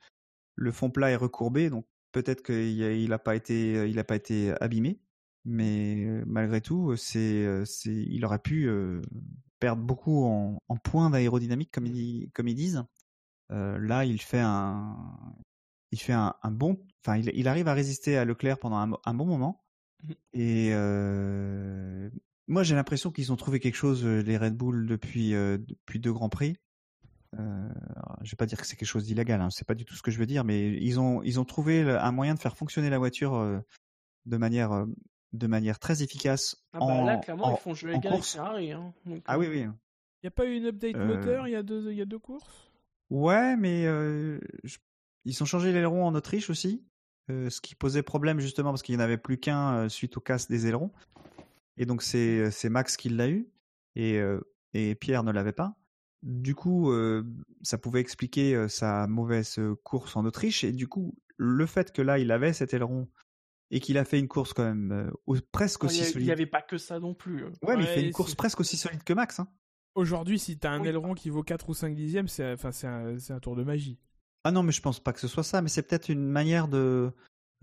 [0.57, 4.05] le fond plat est recourbé, donc peut-être qu'il a, il a pas été il a
[4.05, 5.01] pas été abîmé,
[5.45, 9.01] mais euh, malgré tout, c'est euh, c'est il aurait pu euh,
[9.59, 12.85] perdre beaucoup en, en points d'aérodynamique comme ils comme ils disent.
[13.51, 14.97] Euh, là, il fait un
[15.91, 18.91] il fait un, un bon, enfin il, il arrive à résister à Leclerc pendant un,
[19.05, 19.65] un bon moment.
[20.03, 20.15] Mhm.
[20.35, 22.11] Et euh,
[22.49, 26.01] moi, j'ai l'impression qu'ils ont trouvé quelque chose, euh, les Red Bull, depuis, euh, depuis
[26.01, 26.57] deux Grands Prix.
[27.39, 27.69] Euh,
[28.23, 30.01] je vais pas dire que c'est quelque chose d'illégal, hein, c'est pas du tout ce
[30.01, 32.89] que je veux dire, mais ils ont, ils ont trouvé un moyen de faire fonctionner
[32.89, 33.63] la voiture
[34.25, 34.87] de manière,
[35.33, 36.57] de manière très efficace.
[36.73, 38.33] Ah bah en- là, clairement, en- ils font avec course.
[38.35, 38.73] Ferrari.
[38.73, 38.93] Hein.
[39.07, 39.61] Donc, Ah euh, oui, oui.
[39.61, 42.03] Il n'y a pas eu une update Euh, moteur il y, a deux, il y
[42.03, 42.71] a deux courses?
[43.11, 44.79] Ouais, mais euh, je-
[45.25, 46.85] ils ont changé l'aileron en Autriche aussi,
[47.31, 50.17] euh, ce qui posait problème justement parce qu'il n'y en avait plus qu'un euh, suite
[50.17, 50.91] au casse des ailerons.
[51.77, 53.49] Et donc c'est c'est Max qui l'a eu
[53.95, 54.41] et, euh,
[54.75, 55.77] et Pierre ne l'avait pas.
[56.23, 57.23] Du coup, euh,
[57.63, 62.03] ça pouvait expliquer euh, sa mauvaise course en Autriche et du coup, le fait que
[62.03, 63.09] là il avait cet aileron
[63.71, 66.27] et qu'il a fait une course quand même euh, au- presque aussi a- il solide.
[66.27, 67.45] n'y avait pas que ça non plus.
[67.45, 67.51] euh.
[67.63, 69.41] Ouais, mais il fait Ouais, une course presque aussi solide que Max.
[69.41, 69.49] Hein.
[69.95, 70.89] Aujourd'hui, si t'as un Oui.
[70.89, 73.65] aileron qui vaut 4 ou 5 dixièmes, c'est enfin, c'est un, c'est un tour de
[73.65, 73.99] magie.
[74.45, 76.69] Ah non, mais je pense pas que ce soit ça, mais c'est peut-être une manière
[76.69, 77.11] de,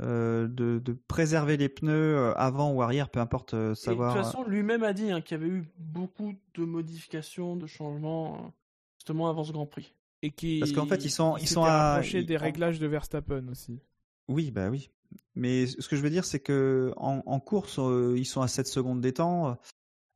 [0.02, 3.73] euh, de, de préserver les pneus euh, avant ou arrière, peu importe euh, Et de
[3.76, 4.14] savoir.
[4.14, 8.53] toute façon, lui-même a dit hein, qu'il y avait eu beaucoup de modifications, de changements,
[8.99, 9.94] justement avant ce Grand Prix.
[10.22, 13.80] Et qui, Parce qu'en fait, ils sont- ils sont à- des réglages de Verstappen aussi.
[14.27, 14.90] Oui, bah oui.
[15.36, 18.68] Mais ce que je veux dire, c'est que en, course, euh, ils sont à 7
[18.68, 19.57] secondes des temps.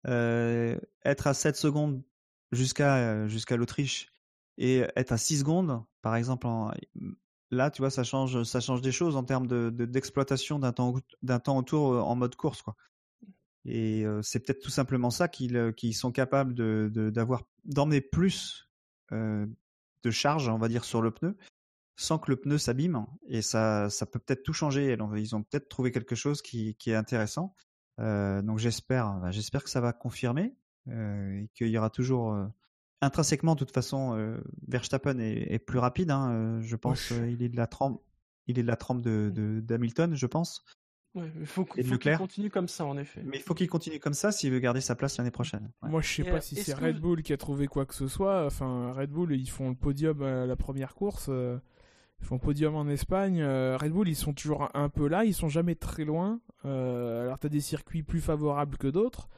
[0.08, 2.02] Euh, être à 7 secondes
[2.54, 4.14] jusqu'à euh, jusqu'à l'Autriche
[4.58, 6.48] et être à 6 secondes, par exemple,
[7.52, 10.72] là, tu vois, ça change, ça change des choses en termes de, de- d'exploitation d'un
[10.72, 12.64] temps, d'un temps autour en mode course.
[13.66, 16.54] Et c'est peut-être tout simplement ça qu'ils sont capables
[17.12, 18.70] d'avoir, d'emmener plus
[19.12, 21.38] de charge, on va dire, sur le pneu,
[22.02, 23.06] sans que le pneu s'abîme.
[23.28, 24.98] Et ça, ça peut peut-être tout changer.
[25.18, 27.54] Ils ont peut-être trouvé quelque chose qui, qui est intéressant.
[28.00, 30.56] Euh, donc j'espère, bah, j'espère que ça va confirmer
[30.88, 32.46] euh, et qu'il y aura toujours euh,
[33.02, 36.10] intrinsèquement, de toute façon, euh, Verstappen est, est plus rapide.
[36.12, 37.34] hein, je pense, Oui.
[37.34, 38.02] il est de la trempe,
[38.48, 40.64] il est de la trempe de, de- d'Hamilton, je pense.
[41.16, 43.22] Ouais, il faut, qu'il continue comme ça, en effet.
[43.26, 45.70] Mais il faut qu'il continue comme ça s'il veut garder sa place l'année prochaine.
[45.82, 45.90] Ouais.
[45.90, 47.86] Moi, je sais Et, pas euh, si c'est Red vous- Bull qui a trouvé quoi
[47.86, 48.46] que ce soit.
[48.46, 51.30] Enfin, Red Bull, ils font le podium à la première course.
[52.22, 53.42] Ils font podium en Espagne.
[53.42, 55.24] Euh, Red Bull, ils sont toujours un- peu là.
[55.26, 56.40] Ils sont jamais très loin.
[56.66, 59.30] Euh, alors, t'as des circuits plus favorables que d'autres.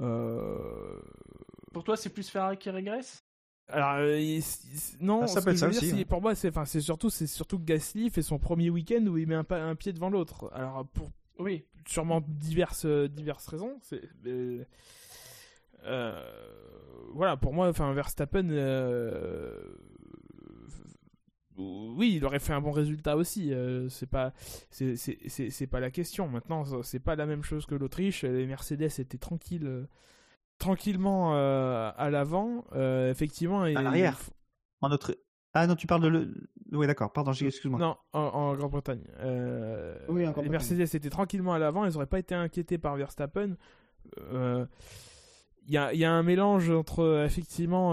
[0.00, 1.00] Euh,
[1.72, 3.24] Pour toi, c'est plus Ferrari qui régresse?
[3.68, 4.42] Alors, il- il-
[5.00, 6.06] non, ça ce peut que être je veux ça dire, aussi, c'est- hein.
[6.08, 9.16] pour moi, c'est enfin, c'est surtout, c'est surtout que Gasly fait son premier week-end où
[9.18, 10.50] il met un, un pied devant l'autre.
[10.54, 11.64] Alors, pour Oui.
[11.86, 13.78] sûrement diverses, diverses raisons.
[13.82, 14.64] C'est, euh,
[15.84, 16.22] euh,
[17.14, 19.58] voilà, pour moi, enfin, Verstappen, euh,
[21.58, 23.52] oui, il aurait fait un bon résultat aussi.
[23.52, 24.32] euh, c'est pas,
[24.70, 26.28] c'est, pas la question.
[26.28, 28.24] Maintenant, c'est pas la même chose que l'Autriche.
[28.24, 29.86] Les Mercedes étaient tranquilles, euh,
[30.58, 32.64] tranquillement euh, à l'avant.
[32.74, 34.18] Euh, effectivement, À l'arrière.
[34.80, 35.16] En autre...
[35.54, 36.34] Ah non, tu parles de le.
[36.72, 37.12] Oui, d'accord.
[37.12, 37.78] Pardon, excuse-moi.
[37.78, 39.02] Non, en, en Grande-Bretagne.
[39.20, 40.48] Euh, Oui, les.
[40.48, 43.56] Mercedes étaient tranquillement à l'avant, ils n'auraient pas été inquiétés par Verstappen.
[44.32, 44.64] Euh,
[45.66, 47.92] Il y, a, y a un mélange entre, euh, effectivement,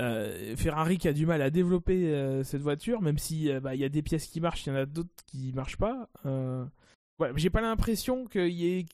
[0.00, 3.74] euh, Ferrari qui a du mal à développer euh, cette voiture, même si euh, bah,
[3.74, 6.08] il y a des pièces qui marchent, il y en a d'autres qui marchent pas.
[6.24, 8.86] Voilà, j'ai pas l'impression qu'il y ait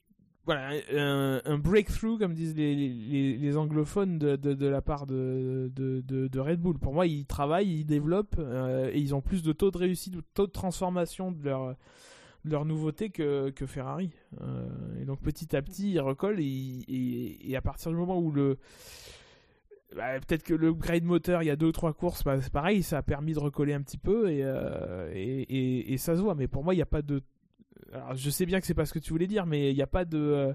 [0.49, 5.71] un, breakthrough, comme disent les, anglophones, de, la part de,
[6.39, 6.79] Red Bull.
[6.79, 10.23] Pour moi, ils travaillent, ils développent, et ils ont plus de taux de réussite, de
[10.33, 11.45] taux de transformation de
[12.47, 14.11] leur, nouveauté que, Ferrari.
[15.03, 18.57] Et donc petit à petit, ils recollent, et à partir du moment où le...
[19.95, 22.53] bah, Peut-être que le grade moteur, il y a deux ou trois courses, bah, c'est
[22.53, 26.17] pareil, ça a permis de recoller un petit peu, et, euh, et, et, et ça
[26.17, 26.35] se voit.
[26.35, 27.23] Mais pour moi, il n'y a pas de
[27.93, 29.83] alors, je sais bien que c'est pas ce que tu voulais dire, mais il n'y
[29.83, 30.53] a pas de.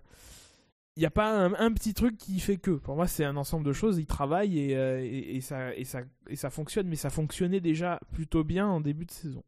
[0.98, 2.72] Il n'y a pas un, un petit truc qui fait que.
[2.72, 3.98] Pour moi, c'est un ensemble de choses.
[4.00, 8.00] Ils travaillent et, euh, et, ça, et, ça, et ça fonctionne, mais ça fonctionnait déjà
[8.12, 9.44] plutôt bien en début de saison.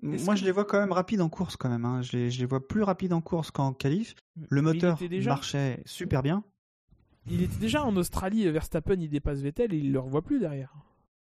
[0.00, 1.84] Moi, que- je les vois quand même rapides en course, quand même.
[1.84, 2.00] hein.
[2.00, 4.14] Je, les, je les vois plus rapides en course qu'en qualif.
[4.48, 6.42] Le moteur déjà- marchait super bien.
[7.26, 10.40] Il était déjà en Australie, Verstappen, il dépasse Vettel et il ne le revoit plus
[10.40, 10.74] derrière.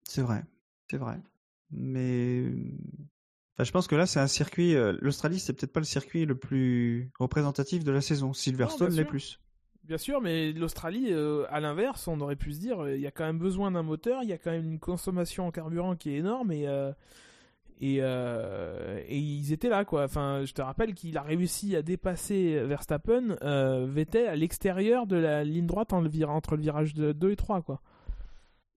[0.03, 0.43] C'est vrai,
[0.89, 1.19] c'est vrai.
[1.71, 2.43] Mais
[3.55, 4.75] enfin, je pense que là, c'est un circuit.
[4.75, 8.33] euh, L'Australie, c'est peut-être pas le circuit le plus représentatif de la saison.
[8.33, 9.39] Silverstone l'est plus.
[9.83, 13.07] Bien sûr, mais l'Australie, euh, à l'inverse, on aurait pu se dire, euh, il y
[13.07, 15.95] a quand même besoin d'un moteur, il y a quand même une consommation en carburant
[15.95, 16.91] qui est énorme et euh,
[17.79, 20.03] et, euh, et ils étaient là quoi.
[20.03, 25.15] Enfin, je te rappelle qu'il a réussi à dépasser Verstappen, euh, Vettel à l'extérieur de
[25.15, 27.81] la ligne droite en le vira- entre le virage de 2 et 3 quoi.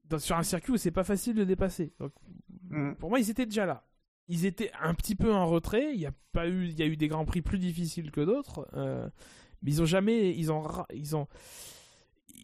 [0.08, 1.92] Dans- sur un circuit où c'est pas facile de dépasser.
[1.98, 2.12] Donc,
[2.70, 2.92] Mm.
[2.94, 3.84] pour moi, ils étaient déjà là.
[4.28, 5.92] Ils étaient un petit peu en retrait.
[5.94, 8.20] Il y a pas eu, il y a eu des grands prix plus difficiles que
[8.20, 8.68] d'autres.
[8.74, 9.08] euh,
[9.62, 10.62] mais ils ont jamais, ils ont,
[10.94, 11.26] ils ont,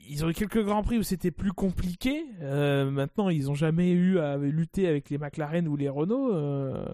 [0.08, 2.24] ils ont eu quelques grands prix où c'était plus compliqué.
[2.40, 6.34] Euh, maintenant, ils ont jamais eu à lutter avec les McLaren ou les Renault.
[6.34, 6.86] euh,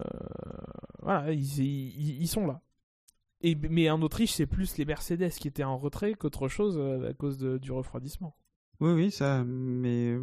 [1.01, 2.61] voilà, ils, sont là.
[3.41, 7.09] Et, mais en Autriche, c'est plus les Mercedes qui étaient en retrait qu'autre chose euh,
[7.09, 8.35] à cause du refroidissement.
[8.79, 9.43] Oui, oui, ça.
[9.45, 10.17] Mais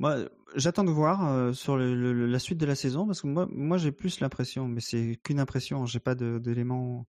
[0.00, 0.16] moi,
[0.56, 4.20] j'attends de voir sur la suite de la saison parce que moi, moi, j'ai plus
[4.20, 5.86] l'impression, mais c'est qu'une impression.
[5.86, 7.06] J'ai pas d'éléments.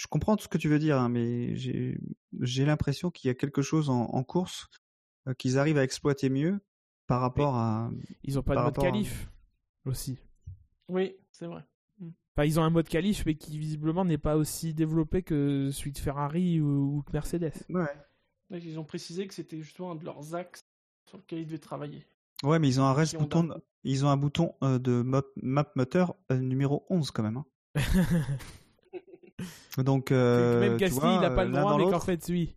[0.00, 1.98] Je comprends tout ce que tu veux dire, hein, mais j'ai
[2.40, 4.68] j'ai l'impression qu'il y a quelque chose en, en course
[5.28, 6.58] euh, qu'ils arrivent à exploiter mieux
[7.06, 7.90] par rapport à.
[8.24, 9.30] Ils ont pas de mode à- qualif
[9.84, 10.16] aussi.
[10.88, 11.62] Oui, c'est vrai.
[12.34, 15.92] Enfin, ils ont un mode qualif, mais qui visiblement n'est pas aussi développé que celui
[15.92, 17.52] de Ferrari ou, ou que Mercedes.
[17.68, 17.84] Ouais.
[18.52, 20.60] Ils ont précisé que c'était justement un de leurs axes
[21.10, 22.06] sur lequel ils devaient travailler.
[22.42, 23.44] Ouais, mais ils ont un reste bouton.
[23.44, 27.36] d'un- Ils ont un bouton euh, de map, map moteur euh, numéro 11 quand même.
[27.36, 27.46] hein.
[29.78, 31.90] Donc, euh, Même tu Gasly, vois, il n'a pas euh, le l'un droit, dans mais
[31.92, 32.54] qu'en fait, oui.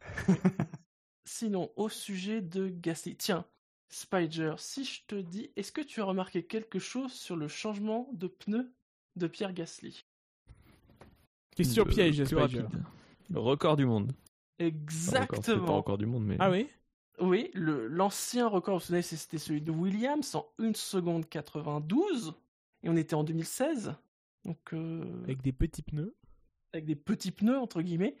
[1.24, 3.44] Sinon, au sujet de Gasly, tiens,
[3.88, 8.08] Spider, si je te dis, est-ce que tu as remarqué quelque chose sur le changement
[8.12, 8.72] de pneus
[9.16, 10.04] de Pierre Gasly?
[11.56, 12.40] Question Le piège, Spider.
[12.40, 12.68] rapide.
[13.30, 14.12] Le record du monde.
[14.60, 15.76] Record, C'est pas Exactement.
[15.76, 16.36] record du monde, mais.
[16.38, 16.68] Ah oui?
[17.18, 22.34] Oui, le- l'ancien record, vous vous souvenez, c'était celui de Williams en 1 seconde 92.
[22.82, 23.94] Et on était en 2016.
[24.44, 26.14] Donc, euh, Avec des petits pneus.
[26.72, 28.16] Avec des petits pneus, entre guillemets.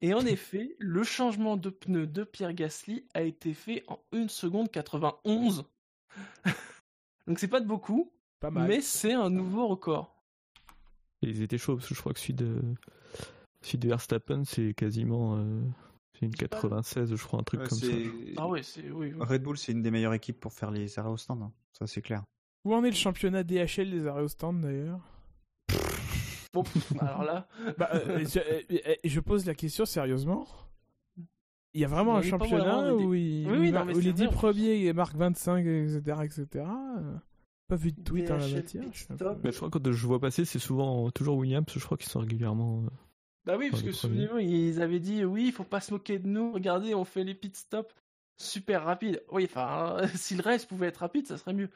[0.00, 4.28] Et en effet, le changement de pneus de Pierre Gasly a été fait en 1
[4.28, 5.64] seconde 91.
[7.26, 8.68] Donc c'est pas de beaucoup, Pas mal.
[8.68, 10.14] mais c'est un nouveau record.
[11.22, 12.60] Et Ils étaient chauds parce que je crois que celui de,
[13.62, 15.36] celui de Verstappen, c'est quasiment.
[15.38, 15.62] euh,
[16.18, 17.86] C'est une 96, je crois, un truc Ouais, comme ça.
[18.36, 19.12] Ah ouais, c'est oui.
[19.14, 19.26] oui.
[19.26, 21.42] Red Bull, c'est une des meilleures équipes pour faire les arrêts au stand.
[21.42, 21.52] hein.
[21.72, 22.22] Ça, c'est clair.
[22.64, 25.00] Où en est le championnat DHL des arrêts au stand d'ailleurs?
[26.54, 26.64] Bon,
[27.00, 27.46] alors là,
[27.78, 30.46] bah, euh, je, euh, je pose la question sérieusement.
[31.74, 33.72] Il y a vraiment Il un y championnat où, il- Oui, où oui, il non,
[33.72, 34.36] mar- mais où c'est les 10 vrai, en plus.
[34.38, 36.18] premiers marquent 25, etc.
[36.22, 36.64] etc.
[37.66, 38.84] Pas vu de tweet en la VHL matière.
[39.42, 41.66] Mais je crois que quand je vois passer, c'est souvent toujours Williams.
[41.74, 42.84] Je crois qu'ils sont régulièrement.
[42.84, 42.90] euh,
[43.46, 46.28] Bah oui, parce que souvenez-vous, ils avaient dit oui, il faut pas se moquer de
[46.28, 46.52] nous.
[46.52, 47.92] Regardez, on fait les pit stops
[48.36, 49.22] super rapides.
[49.32, 51.70] Oui, enfin, si le reste pouvait être rapide, ça serait mieux.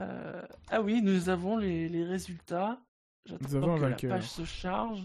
[0.00, 2.80] Euh, Ah oui, nous avons les, les résultats.
[3.26, 5.04] J'attends que la page se charge.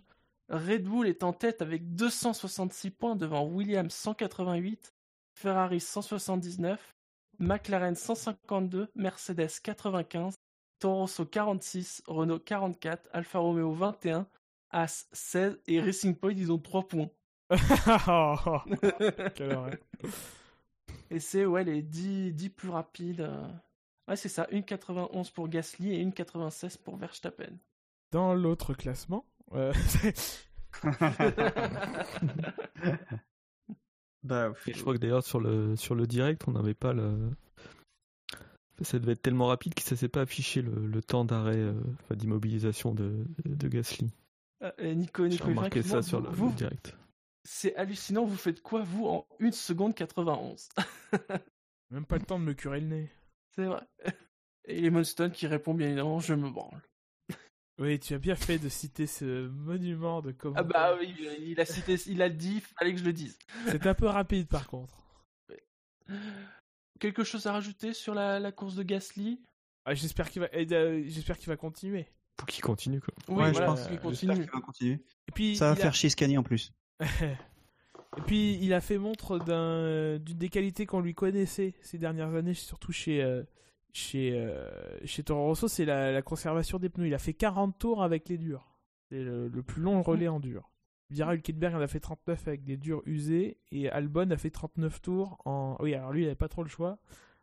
[0.49, 4.94] Red Bull est en tête avec 266 points devant Williams 188,
[5.36, 6.95] Ferrari 179,
[7.38, 10.36] McLaren 152, Mercedes 95,
[10.80, 14.28] Toro Rosso 46, Renault 44, Alfa Romeo 21,
[14.72, 17.10] As 16 et Racing Point ils ont 3 points.
[19.36, 19.76] Quelle horreur.
[21.11, 23.30] et c'est ouais les 10, 10 plus rapides.
[24.10, 27.53] Ouais c'est ça, 1,91 pour Gasly et 1,96 pour Verstappen.
[28.11, 29.72] Dans l'autre classement, euh,
[34.23, 37.31] Bah, Et je crois que d'ailleurs sur le sur le direct, on n'avait pas le.
[38.81, 41.73] Ça devait être tellement rapide que ça s'est pas affiché le, le temps d'arrêt, euh,
[42.03, 44.11] enfin, d'immobilisation de, de Gasly.
[44.64, 46.95] Euh, et Nico, J'ai Nico remarqué ça sur le, vous, le direct.
[47.44, 50.69] C'est hallucinant, vous faites quoi vous en 1 seconde 91
[51.91, 53.10] même pas le temps de me curer le nez.
[53.60, 53.81] C'est vrai.
[54.65, 56.81] Et Stone qui répond bien évidemment je me branle.
[57.77, 60.65] Oui, tu as bien fait de citer ce monument de Ah commentaires.
[60.68, 63.38] bah oui, il a cité, il a dit, fallait que je le dise.
[63.68, 64.95] C'est un peu rapide par contre.
[66.99, 69.41] Quelque chose à rajouter sur la, la course de Gasly?
[69.86, 72.07] Ah, j'espère qu'il va, eh, euh, j'espère qu'il va continuer.
[72.40, 73.14] Faut qu'il continue quoi.
[73.27, 74.34] Oui, Ouais, je pense qu'il euh, continue.
[74.36, 75.03] Qu'il va continuer.
[75.27, 76.72] Et puis Ça va a- faire chier Scani en plus.
[78.18, 82.34] Et puis il a fait montre d'un, d'une des qualités qu'on lui connaissait ces dernières
[82.36, 83.44] années, surtout chez euh,
[83.94, 84.68] chez euh,
[85.06, 87.07] chez Toro Rosso, c'est la, la conservation des pneus.
[87.07, 88.68] Il a fait 40 tours avec les durs.
[89.10, 90.72] C'est le, le plus long relais en dur.
[91.11, 95.02] Vira Hülkenberg en a fait 39 avec des durs usés et Albon a fait 39
[95.02, 95.76] tours en.
[95.80, 96.98] Oui, alors lui il avait pas trop le choix.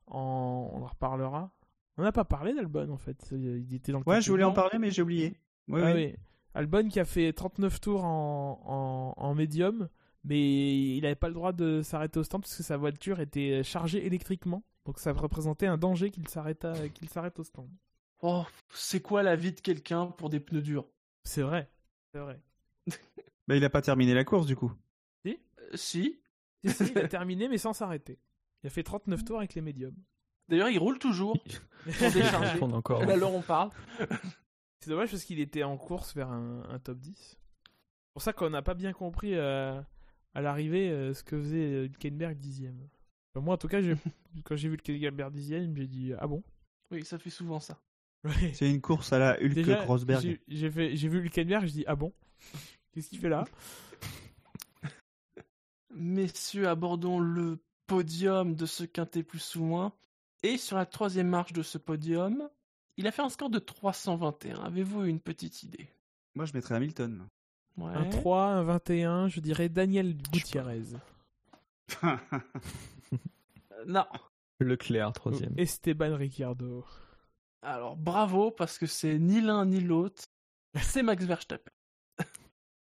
[0.07, 0.71] En...
[0.73, 1.53] On en reparlera.
[1.99, 3.17] On n'a pas parlé d'Albon en fait.
[3.33, 5.37] Il était dans le Ouais, je voulais en parler, mais j'ai oublié.
[5.69, 6.07] Oui, Ah oui.
[6.07, 6.15] oui.
[6.55, 9.89] Albon qui a fait 39 tours en, en, en médium,
[10.27, 13.63] mais il n'avait pas le droit de s'arrêter au stand parce que sa voiture était
[13.65, 14.63] chargée électriquement.
[14.85, 17.69] Donc ça représentait un danger qu'il s'arrête à- qu'il s'arrête au stand.
[18.23, 20.87] Oh, c'est quoi la vie de quelqu'un pour des pneus durs?
[21.25, 21.71] C'est vrai.
[22.13, 22.41] C'est vrai.
[23.49, 24.73] Bah, il a pas terminé la course du coup.
[25.27, 25.33] Euh,
[25.75, 26.19] Si.
[26.65, 28.19] Si, si, il a terminé mais sans s'arrêter.
[28.63, 29.95] Il a fait 39 tours avec les médiums.
[30.49, 31.41] D'ailleurs, il roule toujours
[31.85, 32.59] pour Il décharger.
[32.59, 33.03] tourne encore.
[33.05, 33.71] Et alors on parle.
[34.81, 37.15] C'est dommage parce qu'il était en course vers un, un top 10.
[37.17, 37.39] C'est
[38.15, 39.81] pour ça qu'on n'a pas bien compris euh,
[40.37, 42.77] à l'arrivée euh, ce que faisait euh, Hülkenberg dixième.
[43.33, 43.81] Enfin, moi en tout cas,
[44.45, 46.43] quand j'ai vu Hülkenberg dixième, j'ai dit ah bon?
[46.91, 47.81] Oui, ça fait souvent ça.
[48.23, 48.53] Ouais.
[48.53, 50.39] C'est une course à la Hulk Rosberg.
[50.47, 52.13] j'ai vu Hülkenberg, je dis ah bon?
[52.93, 53.47] Qu'est-ce qu'il fait là?
[55.95, 59.95] Messieurs, abordons le podium de ce quintet plus ou moins.
[60.43, 62.51] Et sur la troisième marche de ce podium,
[62.99, 64.61] il a fait un score de 321.
[64.61, 65.89] Avez-vous une petite idée?
[66.35, 67.27] Moi, je mettrais Hamilton.
[67.79, 67.93] Ouais.
[67.95, 70.83] Un 3, un 21, je dirais Daniel Gutiérrez.
[72.05, 72.17] Euh,
[73.87, 74.07] Non.
[74.61, 75.53] Leclerc troisième.
[75.59, 76.85] Esteban Ricciardo.
[77.63, 80.25] Alors bravo parce que c'est ni l'un ni l'autre.
[80.81, 81.73] C'est Max Verstappen.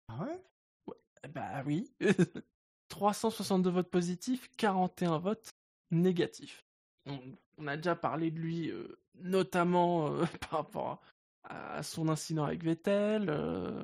[0.09, 0.93] Ah ouais?
[1.33, 1.89] Bah oui.
[2.89, 5.49] 362 votes positifs, 41 votes
[5.89, 6.63] négatifs.
[7.07, 7.19] On,
[7.57, 11.01] on a déjà parlé de lui, euh, notamment euh, par rapport
[11.45, 13.29] à, à son incident avec Vettel.
[13.29, 13.83] euh,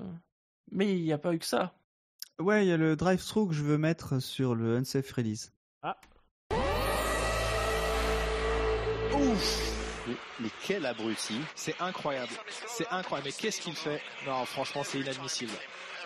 [0.72, 1.74] mais il n'y a pas eu que ça.
[2.40, 5.52] Ouais, il y a le drive-thru que je veux mettre sur le unsafe release.
[9.14, 9.70] Ouf
[10.08, 12.32] mais, mais quel abruti C'est incroyable.
[12.68, 13.30] C'est incroyable.
[13.30, 14.02] Mais qu'est-ce qu'il fait?
[14.26, 15.52] Non, franchement, c'est inadmissible.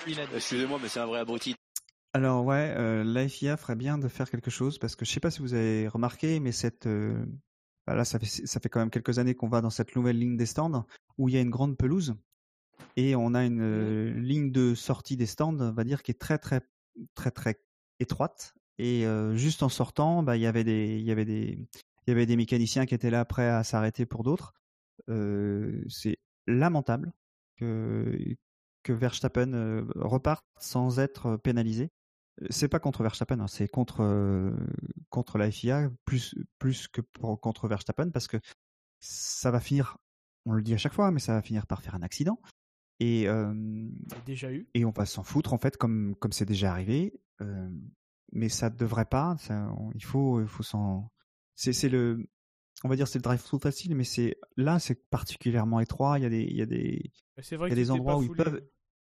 [0.07, 0.35] Inadmissible.
[0.35, 1.56] Excusez-moi, mais c'est un vrai abruti.
[2.14, 5.19] Alors ouais, euh, la FIA ferait bien de faire quelque chose parce que je sais
[5.19, 7.26] pas si vous avez remarqué, mais cette euh,
[7.88, 10.19] bah là ça fait ça fait quand même quelques années qu'on va dans cette nouvelle
[10.19, 10.85] ligne des stands
[11.18, 12.15] où il y a une grande pelouse
[12.95, 16.20] et on a une euh, ligne de sortie des stands, on va dire qui est
[16.20, 16.62] très très
[17.16, 17.60] très très
[18.00, 21.68] étroite et euh, juste en sortant, bah il y avait des il y avait des
[22.06, 24.54] il y avait des mécaniciens qui étaient là prêts à s'arrêter pour d'autres.
[25.10, 26.18] Euh, c'est
[26.48, 27.14] lamentable
[27.58, 28.36] que
[28.84, 31.91] que Verstappen reparte sans être pénalisé.
[32.50, 34.52] C'est pas contre Verstappen, hein, c'est contre euh,
[35.10, 38.38] contre la FIA plus plus que pour, contre Verstappen parce que
[39.00, 39.98] ça va finir,
[40.45, 42.40] on le dit à chaque fois, mais ça va finir par faire un accident
[42.99, 43.53] et euh,
[44.26, 44.68] déjà eu.
[44.74, 47.14] et on va s'en foutre en fait comme comme c'est déjà arrivé.
[47.41, 47.70] euh,
[48.32, 49.36] mais ça devrait pas.
[49.40, 51.11] Ça, on- il faut il faut s'en.
[51.56, 52.26] C'est c'est le
[52.84, 56.18] on va dire c'est le drive-thru facile, mais c'est là c'est particulièrement étroit.
[56.20, 57.11] Il y a des il y a des
[57.56, 58.61] vrai Il y a des endroits où ils peuvent-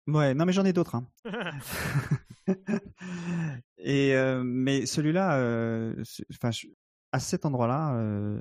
[0.07, 0.95] ouais non mais j'en ai d'autres.
[0.95, 1.07] Hein.
[3.78, 5.94] Et euh, mais celui-là,
[6.32, 6.49] enfin,
[7.12, 8.40] à cet endroit-là,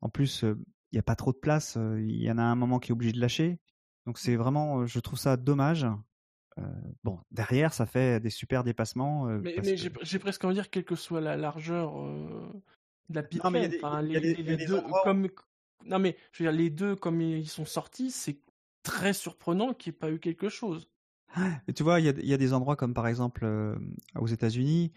[0.00, 0.56] en plus, il
[0.94, 1.76] n'y a pas trop de place.
[1.98, 3.58] Il y en a un moment qui est obligé de lâcher.
[4.08, 5.86] Donc c'est vraiment, je trouve ça dommage.
[6.56, 6.62] Euh,
[7.04, 9.28] bon, derrière, ça fait des super dépassements.
[9.28, 12.00] euh, Mais, parce mais que- j'ai presque envie de dire, quelle que soit la largeur
[12.02, 12.50] euh,
[13.10, 13.22] de la
[13.68, 15.28] des- enfin, les, deux, endroits comme,
[15.84, 18.38] non mais, je veux dire, les deux, comme ils sont sortis, c'est
[18.82, 20.88] très surprenant qu'il n'y ait pas eu quelque chose.
[21.68, 23.46] Et tu vois, il y a, il y a des endroits comme par exemple
[24.14, 24.90] aux États-Unis,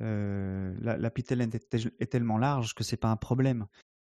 [0.00, 3.68] la, la lane est, est tellement large que c'est pas un problème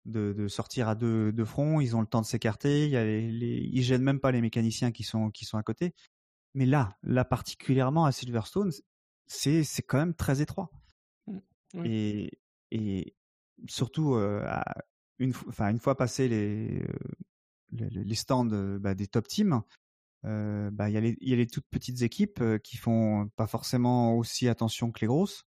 [0.08, 1.80] de, de sortir à deux, deux fronts.
[1.82, 2.86] Ils ont le temps de s'écarter.
[2.86, 5.58] Il y a les, les- ils gênent même pas les mécaniciens qui sont qui sont
[5.58, 5.94] à côté.
[6.56, 8.72] Mais là, là particulièrement à Silverstone,
[9.28, 10.72] c'est c'est quand même très étroit.
[11.28, 11.38] Mm,
[11.76, 11.92] oui.
[11.92, 12.32] Et
[12.72, 13.16] et
[13.68, 14.64] surtout euh, à
[15.20, 16.98] une fois, enfin une fois passé les euh,
[17.72, 19.62] les, les stands euh, bah, des top teams,
[20.26, 23.30] euh, bah, il y, a les- il y a les toutes petites équipes qui font
[23.36, 25.44] pas forcément aussi attention que les grosses.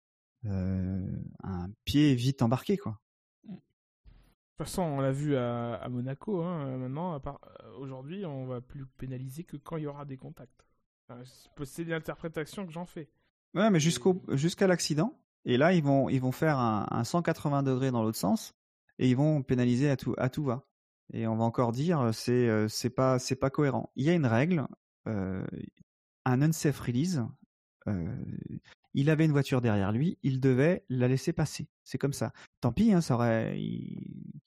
[0.47, 1.07] Euh,
[1.43, 2.99] un pied vite embarqué, quoi.
[4.61, 6.43] De toute façon, on l'a vu à, à Monaco.
[6.43, 6.77] Hein.
[6.77, 7.32] Maintenant, euh,
[7.78, 10.66] aujourd'hui, on va plus pénaliser que quand il y aura des contacts.
[11.09, 11.23] Enfin,
[11.65, 13.09] c'est- l'interprétation que j'en fais.
[13.55, 15.19] Ouais, mais jusqu'au jusqu'à l'accident.
[15.47, 18.53] Et là, ils vont ils vont faire un, un 180 degrés dans l'autre sens
[18.99, 20.66] et ils vont pénaliser à tout à tout va.
[21.15, 23.91] Et on va encore dire euh, c'est euh, c'est pas c'est pas cohérent.
[23.97, 24.66] Il y a une règle,
[25.09, 25.43] euh,
[26.27, 27.24] un unsafe release.
[27.87, 28.15] euh,
[28.93, 31.66] il avait une voiture derrière lui, il devait la laisser passer.
[31.82, 32.35] C'est comme ça.
[32.61, 33.59] Tant pis, hein, ça aurait.
[33.59, 34.39] il-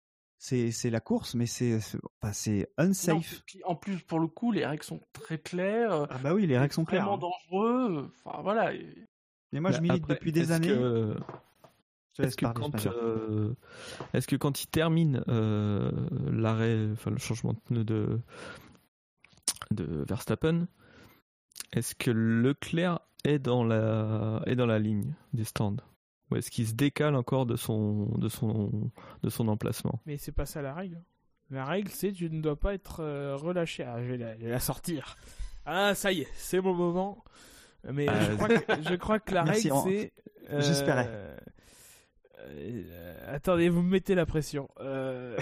[0.46, 1.78] C'est c'est la course, mais c'est
[2.22, 3.44] enfin, Non, unsafe.
[3.64, 6.06] en plus, pour le coup, les règles sont très claires.
[6.10, 7.06] Ah bah oui, les règles sont claires.
[7.08, 7.32] Vraiment hein.
[7.50, 8.12] dangereux.
[8.26, 8.74] Enfin, voilà.
[8.74, 9.08] et-
[9.54, 10.68] Mais moi, je Bah, milite après, depuis des années.
[10.68, 11.16] que-
[12.18, 13.54] laisse Est-ce que, quand, euh,
[14.14, 15.90] est-ce que quand il termine euh,
[16.30, 18.20] l'arrêt, enfin le changement de pneu de,
[19.72, 20.68] de Verstappen,
[21.72, 25.78] est-ce que Leclerc est dans la, est dans la ligne des stands?
[26.34, 28.92] Ou est-ce qu'il se décale encore de son, de son,
[29.22, 31.00] de son emplacement Mais c'est pas ça la règle.
[31.52, 33.84] La règle, c'est tu ne dois pas être euh, relâché.
[33.84, 35.16] Ah, je vais la, je vais la sortir.
[35.66, 37.24] Ah, ça y est, c'est mon moment.
[37.92, 40.14] Mais Ah, je, crois que, je crois que la Merci, règle, on- c'est.
[40.50, 41.06] euh, j'espérais.
[41.10, 41.38] euh,
[42.40, 44.68] euh, attendez, vous me mettez la pression.
[44.80, 45.38] Euh,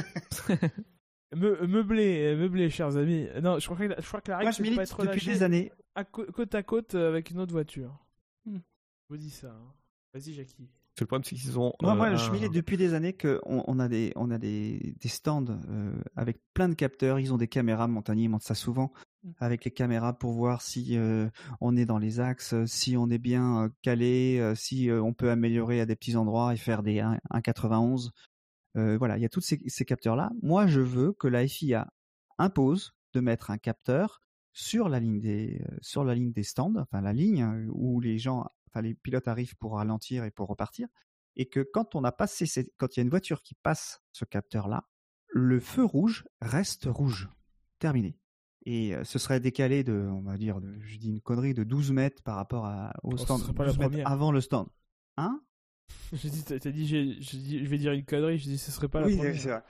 [1.34, 3.26] me, meublé, meublé, chers amis.
[3.42, 5.08] Non, je crois que la, je crois que la règle, Moi, je pas être depuis
[5.08, 5.72] relâché des années.
[5.94, 7.98] à cô- côte à côte avec une autre voiture.
[8.44, 8.58] Hmm.
[8.58, 9.48] Je vous dis ça.
[9.48, 9.72] hein.
[10.16, 10.70] Vas-y, Jackie.
[10.94, 11.74] C'est le problème, c'est qu'ils ont.
[11.82, 14.38] Moi, euh, moi je un- milite depuis des années qu'on on a des, on a
[14.38, 17.20] des, des stands euh, avec plein de capteurs.
[17.20, 17.86] Ils ont des caméras.
[17.86, 18.92] Montagnier ils montrent ça souvent
[19.38, 21.28] avec les caméras pour voir si euh,
[21.60, 25.02] on est dans les axes, euh, si on est bien euh, calé, euh, si euh,
[25.02, 28.10] on peut améliorer à des petits endroits et faire des 1, 1,91.
[28.78, 30.30] Euh, voilà, il y a tous ces, ces capteurs-là.
[30.42, 31.88] Moi, je veux que la FIA
[32.38, 34.20] impose de mettre un capteur
[34.52, 38.00] sur la ligne des, euh, sur la ligne des stands, enfin la ligne euh, où
[38.00, 38.46] les gens,
[38.76, 40.88] enfin les pilotes arrivent pour ralentir et pour repartir
[41.36, 44.00] et que quand on a passé, ces- quand il y a une voiture qui passe
[44.12, 44.86] ce capteur-là,
[45.28, 47.28] le feu rouge reste rouge.
[47.78, 48.18] Terminé.
[48.64, 51.62] Et euh, ce serait décalé de, on va dire, de, je dis une connerie, de
[51.62, 53.40] 12 mètres par rapport à, au Oh, stand.
[53.42, 54.08] serait pas la 12 mètres première.
[54.10, 54.66] avant le stand.
[55.18, 55.40] Hein?
[56.12, 58.38] J'ai dit, t'as dit, je vais dire une connerie.
[58.38, 59.62] Je dis, ce serait pas la Oui, première.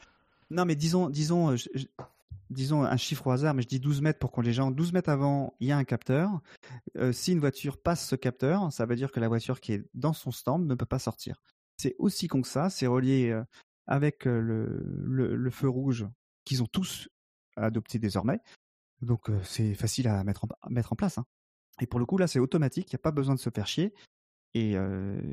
[0.51, 1.87] Non, mais disons, disons, euh, je- je-
[2.51, 4.93] disons un chiffre au hasard, mais je dis 12 mètres pour qu'on les gens, 12
[4.93, 6.40] mètres avant, il y a un capteur.
[6.97, 9.85] Euh, si une voiture passe ce capteur, ça veut dire que la voiture qui est
[9.94, 11.43] dans son stand ne peut pas sortir.
[11.77, 13.44] C'est aussi con que ça, c'est relié euh,
[13.86, 16.07] avec euh, le, feu rouge
[16.44, 17.09] qu'ils ont tous
[17.57, 18.40] adopté désormais.
[19.03, 21.19] Donc c'est facile à mettre en, place.
[21.19, 21.27] hein.
[21.81, 23.66] Et pour le coup, là, c'est automatique, il n'y a pas besoin de se faire
[23.66, 23.94] chier.
[24.55, 24.74] Et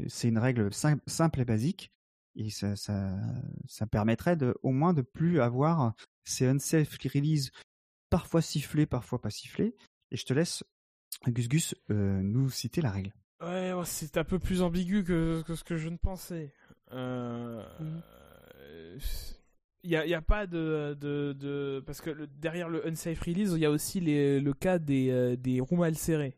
[0.08, 1.94] c'est une règle sim- simple et basique.
[2.36, 5.94] Et ça, ça, permettrait au moins de plus avoir
[6.24, 7.52] ces unsafe release
[8.10, 9.76] parfois sifflés, parfois pas sifflés.
[10.12, 10.64] Et je te laisse,
[11.28, 13.14] Gus Gus, euh, nous citer la règle.
[13.42, 16.54] Ouais, c'est un peu plus ambigu que, que ce que je ne pensais.
[16.92, 17.64] Euh.
[19.86, 22.88] Il n'y a, il y a pas de, de, de- Parce que le- derrière le
[22.88, 26.38] unsafe release, il y a aussi les- le cas des, euh, des roues mal serrées.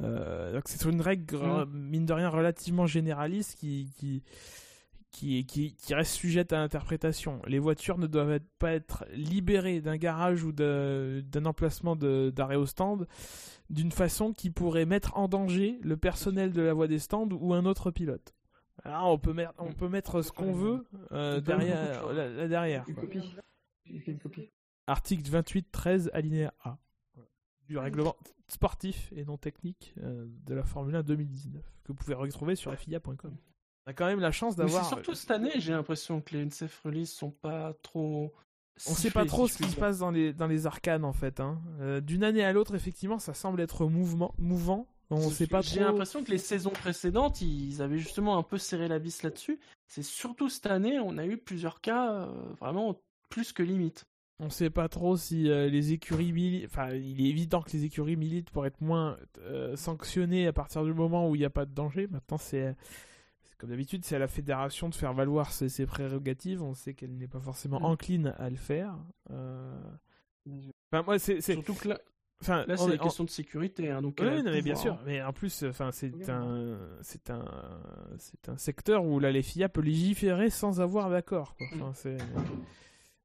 [0.00, 1.66] Euh, donc c'est une règle, Mhm.
[1.72, 4.22] mine de rien, relativement généraliste qui, qui,
[5.16, 7.40] qui, qui, qui reste sujette à interprétation.
[7.46, 12.66] Les voitures ne doivent être- pas être libérées d'un garage ou d'un emplacement d'arrêt au
[12.66, 13.06] stand
[13.70, 17.54] d'une façon qui pourrait mettre en danger le personnel de la voie des stands ou
[17.54, 18.34] un autre pilote.
[18.84, 22.84] Alors on peut mettre, on peut mettre ce qu'on veut euh, derrière, là, là derrière.
[24.86, 26.76] Article 28 13 alinéa A
[27.66, 28.14] du règlement
[28.48, 32.72] sportif et non technique euh, de la Formule 1 2019 que vous pouvez retrouver sur
[32.76, 33.34] FIA.com.
[33.86, 34.88] On a quand même la chance Mais c'est d'avoir.
[34.88, 38.32] surtout cette année, j'ai l'impression que les unsafe release sont pas trop.
[38.88, 41.40] On sait pas trop ce qui se passe dans les, dans les arcanes en fait.
[41.40, 41.60] hein.
[41.80, 44.86] Euh, D'une année à l'autre, effectivement, ça semble être mouvement, mouvant.
[45.08, 45.84] On sait pas J'ai trop.
[45.84, 49.60] l'impression que les saisons précédentes, ils avaient justement un peu serré la vis là-dessus.
[49.86, 52.26] C'est surtout cette année, on a eu plusieurs cas euh,
[52.60, 53.00] vraiment
[53.30, 54.04] plus que limite.
[54.40, 56.66] On sait pas trop si euh, les écuries militent.
[56.66, 60.84] Enfin, il est évident que les écuries militent pour être moins euh, sanctionnées à partir
[60.84, 62.08] du moment où il n'y a pas de danger.
[62.08, 62.74] Maintenant, c'est.
[63.58, 66.62] Comme d'habitude, c'est à la fédération de faire valoir ses, ses prérogatives.
[66.62, 67.84] On sait qu'elle n'est pas forcément Mm.
[67.84, 68.96] encline à le faire.
[69.30, 69.80] Euh,
[70.92, 71.40] Enfin, moi, c'est.
[71.40, 71.98] Surtout que là,
[72.42, 73.90] Enfin, là c'est est- une question de sécurité.
[73.90, 74.92] Hein, donc Oui, a non, mais bien sûr.
[74.92, 75.00] hein.
[75.06, 77.44] Mais en plus, enfin, c'est Oui, un, c'est un,
[78.18, 81.56] c'est un secteur où la FIA peut légiférer sans avoir d'accord.
[81.56, 81.66] quoi.
[81.74, 82.18] Enfin, c'est-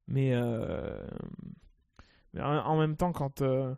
[0.08, 0.98] Mais, euh,
[2.34, 3.74] mais en même temps, quand euh,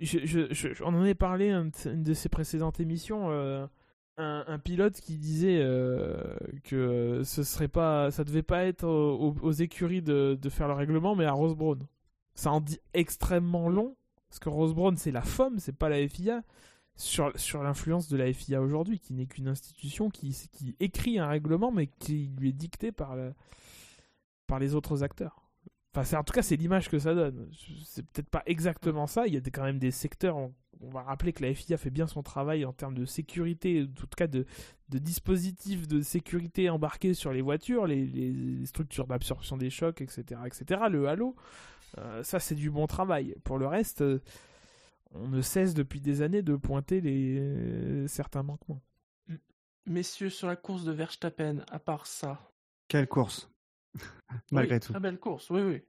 [0.00, 3.66] je, je- je- on en avait parlé une de- une de ses précédentes émissions, euh,
[4.18, 9.52] un, un pilote qui disait euh, que ce serait pas, ça devait pas être aux,
[9.52, 11.78] écuries de, de faire le règlement, mais à Rose Brown.
[12.34, 13.96] Ça en dit extrêmement long
[14.28, 16.42] parce que Rose Brown, c'est la FOM, c'est pas la FIA.
[16.98, 21.26] Sur, sur l'influence de la FIA aujourd'hui, qui n'est qu'une institution qui, qui écrit un
[21.26, 23.34] règlement, mais qui lui est dicté par, le-
[24.46, 25.42] par les autres acteurs.
[25.94, 27.50] Enfin, en tout cas, c'est l'image que ça donne.
[27.84, 29.26] C'est peut-être pas exactement ça.
[29.26, 30.36] Il y a des- quand même des secteurs.
[30.38, 33.82] On, on va rappeler que la FIA fait bien son travail en termes de sécurité,
[33.90, 34.44] en tout cas de,
[34.90, 40.40] de dispositifs de sécurité embarqués sur les voitures, les, les structures d'absorption des chocs, etc.,
[40.46, 40.82] etc.
[40.90, 41.34] Le halo,
[41.98, 43.34] euh, ça c'est du bon travail.
[43.44, 44.20] Pour le reste, euh,
[45.12, 48.82] on ne cesse depuis des années de pointer les euh, certains manquements.
[49.86, 52.50] Messieurs, sur la course de Verstappen, à part ça.
[52.88, 53.48] Quelle course
[54.50, 54.92] Malgré Oui, tout.
[54.92, 55.82] Très belle course, oui, oui.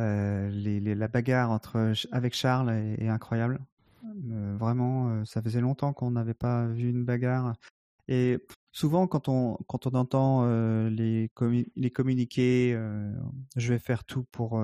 [0.00, 3.60] Euh, les, les- la bagarre entre avec Charles est, est incroyable.
[4.04, 7.54] Euh, vraiment, euh, ça faisait longtemps qu'on n'avait pas vu une bagarre.
[8.08, 8.38] Et
[8.72, 11.30] souvent, quand on quand on entend euh, les
[11.76, 13.12] les communiqués, euh,
[13.56, 14.60] je vais faire tout pour.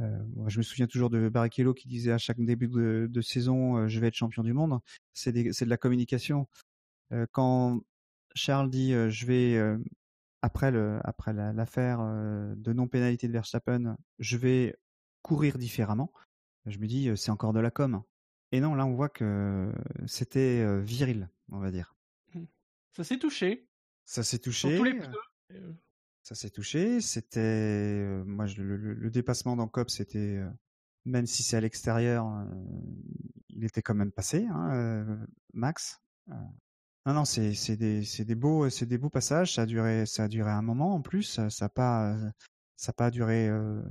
[0.00, 4.08] je me souviens toujours de Barrichello qui disait à chaque début de, saison, je vais
[4.08, 4.78] être champion du monde.
[5.14, 6.48] C'est de la communication.
[7.32, 7.80] Quand
[8.34, 9.78] Charles dit, je vais
[10.42, 12.00] après le après la- l'affaire
[12.56, 14.76] de non pénalité de Verstappen, je vais
[15.22, 16.12] courir différemment.
[16.66, 18.02] Je me dis, c'est encore de la com.
[18.54, 19.72] Et non, là, on voit que
[20.06, 21.96] c'était viril, on va dire.
[22.92, 23.68] Ça s'est touché.
[24.04, 24.76] Ça s'est Sur touché.
[24.76, 25.74] tous les pneus.
[26.22, 27.00] Ça s'est touché.
[27.00, 30.40] C'était, moi, je- le, dépassement dans COP, c'était,
[31.04, 32.44] même si c'est à l'extérieur, euh,
[33.48, 35.18] il était quand même passé, hein,
[35.52, 36.00] Max.
[37.06, 39.54] Non, non, c'est c'est des, c'est des beaux, c'est des beaux passages.
[39.54, 41.24] Ça a duré, ça a duré un moment en plus.
[41.24, 42.16] Ça n'a pas,
[42.76, 43.82] ça a pas duré euh,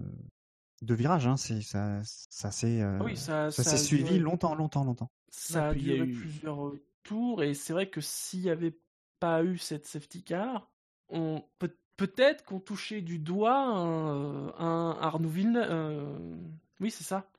[0.83, 1.27] deux virages.
[1.27, 5.09] Hein, c'est ça, ça s'est, euh, oui, ça, ça ça suivi duré- longtemps, longtemps, longtemps.
[5.29, 7.89] Ça a Ouais, puis il y a duré eu- plusieurs euh, tours et c'est vrai
[7.89, 8.77] que s'il n'y avait
[9.19, 10.69] pas eu cette safety car,
[11.09, 15.67] on peut peut-être qu'on touchait du doigt un, un Arnaud Villeneuve.
[15.69, 16.35] euh,
[16.79, 17.29] Oui, c'est ça.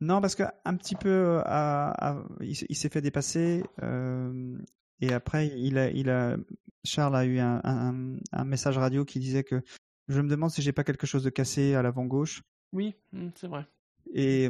[0.00, 4.56] Non, parce que un petit peu, à- à- il, s'est fait dépasser euh,
[5.00, 6.36] et après il a, il a,
[6.84, 9.62] Charles a eu un, un- un message radio qui disait que
[10.08, 12.42] je me demande si j'ai pas quelque chose de cassé à l'avant gauche
[12.72, 13.66] Oui, mm, c'est vrai.
[14.14, 14.48] et,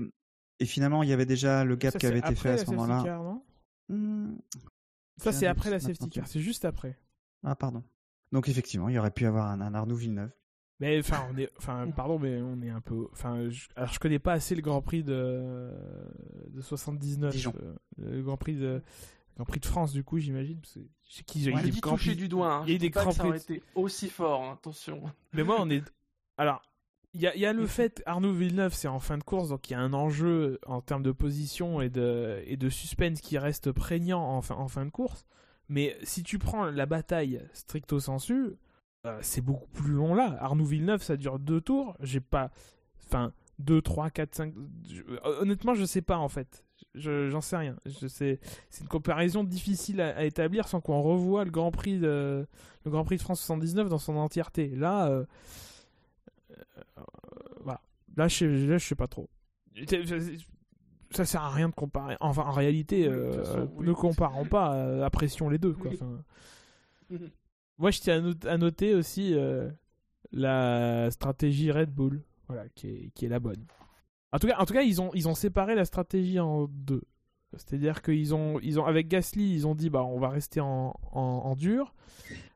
[0.58, 2.48] et finalement il y avait déjà le gap Ça, qui avait c'est été fait après
[2.48, 3.02] à la ce safety moment-là.
[3.04, 3.42] car, non?
[3.88, 4.36] Hmm,
[5.16, 6.26] Ça, c'est après la safety car.
[6.28, 6.98] C'est juste après.
[7.42, 7.82] Ah pardon.
[8.32, 10.30] Donc effectivement il y aurait pu avoir un, un Arnaud Villeneuve.
[10.78, 13.98] Mais enfin, on est, enfin, pardon, mais on est un peu, enfin, je, alors je
[13.98, 15.70] connais pas assez le Grand Prix de
[16.48, 17.52] de 79, Dijon.
[17.62, 18.82] euh, le Grand Prix de le
[19.36, 20.58] Grand Prix de France du coup, j'imagine.
[20.64, 22.54] sais qui, il dis Grands toucher Prix- du doigt.
[22.54, 22.64] hein.
[22.66, 23.28] Il y a des Grands que ça Prix.
[23.28, 25.02] aurait été aussi fort, hein, attention.
[25.34, 25.82] Mais moi, on est,
[26.38, 26.62] alors,
[27.14, 29.48] il y a, il y a le fait, Arnaud Villeneuve, c'est en fin de course,
[29.48, 33.20] donc il y a un enjeu en termes de position et de et de suspense
[33.20, 35.24] qui reste prégnant en fin, en fin de course.
[35.68, 38.50] Mais si tu prends la bataille stricto sensu,
[39.06, 40.36] euh, c'est beaucoup plus long là.
[40.40, 41.96] Arnaud Villeneuve, ça dure deux tours.
[42.00, 42.50] J'ai pas.
[43.06, 44.54] Enfin, 2, 3, 4, 5.
[45.40, 46.64] Honnêtement, je sais pas en fait.
[46.94, 47.76] Je- J'en sais rien.
[47.86, 51.98] Je sais, c'est une comparaison difficile à, à établir sans qu'on revoie le Grand Prix
[51.98, 52.46] de
[52.84, 54.68] le Grand Prix de France 79 dans son entièreté.
[54.76, 55.24] Là, euh,
[57.62, 57.80] voilà.
[58.16, 59.28] Là, je là, je sais pas trop.
[61.12, 62.16] Ça sert à rien de comparer.
[62.20, 63.86] Enfin, en réalité, euh, façon, oui.
[63.88, 64.74] ne comparons pas.
[64.76, 65.72] euh, apprécions les deux.
[65.72, 65.90] Quoi.
[65.90, 65.98] Oui.
[66.00, 66.22] Enfin,
[67.10, 67.28] Mhm.
[67.78, 69.68] moi, je tiens à, not- à noter aussi euh,
[70.30, 73.64] la stratégie Red Bull, voilà, qui est, qui est la bonne.
[74.32, 77.02] En tout cas, en tout cas, ils ont ils ont séparé la stratégie en deux.
[77.56, 80.94] C'est-à-dire qu'ils ont ils ont avec Gasly, ils ont dit bah on va rester en,
[81.12, 81.94] en, en dur.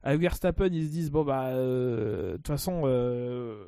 [0.03, 3.65] Avec Verstappen, ils se disent bon bah euh, de toute façon euh,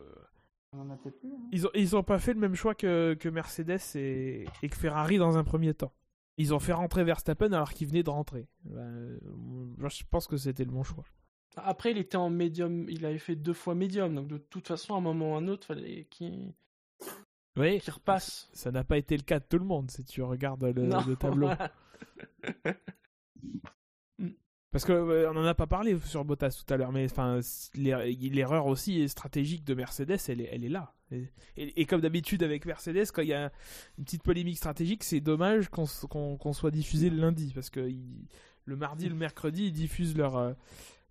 [1.53, 4.77] ils ont ils ont pas fait le même choix que, que Mercedes et, et que
[4.77, 5.93] Ferrari dans un premier temps.
[6.39, 8.47] Ils ont fait rentrer Verstappen alors qu'il venait de rentrer.
[8.65, 11.05] Moi, je pense que c'était le bon choix.
[11.57, 12.87] Après, il était en médium.
[12.91, 14.15] Il avait fait deux fois médium.
[14.15, 16.53] Donc, de toute façon, à un moment ou à un autre, fallait qu'il
[17.57, 18.49] Oui, qu'il repasse.
[18.53, 21.01] ça n'a pas été le cas de tout le monde si tu regardes le, Non,
[21.07, 21.47] le tableau.
[21.47, 21.73] voilà.
[24.73, 27.41] Parce que euh, on en a pas parlé sur Bottas tout à l'heure, mais enfin
[27.77, 30.93] l'er- l'erreur aussi stratégique de Mercedes, elle est, elle est là.
[31.11, 33.51] Et, et- et comme d'habitude avec Mercedes, quand il y a
[33.97, 35.87] une petite polémique stratégique, c'est dommage qu'on
[36.53, 37.89] soit diffusé le lundi, parce que
[38.67, 40.53] le mardi, le mercredi, ils diffusent leur euh,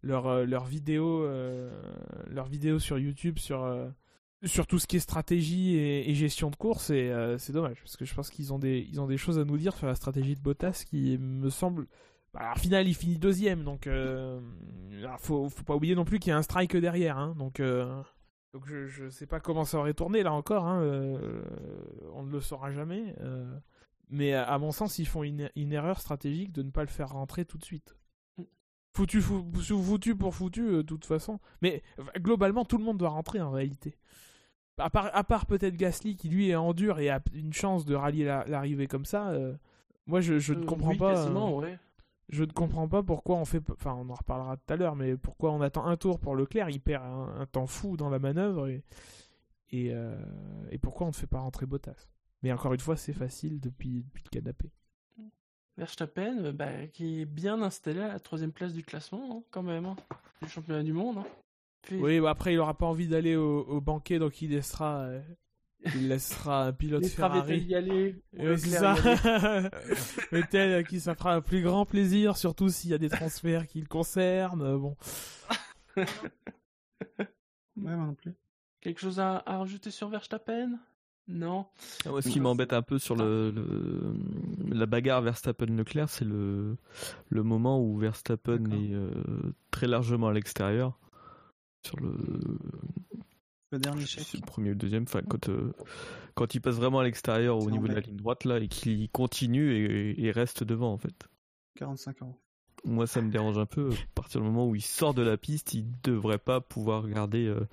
[0.03, 1.71] leur euh, leur vidéo euh,
[2.27, 3.89] leur vidéo sur YouTube sur euh,
[4.45, 8.05] sur tout ce qui est stratégie et, gestion de course, euh, c'est dommage, parce que
[8.05, 11.17] je pense qu'ils ont des choses à nous dire sur la stratégie de Bottas qui
[11.17, 11.87] me semble
[12.35, 14.39] bah, Alors, final, il finit deuxième, donc euh,
[14.99, 17.17] alors, faut, pas oublier non plus qu'il y a un strike derrière.
[17.17, 18.01] Hein, donc, euh,
[18.65, 20.65] je, je sais pas comment ça aurait tourné là encore.
[20.67, 21.41] Hein, euh,
[22.13, 23.15] on ne le saura jamais.
[24.09, 27.45] mais à, mon sens, ils font une, erreur stratégique de ne pas le faire rentrer
[27.45, 27.95] tout de suite.
[28.93, 31.39] Foutu, fou- foutu pour foutu, de toute façon.
[31.61, 31.83] Mais
[32.17, 33.97] globalement, tout le monde doit rentrer en réalité.
[34.77, 37.85] À part, à part peut-être Gasly qui lui est en dur et a une chance
[37.85, 39.29] de rallier la- l'arrivée comme ça.
[39.29, 39.55] euh,
[40.07, 41.27] moi, je, je ne Euh, comprends oui, pas.
[41.27, 41.79] euh, ouais.
[42.29, 43.61] je ne comprends pas pourquoi on fait.
[43.71, 46.69] Enfin, on en reparlera tout à l'heure, mais pourquoi on attend un tour pour Leclerc?
[46.69, 48.83] Il perd un, un temps fou dans la manœuvre et,
[49.71, 49.93] et,
[50.71, 52.07] et pourquoi on ne fait pas rentrer Bottas?
[52.43, 54.71] Mais encore une fois, c'est facile depuis, depuis le canapé.
[55.77, 59.85] Verstappen, bah, qui est bien installé à la troisième place du classement, hein, quand même,
[59.85, 59.95] hein,
[60.41, 61.19] du championnat du monde.
[61.19, 61.25] hein.
[61.91, 65.21] Oui, bah après, il aura pas envie d'aller au, au banquet, donc il laissera, euh,
[65.95, 67.59] il laissera un pilote Les Ferrari.
[67.59, 68.95] Y aller, Oui, c'est ça.
[70.31, 73.67] Vettel, à qui ça fera un plus grand plaisir, surtout s'il y a des transferts
[73.67, 74.61] qui le concernent.
[74.63, 74.95] euh, Bon.
[77.77, 78.33] Ouais, moi non plus.
[78.81, 80.79] Quelque chose à, à rajouter sur Verstappen?
[81.27, 81.65] Non
[82.05, 84.15] Ah, moi, ce qui m'embête un peu sur le, le-
[84.69, 86.77] la bagarre Verstappen-Leclerc, c'est le,
[87.29, 89.09] le moment où Verstappen est euh,
[89.71, 90.97] très largement à l'extérieur.
[91.85, 92.59] Sur le,
[93.79, 94.41] dernier chèque.
[94.45, 95.73] premier ou le deuxième, enfin, quand, euh,
[96.33, 99.09] quand il passe vraiment à l'extérieur au niveau de la ligne droite là et qu'il
[99.09, 101.27] continue et, et reste devant en fait.
[101.75, 102.39] 45 euros.
[102.85, 103.89] Moi, ça me dérange un peu.
[103.91, 107.45] À partir du moment où il sort de la piste, il devrait pas pouvoir garder.
[107.47, 107.67] euh,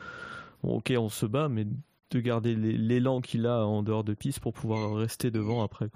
[0.63, 1.67] bon, ok, on se bat, mais
[2.11, 5.89] de garder l'é- l'élan qu'il a en dehors de piste pour pouvoir rester devant après.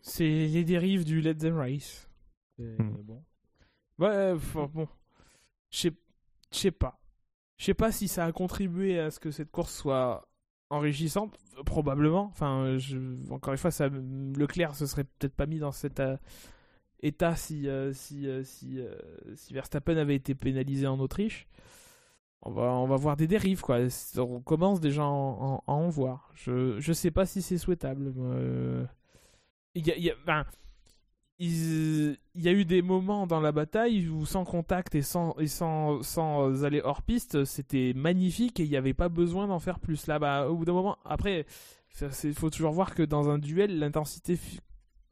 [0.00, 2.08] C'est les dérives du Let Them Race.
[2.58, 2.90] Hmm.
[3.02, 3.22] bon.
[3.98, 4.88] Ouais, enfin, bon.
[5.70, 5.90] Je
[6.52, 6.98] sais pas.
[7.64, 10.28] Je sais pas si ça a contribué à ce que cette course soit
[10.68, 11.38] enrichissante.
[11.64, 12.24] Probablement.
[12.24, 12.76] Enfin,
[13.30, 13.88] encore une fois, ça...
[13.88, 16.18] Leclerc se serait peut-être pas mis dans cet euh,
[17.00, 21.48] état si, euh, si, euh, si, Verstappen avait été pénalisé en Autriche.
[22.42, 23.78] On va, on va voir des dérives, quoi.
[24.18, 26.32] On commence déjà à en, voir.
[26.34, 28.12] Je, je sais pas si c'est souhaitable.
[29.74, 30.44] y a- ben,
[31.38, 35.46] il, y a eu des moments dans la bataille où sans contact et sans, et
[35.46, 39.80] sans, sans aller hors piste, c'était magnifique et il n'y avait pas besoin d'en faire
[39.80, 40.06] plus.
[40.06, 41.46] Là, bah, au bout d'un moment, après,
[42.24, 44.38] il faut toujours voir que dans un duel, l'intensité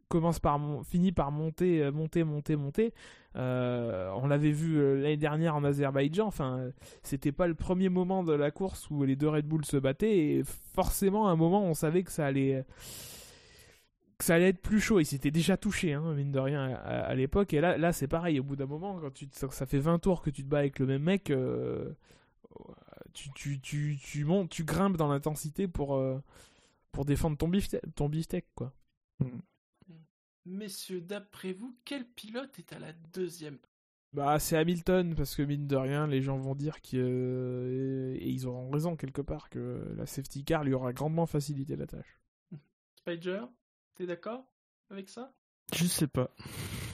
[0.08, 2.94] commence par finit par monter, euh, monter, monter, monter.
[3.34, 6.26] Euh, on l'avait vu euh, l'année dernière en Azerbaïdjan.
[6.26, 6.70] Enfin,
[7.02, 10.18] c'était pas le premier moment de la course où les deux Red Bull se battaient
[10.18, 10.42] et
[10.74, 12.62] forcément, à un moment, on savait que ça allait
[14.22, 15.00] que ça allait être plus chaud.
[15.00, 17.54] Il s'était déjà touché, hein, mine de rien, à, à- à l'époque.
[17.54, 18.40] Et là, là c'est pareil.
[18.40, 20.58] Au bout d'un moment, quand tu, te- ça fait 20 tours que tu te bats
[20.60, 21.92] avec le même mec, euh,
[23.12, 26.18] tu, tu, tu, tu montes, tu grimpes dans l'intensité pour, euh,
[26.92, 28.74] pour défendre ton beefsteak, ton beefsteak, quoi.
[30.46, 33.58] Messieurs, d'après vous, quel pilote est à la deuxième?
[34.12, 36.96] Bah, c'est Hamilton, parce que mine de rien, les gens vont dire que.
[36.96, 41.76] euh, et ils auront raison quelque part, que la safety car lui aura grandement facilité
[41.76, 42.20] la tâche.
[42.96, 43.48] Spider?
[43.94, 44.44] T'es d'accord
[44.90, 45.32] avec ça?
[45.74, 46.30] Je sais pas.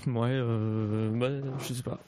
[0.06, 1.98] Ouais, euh, bah, je sais pas.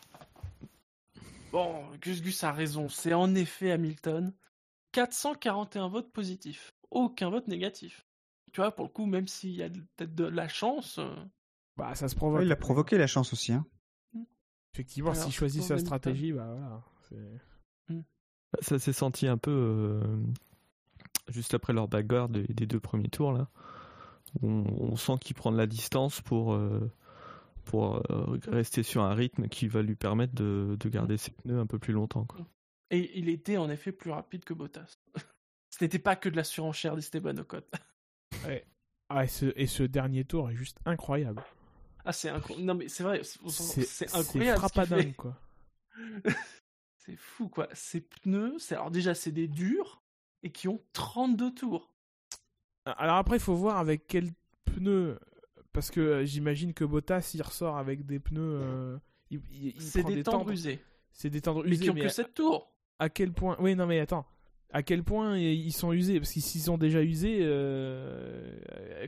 [1.52, 4.32] Bon, Gus Gus a raison, c'est en effet Hamilton.
[4.92, 8.04] 441 votes positifs, aucun vote négatif.
[8.52, 11.14] Tu vois, pour le coup, même s'il y a peut-être de la chance, euh,
[11.76, 12.40] Bah, ça se provoque.
[12.40, 13.52] Ouais, il a provoqué la chance aussi.
[13.52, 13.64] Hein.
[14.74, 16.82] Effectivement, Alors, s'il choisit sa stratégie, bah voilà.
[17.08, 17.94] c'est-
[18.52, 20.02] Bah, Ça s'est senti un peu euh,
[21.28, 23.48] juste après leur bagarre des, des deux premiers tours là.
[24.42, 26.90] On, on sent qu'il prend de la distance pour euh,
[27.64, 31.58] pour euh, rester sur un rythme qui va lui permettre de, de garder ses pneus
[31.58, 32.24] un peu plus longtemps.
[32.24, 32.46] Quoi.
[32.90, 34.98] et il était en effet plus rapide que Bottas.
[35.70, 37.62] Ce n'était pas que de la surenchère d'Esteban Ocon.
[39.12, 41.42] Ah, et ce, et ce dernier tour est juste incroyable.
[42.04, 42.64] Ah, c'est incroyable.
[42.64, 44.62] Non, mais c'est vrai, c'est C'est c'est c'est incroyable.
[44.72, 45.12] ce fait.
[45.14, 45.36] quoi.
[46.96, 47.68] C'est fou, quoi.
[47.72, 50.00] Ces pneus, c'est alors déjà, c'est des durs
[50.44, 51.89] et qui ont 32 tours.
[52.86, 54.30] Alors après, il faut voir avec quel
[54.64, 55.18] pneu.
[55.72, 58.40] Parce que euh, j'imagine que Bottas, il ressort avec des pneus.
[58.62, 58.98] euh,
[59.30, 60.50] il, il- il C'est des, tendres tendres.
[60.52, 60.80] usés.
[61.12, 61.84] C'est des Mais usés.
[61.84, 62.72] qui ont mais que 7 tours.
[62.98, 63.56] à quel point.
[63.60, 64.26] Oui, non, mais attends.
[64.72, 66.18] À quel point ils sont usés?
[66.20, 68.56] Parce qu'ils s'ils sont déjà usés, euh,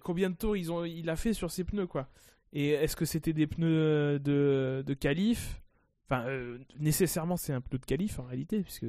[0.02, 2.08] combien de tours ils ont, il a fait sur ses pneus, quoi?
[2.52, 5.60] Et est-ce que c'était des pneus de, de qualif?
[6.08, 8.86] Enfin, euh, nécessairement, c'est un pneu de qualif en réalité, puisque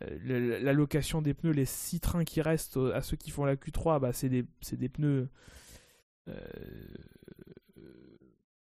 [0.00, 4.00] euh, l'allocation des pneus, les 6 trains qui restent à ceux qui font la Q3,
[4.00, 5.28] bah, c'est des, des, pneus.
[6.28, 6.34] Euh,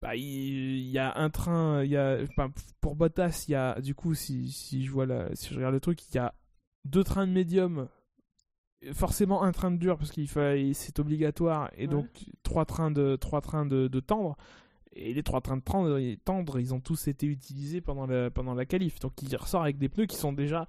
[0.00, 2.18] bah, il, y a un train, il y a,
[2.80, 5.74] pour Bottas, il y a, du coup, si, si, je vois la, si je regarde
[5.74, 6.34] le truc, il y a
[6.84, 7.88] deux trains de médium,
[8.92, 10.28] forcément un train de dur parce qu'il
[10.74, 12.06] c'est obligatoire, et donc
[12.42, 14.36] trois trains de, trois trains de, de tendre.
[14.92, 18.66] Et les trois trains de tendre, ils ont tous été utilisés pendant la, pendant la
[18.66, 18.98] qualif.
[18.98, 20.66] Donc il ressort avec des pneus qui sont déjà,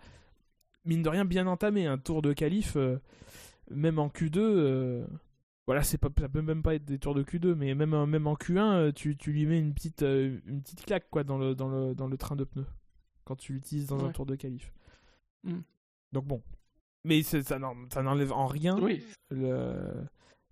[0.85, 1.85] mine de rien, bien entamés.
[1.85, 2.97] Un tour de qualif, euh,
[3.69, 5.06] même en Q2, euh,
[5.65, 8.27] voilà, c'est pas, ça peut même pas être des tours de Q2, mais même, même
[8.27, 11.56] en Q1, euh, tu, tu lui mets une petite, une petite claque quoi, dans, le,
[11.56, 12.68] dans, le, dans le train de pneus
[13.26, 14.73] quand tu l'utilises dans un tour de qualif.
[15.43, 15.60] Mm.
[16.14, 16.41] Donc bon.
[17.03, 19.03] Mais ça n'enlève en rien oui.
[19.30, 19.76] le,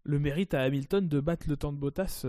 [0.03, 2.25] le mérite à Hamilton de battre le temps de Bottas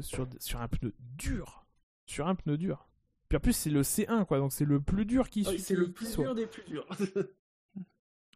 [0.00, 1.64] sur, sur un pneu dur.
[2.06, 2.88] Sur un pneu dur.
[3.34, 5.58] Puis en plus, c'est le C1, quoi, donc c'est le plus dur qui soit.
[5.58, 6.86] C'est le plus dur des plus durs.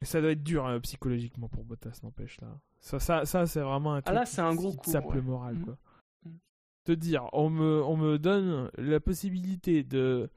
[0.03, 2.61] ça doit être dur hein, psychologiquement pour Bottas, n'empêche là.
[2.81, 4.91] Ça, ça, ça c'est vraiment un truc ah là, c'est un gros coup.
[5.15, 5.65] le moral, mm.
[5.65, 5.79] quoi.
[6.25, 6.31] Mm.
[6.83, 10.31] Te dire, on me, on me donne la possibilité de.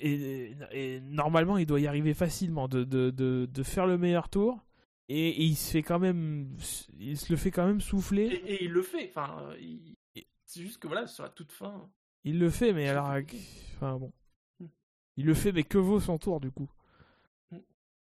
[0.00, 4.28] Et, et, normalement, il doit y arriver facilement de, de, de, de faire le meilleur
[4.28, 4.64] tour
[5.08, 6.56] et, il se fait quand même
[7.00, 9.50] il se le fait quand même souffler et, il le fait enfin
[10.44, 11.88] c'est juste que voilà sur la toute fin
[12.24, 13.10] il le fait mais alors
[13.74, 14.12] enfin bon
[14.60, 14.66] hmm.
[15.16, 16.68] il le fait mais que vaut son tour du coup
[17.50, 17.58] hmm.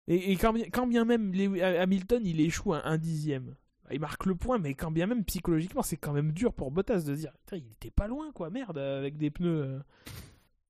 [0.09, 3.57] et, quand, bien, quand bien même Hamilton il échoue à un dixième
[3.93, 7.03] il marque le point mais quand bien même psychologiquement c'est quand même dur pour Bottas
[7.03, 9.81] de dire il était pas loin quoi merde avec des pneus euh,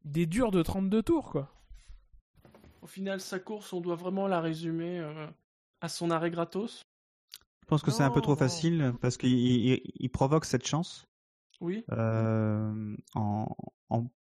[0.05, 1.53] des durs de 32 tours quoi
[2.83, 5.27] au final sa course on doit vraiment la résumer euh,
[5.81, 6.83] à son arrêt gratos
[7.63, 11.07] Je pense que c'est un peu trop facile parce qu'il il, provoque cette chance.
[11.61, 11.85] Oui.
[11.93, 13.47] Euh, en,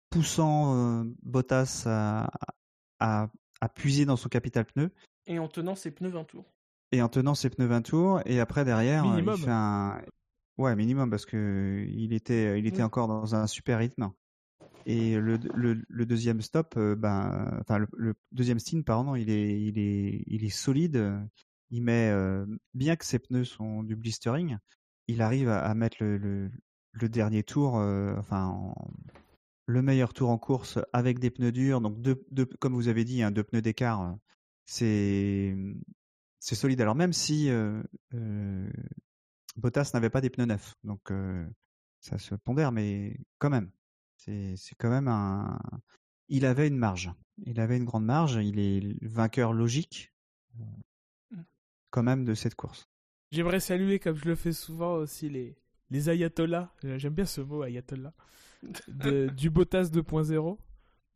[0.10, 2.30] poussant euh, Bottas à,
[3.00, 4.92] à, puiser dans son capital pneu.
[5.26, 6.46] Et en tenant ses pneus 20 tours.
[6.92, 8.22] Et en tenant ses pneus 20 tours.
[8.26, 9.36] Et après, derrière, minimum.
[9.38, 10.02] il fait un.
[10.58, 14.12] Ouais, minimum, parce que il était, il était encore dans un super rythme.
[14.88, 19.78] Et le, le, deuxième stop, euh, ben, enfin le, deuxième stint, pardon, il est, il
[19.78, 21.28] est, il est solide
[21.70, 22.14] il met,
[22.74, 24.58] bien que ses pneus sont du blistering,
[25.08, 26.52] il arrive à, mettre le, le,
[27.06, 28.74] dernier tour, enfin,
[29.65, 31.82] le meilleur tour en course avec des pneus durs.
[31.82, 34.15] Donc, deux, comme vous avez dit, hein, deux pneus d'écart,
[34.65, 35.82] c'est mmh,
[36.40, 36.82] c'est solide.
[36.82, 37.49] Alors, même si
[39.57, 41.11] Bottas n'avait pas des pneus neufs, donc
[41.99, 43.72] ça se pondère, mais quand même,
[44.18, 45.60] c'est quand même un.
[46.30, 47.11] Il avait une marge.
[47.45, 48.36] Il avait une grande marge.
[48.36, 50.14] Il est vainqueur logique
[51.90, 52.90] quand même de cette course.
[53.32, 55.57] J'aimerais saluer, comme je le fais souvent aussi, les,
[55.90, 58.14] les ayatollahs, euh, j'aime bien ce mot ayatollah,
[59.36, 60.58] du Bottas 2.0,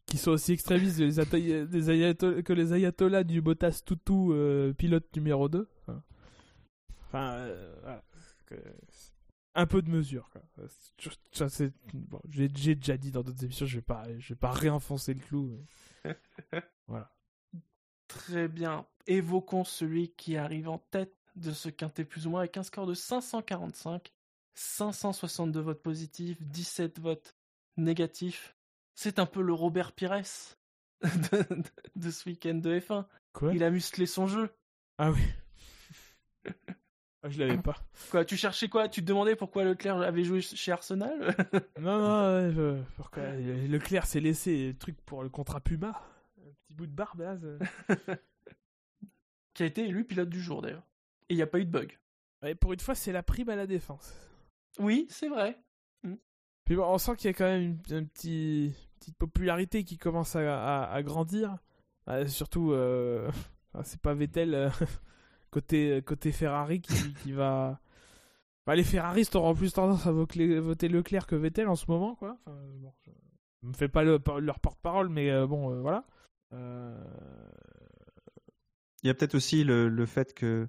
[0.05, 5.67] qui sont aussi extrémistes des que les ayatollahs du Bottas Toutou euh, pilote numéro 2.
[7.07, 7.99] Enfin, euh,
[9.53, 10.29] un peu de mesure.
[12.29, 15.65] J'ai déjà dit dans d'autres émissions, je vais pas, je vais pas réenfoncer le clou.
[16.87, 17.11] voilà.
[18.07, 18.85] Très bien.
[19.07, 22.85] Évoquons celui qui arrive en tête de ce quintet plus ou moins avec un score
[22.85, 24.11] de 545,
[24.53, 27.35] 562 votes positifs, 17 votes
[27.77, 28.55] négatifs.
[28.93, 30.21] C'est un peu le Robert Pires
[31.95, 33.05] de, ce week-end de F1.
[33.33, 33.53] Quoi?
[33.53, 34.49] Il a musclé son jeu.
[34.97, 35.21] Ah oui.
[37.23, 37.75] Ah, je l'avais pas.
[38.09, 38.89] Quoi, tu cherchais quoi?
[38.89, 41.35] Tu te demandais pourquoi Leclerc avait joué chez Arsenal?
[41.79, 42.83] Non, non,
[43.67, 46.01] Leclerc s'est laissé le truc pour le contrat Puma
[46.73, 47.59] bout de barbe
[49.53, 50.87] qui a été élu pilote du jour d'ailleurs.
[51.29, 51.97] Et il n'y a pas eu de bug.
[52.41, 54.13] Ouais, pour une fois, c'est la prime à la défense.
[54.79, 55.57] Oui, c'est vrai.
[56.03, 56.15] Mm.
[56.65, 61.01] Puis bon, on sent qu'il y a quand même une, petite popularité qui commence à,
[61.03, 61.57] grandir.
[62.05, 63.29] Bah, surtout, euh,
[63.83, 64.69] c'est pas Vettel euh,
[65.51, 67.79] côté, côté Ferrari qui, va.
[68.65, 72.37] Bah, les Ferraristes auront plus tendance à voter Leclerc que Vettel en ce moment, quoi.
[72.45, 72.93] Enfin, bon,
[73.61, 76.05] je me fais pas leur porte-parole, mais euh, bon, voilà.
[76.53, 77.03] Euh,
[79.03, 80.67] il y a peut-être aussi le, fait que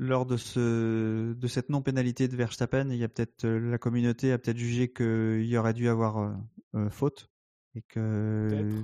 [0.00, 4.32] lors de, ce, de cette non-pénalité de Verstappen, il y a peut-être euh, la communauté
[4.32, 6.34] a peut-être jugé qu'il y aurait dû avoir
[6.74, 7.30] euh, faute
[7.74, 8.82] et que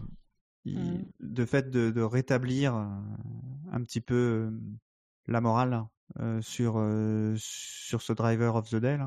[0.66, 1.04] il, mmh.
[1.20, 4.52] de fait de, rétablir un petit peu
[5.26, 5.86] la morale
[6.40, 6.74] sur
[7.36, 8.98] sur ce driver of the day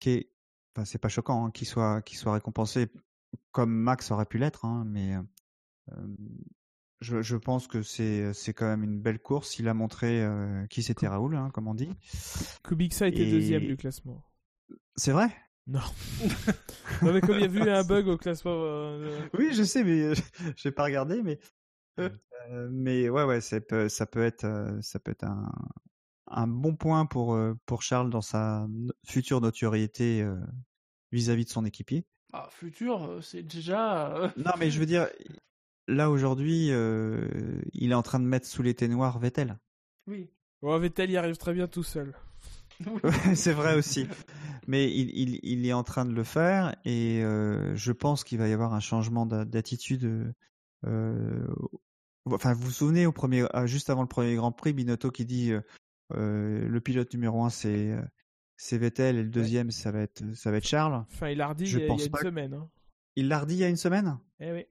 [0.00, 0.30] qui est
[0.74, 2.88] enfin, c'est pas choquant hein, qu'il soit qu'il soit récompensé
[3.52, 5.14] comme Max aurait pu l'être hein, mais
[7.04, 9.58] je, je, pense que c'est c'est quand même une belle course.
[9.58, 11.90] Il a montré euh, qui c'était Raoul, hein, comme on dit.
[12.64, 14.22] Kubica était deuxième du classement.
[14.96, 15.28] C'est vrai?
[15.66, 15.80] Non.
[17.02, 18.52] non, mais comme il y a vu un bug au classement.
[18.54, 20.14] euh, Oui, je sais, mais euh,
[20.56, 21.38] j'ai pas regardé, mais
[22.00, 25.50] euh, mais ouais, ouais, ça peut, ça peut être, euh, ça peut être un,
[26.28, 30.36] un bon point pour euh, pour Charles dans sa no- future notoriété euh,
[31.12, 32.04] vis-à-vis de son équipier.
[32.32, 34.16] Ah, futur, euh, c'est déjà.
[34.16, 35.06] euh, Non, mais je veux dire,
[35.88, 37.28] là aujourd'hui, euh,
[37.72, 39.58] il est en train de mettre sous les noirs Vettel.
[40.06, 40.30] Oui.
[40.62, 42.14] Bon, Vettel y arrive très bien tout seul.
[43.34, 44.06] C'est vrai aussi.
[44.66, 48.38] Mais il, il, il est en train de le faire et euh, je pense qu'il
[48.38, 50.34] va y avoir un changement d'a- d'attitude.
[50.86, 51.46] euh,
[52.24, 55.24] enfin, vous vous souvenez au premier, ah, juste avant le premier Grand Prix, Binotto qui
[55.24, 55.52] dit
[56.10, 57.96] le pilote numéro un c'est
[58.56, 61.04] c'est Vettel et le deuxième ça va être ça va être Charles.
[61.12, 62.54] Enfin, il l'a redit il y a, une semaine.
[62.54, 62.70] Hein.
[63.16, 64.18] Il l'a redit il y a une semaine?
[64.40, 64.66] Eh oui.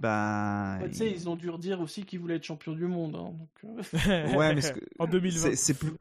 [0.00, 2.86] Ben, Bah, tu sais, il- ils ont dû redire aussi qu'ils voulaient être champion du
[2.86, 3.16] monde.
[3.16, 3.82] hein, donc, euh,
[4.38, 5.54] ouais, mais que- en 2020.
[5.54, 5.92] c'est- plus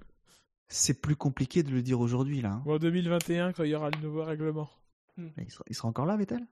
[0.67, 2.53] c'est plus compliqué de le dire aujourd'hui là.
[2.53, 2.63] hein.
[2.65, 4.69] Ou en 2021, quand il y aura le nouveau règlement.
[5.17, 6.45] Il sera, il sera encore là, Vettel?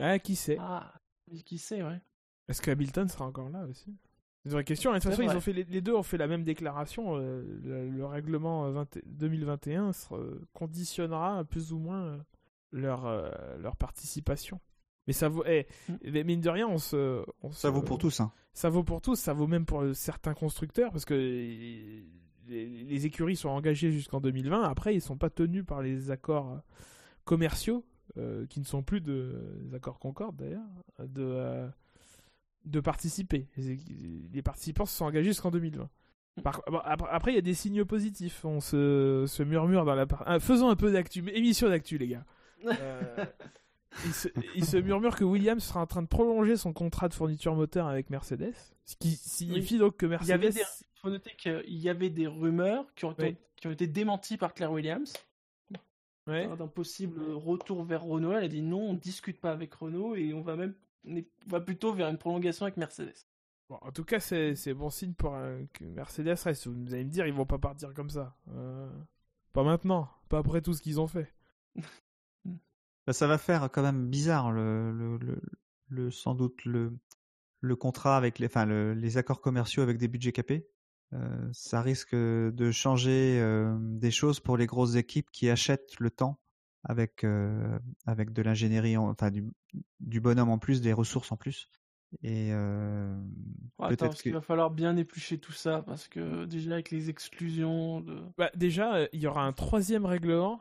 [0.00, 0.56] Ah, qui sait?
[0.60, 0.94] Ah,
[1.44, 2.00] qui sait, ouais.
[2.48, 3.94] Est-ce que Hamilton sera encore là aussi
[4.42, 4.92] C'est une vraie question.
[4.92, 4.94] hein.
[4.98, 7.16] De toute façon, ils ont fait, les, deux ont fait la même déclaration.
[7.18, 10.20] euh, le, le règlement 20 2021 sera-
[10.54, 12.18] conditionnera plus ou moins euh,
[12.72, 13.28] leur, euh,
[13.58, 14.60] leur participation.
[15.06, 15.44] Mais ça vaut.
[15.46, 15.94] eh, Mm.
[16.12, 17.24] mais mine de rien, on se.
[17.42, 18.20] on Ça se- vaut pour tous.
[18.20, 18.32] Hein.
[18.52, 22.04] Ça vaut pour tous, ça vaut même pour euh, certains constructeurs, parce que les,
[22.48, 24.62] les écuries sont engagées jusqu'en 2020.
[24.62, 26.60] Après, ils sont pas tenus par les accords
[27.24, 27.84] commerciaux,
[28.18, 30.62] euh, qui ne sont plus de, des accords Concorde d'ailleurs,
[31.00, 31.68] de, euh,
[32.64, 33.48] de participer.
[33.56, 33.78] Les,
[34.32, 35.88] les participants se sont engagés jusqu'en 2020.
[36.42, 38.44] Par- bon, après, après, il y a des signaux positifs.
[38.44, 40.06] On se, se murmure dans la.
[40.06, 42.24] par- Ah, faisons un peu d'actu, émission d'actu, les gars.
[42.66, 43.24] Euh,
[44.04, 47.14] il, se, il se murmure que Williams sera en train de prolonger son contrat de
[47.14, 48.54] fourniture moteur avec Mercedes,
[48.84, 50.32] ce qui signifie donc que Il y Mercedes.
[50.34, 50.62] avait des...
[51.00, 53.36] faut noter qu'il y avait des rumeurs qui ont, été, Oui.
[53.56, 55.12] qui ont été démenties par Claire Williams
[56.28, 56.48] Ouais.
[56.56, 58.32] d'un possible retour vers Renault.
[58.32, 60.74] Elle a dit non, on ne discute pas avec Renault et on va même
[61.08, 63.14] on va plutôt vers une prolongation avec Mercedes.
[63.70, 66.66] Bon, en tout cas, c'est c'est bon signe pour euh, que Mercedes reste.
[66.66, 68.36] Vous allez me dire, ils vont pas partir comme ça.
[68.50, 68.90] Euh,
[69.52, 71.32] pas maintenant, pas après tout ce qu'ils ont fait.
[73.06, 76.92] Bah, ça va faire quand même bizarre le, sans doute le,
[77.76, 80.68] contrat avec les, enfin le- les accords commerciaux avec des budgets capés.
[81.12, 86.10] Euh, ça risque de changer euh, des choses pour les grosses équipes qui achètent le
[86.10, 86.40] temps
[86.84, 89.44] avec euh, avec de l'ingénierie, en- enfin du,
[90.00, 91.70] du bonhomme en plus, des ressources en plus.
[92.22, 93.14] Et euh,
[93.78, 96.90] Attends, peut-être parce que qu'il va falloir bien éplucher tout ça parce que déjà avec
[96.90, 98.16] les exclusions de.
[98.38, 100.60] Bah, déjà, euh, il y aura un troisième règlement.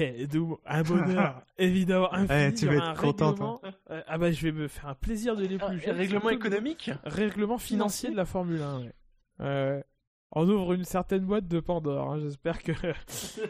[0.00, 2.12] Eh, d'où un bonheur, évidemment.
[2.12, 2.40] Infini.
[2.48, 3.60] Eh, tu vas être un content, règlement-
[4.06, 5.90] ah bah, je vais me faire un plaisir de l'éplucher.
[5.90, 6.90] Ah, règlement Surtout- économique?
[7.04, 8.94] Règlement financier de la Formule 1, ouais.
[9.40, 9.80] Euh,
[10.32, 12.72] on ouvre une certaine boîte de Pandore, hein, j'espère que...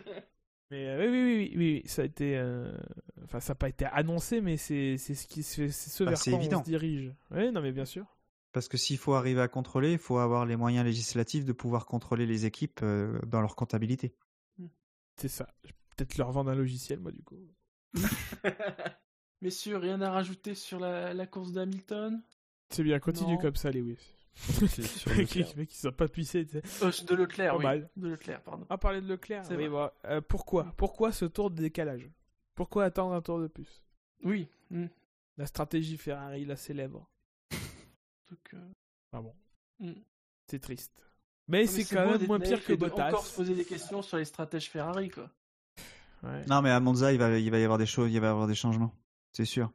[0.70, 2.36] mais euh, oui, oui, oui, oui, oui, oui, ça a été...
[2.36, 2.76] euh,
[3.24, 6.18] Enfin, ça n'a pas été annoncé, mais c'est c'est ce, qui, c'est ce Bah, vers
[6.18, 6.60] c'est quoi évident.
[6.60, 7.12] on se dirige.
[7.30, 8.06] Oui, non, mais bien sûr.
[8.52, 11.84] parce que s'il faut arriver à contrôler, il faut avoir les moyens législatifs de pouvoir
[11.86, 14.14] contrôler les équipes euh, dans leur comptabilité.
[15.16, 15.48] C'est ça.
[15.64, 17.36] Je vais Peut-être leur vendre un logiciel, moi, du coup.
[19.42, 22.22] Messieurs, rien à rajouter sur la, la course d'Hamilton?
[22.70, 23.38] C'est bien, continue Non.
[23.38, 23.98] comme ça, Lewis.
[24.68, 25.56] Sur Les Leclerc.
[25.56, 26.84] mecs, ils sont pas puissés, tu sais.
[26.84, 27.64] Euh, De Leclerc, Pas oui.
[27.64, 27.90] mal.
[27.96, 28.66] De Leclerc, pardon.
[28.70, 29.68] Ah, parler de Leclerc oui,
[30.06, 32.08] euh, Pourquoi Pourquoi ce tour de décalage?
[32.54, 33.84] Pourquoi attendre un tour de plus?
[34.24, 34.48] Oui.
[34.70, 34.86] hmm.
[35.36, 37.08] La stratégie Ferrari, la célèbre.
[38.30, 38.58] Donc, euh,
[39.12, 39.34] Ah bon
[39.80, 39.92] hmm.
[40.46, 41.04] C'est triste.
[41.48, 43.08] Mais mais c'est quand même moins pire que Bottas.
[43.08, 45.30] encore se poser des questions sur les stratèges Ferrari, quoi.
[46.22, 46.44] Ouais.
[46.46, 48.30] Non, mais à Monza, il va, il va y avoir des choses, il va y
[48.30, 48.92] avoir des changements,
[49.32, 49.72] c'est sûr.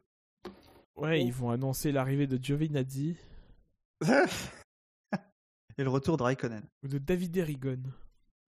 [0.96, 1.24] Ouais, Oh.
[1.26, 3.16] ils vont annoncer l'arrivée de Giovinazzi
[5.78, 6.62] Et le retour de Raikkonen.
[6.82, 7.82] ou de David Erigon.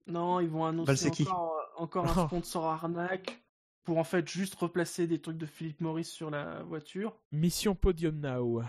[0.07, 3.43] Non, ils vont annoncer encore, euh, encore un sponsor arnaque
[3.83, 7.17] pour en fait juste replacer des trucs de Philippe Maurice sur la voiture.
[7.31, 8.63] Mission Podium Now.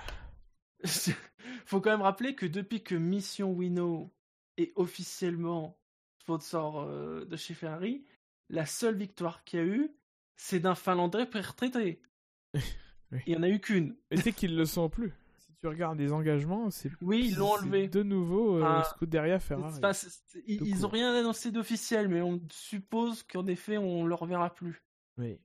[1.67, 4.13] Faut quand même rappeler que depuis que Mission Wino
[4.57, 5.79] est officiellement
[6.21, 8.05] sponsor euh, de chez Ferrari,
[8.49, 9.91] la seule victoire qu'il y a eu,
[10.37, 12.01] c'est d'un Finlandais retraité.
[13.11, 13.21] Oui.
[13.27, 13.97] Il n'y en a eu qu'une.
[14.11, 15.15] Et c'est qu'ils le sont plus.
[15.61, 17.89] Tu regardes les engagements, c'est Oui, ils l'ont enlevé.
[17.89, 18.85] De nouveau, euh, Ah.
[18.95, 19.81] Scuderia Ferrari.
[20.47, 20.93] Ils ils ont court.
[20.93, 24.81] rien annoncé d'officiel, mais on suppose qu'en effet, on le reverra plus.
[25.17, 25.41] Oui.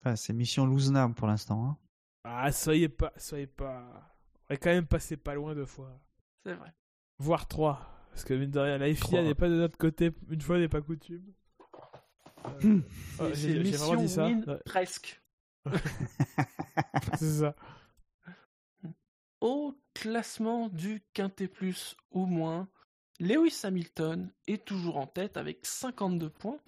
[0.00, 1.64] Enfin, c'est mission Luzna pour l'instant.
[1.64, 1.76] Hein.
[2.24, 3.82] Ah, soyez pas, soyez pas.
[4.50, 5.98] On est quand même passé pas loin deux fois.
[6.44, 6.72] C'est vrai.
[7.18, 7.80] Voire trois.
[8.10, 10.68] Parce que mine de rien, la FIA n'est pas de notre côté, une fois n'est
[10.68, 11.24] pas coutume.
[12.44, 14.24] Euh, C'est- ouais, c'est j'ai vraiment dit ça.
[14.26, 15.22] Win Ouais, presque.
[17.18, 17.54] c'est ça.
[19.46, 22.68] Au classement du Quintet Plus ou moins,
[23.20, 26.58] Lewis Hamilton est toujours en tête avec 52 points.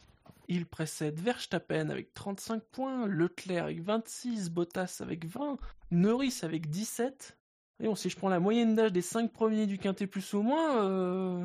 [0.47, 5.59] Il précède Verstappen avec 35 points, Leclerc avec 26, Bottas avec 20,
[5.91, 7.37] Norris avec 17.
[7.81, 10.43] Et bon, si je prends la moyenne d'âge des 5 premiers du Quintet plus ou
[10.43, 11.45] moins, euh,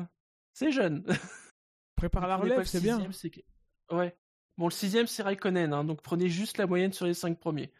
[0.52, 1.04] c'est jeune.
[1.96, 3.00] Prépare la relève, c'est bien.
[3.90, 4.16] Ouais.
[4.56, 7.72] Bon, le sixième, c'est Raikkonen, hein, donc prenez juste la moyenne sur les 5 premiers.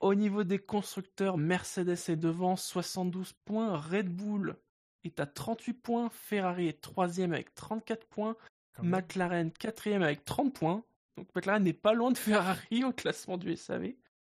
[0.00, 4.56] Au niveau des constructeurs, Mercedes est devant, 72 points, Red Bull
[5.04, 8.36] est à 38 points, Ferrari est troisième avec 34 points,
[8.74, 8.84] Quand.
[8.84, 10.84] McLaren quatrième avec 30 points.
[11.16, 13.94] Donc McLaren n'est pas loin de Ferrari au classement du SAV.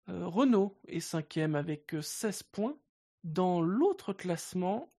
[0.09, 2.77] Euh, Renault est cinquième avec euh, 16 points.
[3.23, 4.91] Dans l'autre classement,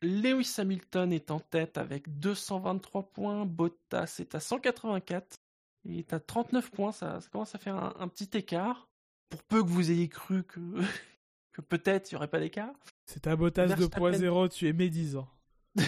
[0.00, 3.44] Lewis Hamilton est en tête avec 223 points.
[3.46, 5.38] Bottas est à 184.
[5.84, 6.92] Il est à 39 points.
[6.92, 8.88] Ça, ça commence à faire un, un petit écart.
[9.32, 10.60] Pour peu que vous ayez cru que,
[11.52, 12.74] que peut-être il n'y aurait pas d'écart.
[13.06, 14.10] C'est un Bottas Verstappen.
[14.12, 15.26] 2.0, tu es médisant.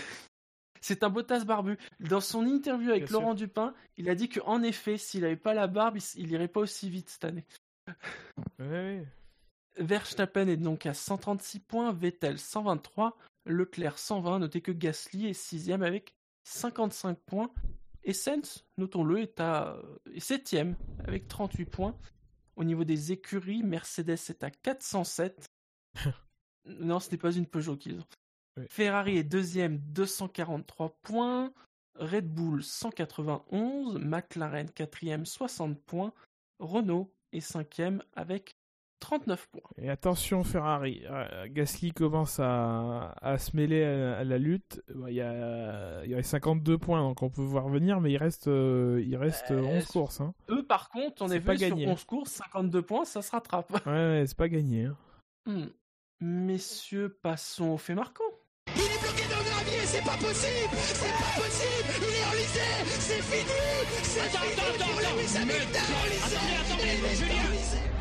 [0.80, 1.78] C'est un Bottas barbu.
[2.00, 3.20] Dans son interview avec Bien sûr.
[3.20, 6.30] Laurent Dupin, il a dit qu'en effet, s'il n'avait pas la barbe, il, s- il
[6.30, 7.44] irait pas aussi vite cette année.
[8.58, 9.04] Ouais.
[9.78, 13.16] Verstappen est donc à 136 points, Vettel 123,
[13.46, 14.38] Leclerc 120.
[14.40, 16.14] Notez que Gasly est sixième avec
[16.44, 17.50] 55 points.
[18.04, 19.76] Et Sainz, notons-le, est à
[20.12, 20.76] est septième
[21.06, 21.96] avec 38 points.
[22.56, 25.48] Au niveau des écuries, Mercedes est à 407.
[26.66, 28.06] non, ce n'est pas une Peugeot qu'ils ont.
[28.56, 28.66] Oui.
[28.68, 31.52] Ferrari est deuxième, 243 points.
[31.96, 36.12] Red Bull 191, McLaren quatrième, 60 points.
[36.58, 38.56] Renault est cinquième avec
[39.04, 39.60] 39 points.
[39.78, 44.82] Et attention Ferrari, Euh, Gasly commence à, à se mêler à, à la lutte.
[44.94, 48.10] Bon, Il y, a, il y a 52 points, donc on peut voir venir, mais
[48.12, 50.20] il reste, euh, il reste Euh, 11 courses.
[50.20, 50.32] Hein.
[50.50, 51.86] Eux, par contre, on est pas vu sur gagné.
[51.88, 53.70] 11 courses, 52 points, ça se rattrape.
[53.86, 54.86] Ouais, ouais, c'est pas gagné.
[54.86, 54.96] hein.
[55.46, 55.66] Hmm.
[56.20, 58.24] Messieurs, passons au fait marquant.
[58.68, 62.66] Il est bloqué dans le gravier, c'est pas possible C'est pas possible Il est enlisé
[62.88, 63.60] C'est fini
[64.02, 66.36] C'est fini pour Lewis Hamilton enlisé
[66.80, 67.93] Il est enlisé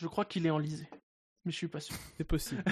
[0.00, 0.88] Je crois qu'il est enlisé,
[1.44, 1.94] mais je suis pas sûr.
[2.16, 2.64] C'est possible.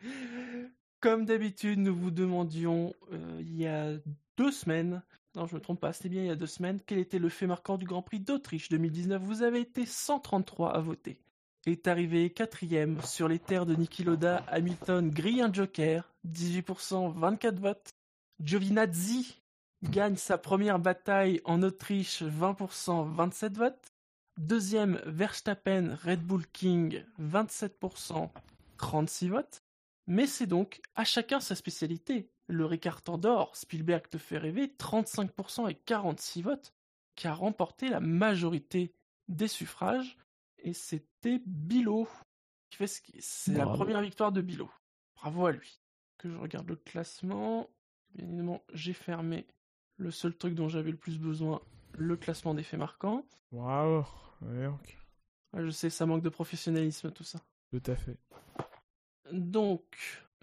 [1.00, 3.98] Comme d'habitude, nous vous demandions euh, il y a
[4.38, 5.02] deux semaines,
[5.34, 7.28] non je me trompe pas, c'était bien il y a deux semaines, quel était le
[7.28, 9.20] fait marquant du Grand Prix d'Autriche 2019.
[9.20, 11.18] Vous avez été 133 à voter.
[11.66, 17.58] Est arrivé quatrième sur les terres de Niki Loda, Hamilton grille un joker, 18%, 24
[17.60, 17.90] votes.
[18.42, 19.42] Giovinazzi
[19.82, 23.91] gagne sa première bataille en Autriche, 20%, 27 votes.
[24.38, 28.30] Deuxième, Verstappen, Red Bull King, 27%,
[28.78, 29.62] 36 votes.
[30.06, 32.30] Mais c'est donc à chacun sa spécialité.
[32.48, 36.74] Le Ricard d'or, Spielberg te fait rêver, 35% et 46 votes,
[37.14, 38.92] qui a remporté la majorité
[39.28, 40.16] des suffrages.
[40.58, 42.08] Et c'était Bilo
[42.70, 43.12] qui fait ce qui.
[43.20, 44.70] C'est la première victoire de Bilo.
[45.16, 45.80] Bravo à lui.
[46.18, 47.68] Que je regarde le classement.
[48.14, 49.46] Bien évidemment, j'ai fermé
[49.96, 51.60] le seul truc dont j'avais le plus besoin,
[51.96, 53.24] le classement des faits marquants.
[53.52, 54.02] Ouais.
[54.42, 54.70] Ouais,
[55.54, 57.40] je sais, ça manque de professionnalisme tout ça.
[57.70, 58.18] Tout à fait.
[59.32, 59.84] Donc,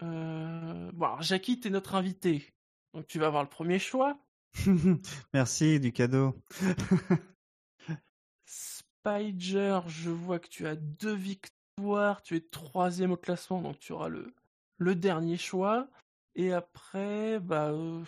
[0.02, 0.90] euh...
[0.92, 2.52] bon, alors, Jackie, t'es notre invité.
[2.94, 4.18] Donc, tu vas avoir le premier choix.
[5.34, 6.36] Merci du cadeau.
[8.46, 12.22] Spider, je vois que tu as deux victoires.
[12.22, 14.34] Tu es troisième au classement, donc tu auras le,
[14.78, 15.88] le dernier choix.
[16.34, 17.70] Et après, bah.
[17.70, 18.02] euh,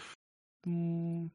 [0.66, 1.28] hmm,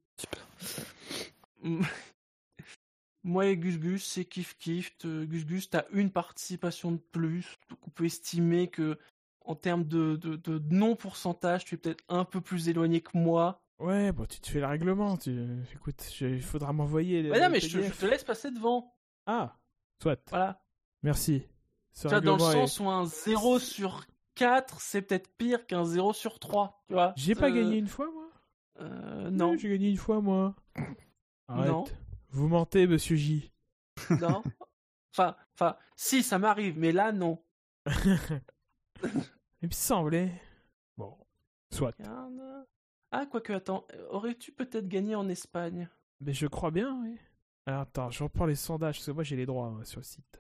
[3.24, 4.98] Moi et Gus Gus, c'est kiff kiff.
[4.98, 7.58] Te- Gus Gus, t'as une participation de plus.
[7.70, 8.98] Donc on peut estimer que,
[9.46, 13.62] en termes de, de, de non-pourcentage, tu es peut-être un peu plus éloigné que moi.
[13.80, 15.18] Ouais, bon, tu te fais le règlement.
[15.18, 15.46] Tu...
[15.74, 17.22] Écoute, il faudra m'envoyer.
[17.22, 18.00] les- Mais non, mais je te, je PDF.
[18.00, 18.96] te laisse passer devant.
[19.26, 19.58] Ah,
[20.02, 20.20] soit.
[20.30, 20.62] Voilà.
[21.04, 21.44] Merci.
[22.00, 25.84] Tu vois, dans le est- sens où un 0 sur 4, c'est peut-être pire qu'un
[25.84, 26.84] 0 sur 3.
[26.88, 28.30] Tu vois J'ai pas Euh, gagné une fois, moi?
[28.80, 29.52] euh, Non.
[29.52, 30.56] Oui, J'ai gagné une fois, moi.
[31.48, 31.72] Arrête.
[31.72, 31.86] Non.
[32.32, 33.52] Vous mentez, monsieur J.
[34.22, 34.44] non.
[35.14, 37.42] Enfin, enfin, si, ça m'arrive, mais là, non.
[39.62, 40.32] Il me semblait.
[40.98, 41.18] Bon,
[41.72, 41.94] soit.
[41.98, 42.66] Regarde.
[43.12, 43.86] Ah, quoique, attends.
[43.94, 45.90] euh, Aurais-tu peut-être gagné en Espagne?
[46.20, 47.18] Mais je crois bien, oui.
[47.66, 50.04] Alors, attends, je reprends les sondages, parce que moi j'ai les droits moi, sur le
[50.06, 50.40] site.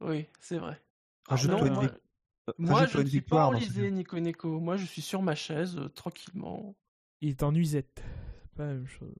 [0.00, 0.80] Oui, c'est vrai.
[1.28, 4.58] Rajoute-toi non, une, moi, vic- moi, je ne suis pas enlisé, Nico Neko.
[4.60, 6.74] Moi, je suis sur ma chaise, euh, tranquillement.
[7.20, 8.02] Il est en nuisette.
[8.42, 9.14] C'est pas la même chose.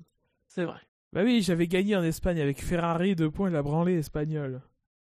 [0.50, 0.80] C'est vrai.
[1.12, 4.60] Bah oui, j'avais gagné en Espagne avec Ferrari, deux points, la branlée espagnole.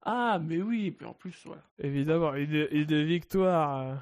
[0.04, 1.62] Ah, mais oui, et puis en plus, voilà.
[1.78, 3.96] Évidemment, une, une victoire euh,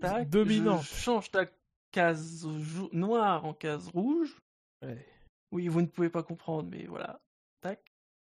[0.00, 0.82] Tac, dominante.
[0.82, 1.46] Je change ta
[1.92, 2.46] case
[2.92, 4.36] noire en case rouge.
[4.82, 5.06] Ouais.
[5.52, 7.20] Oui, vous ne pouvez pas comprendre, mais voilà.
[7.60, 7.80] Tac.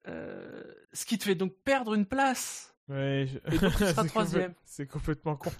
[0.09, 0.63] Euh,
[0.93, 2.74] ce qui te fait donc perdre une place.
[2.89, 4.55] Ouais, je- troisième.
[4.65, 5.51] C'est complètement con.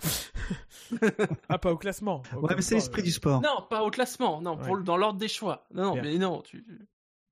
[1.49, 2.23] ah, pas au classement.
[2.37, 3.41] Au Ouais, mais c'est l'esprit euh, du sport.
[3.41, 4.79] Non, pas au classement, non, pour Ouais.
[4.79, 5.67] le- dans l'ordre des choix.
[5.73, 6.03] Non, non, Bien.
[6.03, 6.65] mais non, tu...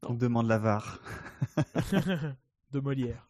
[0.07, 0.99] On demande la VAR.
[2.73, 3.29] de Molière.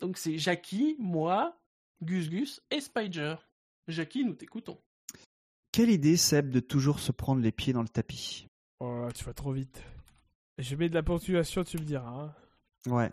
[0.00, 1.58] Donc c'est Jackie, moi,
[2.02, 3.36] Gus Gus et Spider.
[3.88, 4.78] Jackie, nous t'écoutons.
[5.72, 8.46] Quelle idée, Seb, de toujours se prendre les pieds dans le tapis?
[8.80, 9.82] Oh là, tu vas trop vite.
[10.58, 12.10] Je mets de la ponctuation, tu me diras.
[12.10, 12.34] hein.
[12.92, 13.10] Ouais.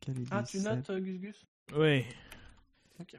[0.00, 1.46] Quelle idée, Ah, tu Seb notes, euh, Gus Gus?
[1.76, 2.04] Oui.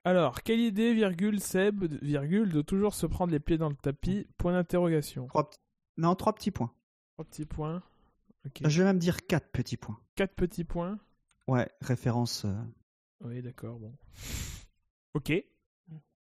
[0.06, 3.76] Alors, quelle idée, virgule, Seb, de- virgule, de toujours se prendre les pieds dans le
[3.76, 5.28] tapis, point d'interrogation.
[5.28, 5.60] Trois petits-
[5.98, 6.72] Non, trois petits points.
[7.14, 7.84] Trois petits points.
[8.64, 10.00] Je vais même dire quatre petits points.
[10.16, 11.00] Quatre petits points.
[11.48, 12.46] Ouais, référence.
[12.46, 12.54] euh,
[13.22, 13.94] Oui, d'accord, bon.
[15.14, 15.34] Ok.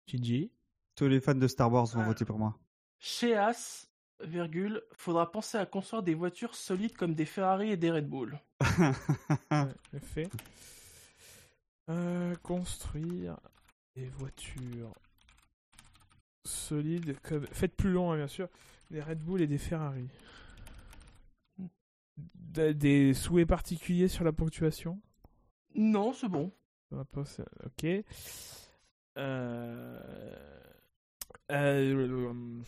[0.08, 0.52] Shinji.
[0.96, 2.06] Tous les fans de Star Wars vont Ah.
[2.06, 2.58] voter pour moi.
[3.00, 3.90] Chez As,
[4.24, 8.40] virgule, faudra penser à construire des voitures solides comme des Ferrari et des Red Bull.
[9.52, 10.30] Ouais, fait.
[11.90, 13.38] Euh, construire
[13.96, 14.94] des voitures
[16.46, 17.46] solides comme.
[17.48, 18.50] Faites plus long, hein, bien sûr.
[18.92, 20.08] Des Red Bull et des Ferrari.
[22.18, 25.00] D- Des souhaits particuliers sur la ponctuation?
[25.76, 26.52] Non, c'est bon.
[27.66, 27.86] Ok.
[29.18, 30.00] Euh...
[31.52, 32.62] Euh...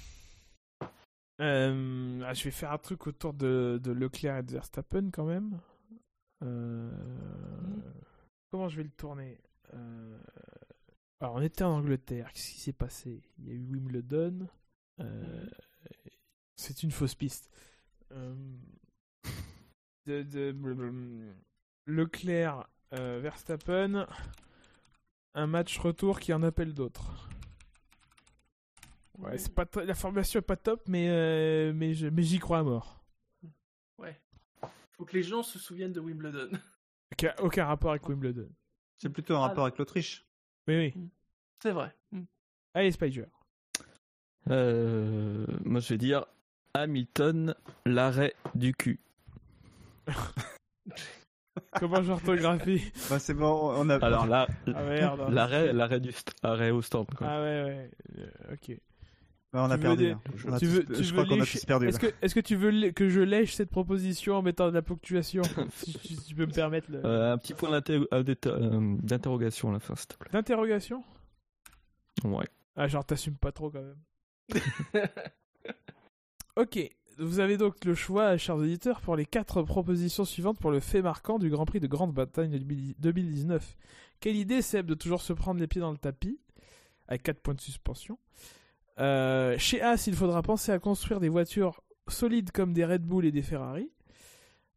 [1.41, 5.25] euh, ah, je vais faire un truc autour de, de Leclerc et de Verstappen quand
[5.25, 5.59] même.
[6.43, 6.91] Euh,
[8.57, 9.39] Comment je vais le tourner
[9.75, 10.17] Euh,
[11.19, 12.33] Alors, on était en Angleterre.
[12.33, 13.21] Qu'est-ce qui s'est passé?
[13.37, 14.47] Il y a eu Wimbledon.
[14.99, 15.45] Euh,
[16.55, 17.51] C'est une fausse piste.
[18.13, 18.33] Euh,
[21.85, 24.07] Leclerc, Verstappen.
[25.35, 27.29] Un match retour qui en appelle d'autres.
[29.19, 33.03] Ouais, c'est pas la formation est pas top, mais mais j'y crois à mort.
[33.99, 34.19] Ouais.
[34.93, 36.49] Faut que les gens se souviennent de Wimbledon.
[37.13, 38.49] Aucun, aucun rapport avec Wimbledon.
[38.99, 40.25] C'est plutôt un rapport avec l'Autriche.
[40.67, 41.09] Oui, oui.
[41.61, 41.93] C'est vrai.
[42.11, 42.21] Mm.
[42.73, 43.25] Allez, Spider.
[44.49, 46.25] Euh, moi, je vais dire
[46.73, 47.55] Hamilton,
[47.85, 48.99] l'arrêt du cul.
[51.79, 53.95] Comment j'orthographie Bah, c'est bon, on a.
[53.97, 55.25] Alors là, Ah merde.
[55.33, 57.07] l'arrêt, l'arrêt du st- arrêt au stand.
[57.15, 57.27] Quoi.
[57.27, 57.91] Ah ouais, ouais.
[58.19, 58.77] euh, ok.
[59.53, 60.03] Bah, on a perdu.
[60.07, 60.21] des- hein.
[60.45, 61.87] On a tu tous- veux, tu je veux crois qu'on a tous perdu.
[61.87, 64.81] Est-ce que, est-ce que tu veux que je lèche cette proposition en mettant de la
[64.81, 65.41] ponctuation?
[65.71, 67.05] Si, tu- si tu peux me permettre le...
[67.05, 70.29] Euh, un petit point d'inter- euh, euh, d'interrogation à la fin, s'il te plaît.
[70.33, 71.03] D'interrogation?
[72.25, 72.45] Ouais.
[72.75, 73.97] Ah, genre, t'assumes pas trop quand même.
[76.55, 76.79] ok,
[77.19, 81.01] vous avez donc le choix, chers auditeurs, pour les quatre propositions suivantes pour le fait
[81.01, 82.57] marquant du Grand Prix de Grande-Bretagne de
[82.99, 83.77] 2019.
[84.19, 86.39] Quelle idée, Seb, de toujours se prendre les pieds dans le tapis,
[87.07, 88.17] avec 4 points de suspension.
[88.99, 93.25] Euh, chez As, il faudra penser à construire des voitures solides comme des Red Bull
[93.25, 93.91] et des Ferrari.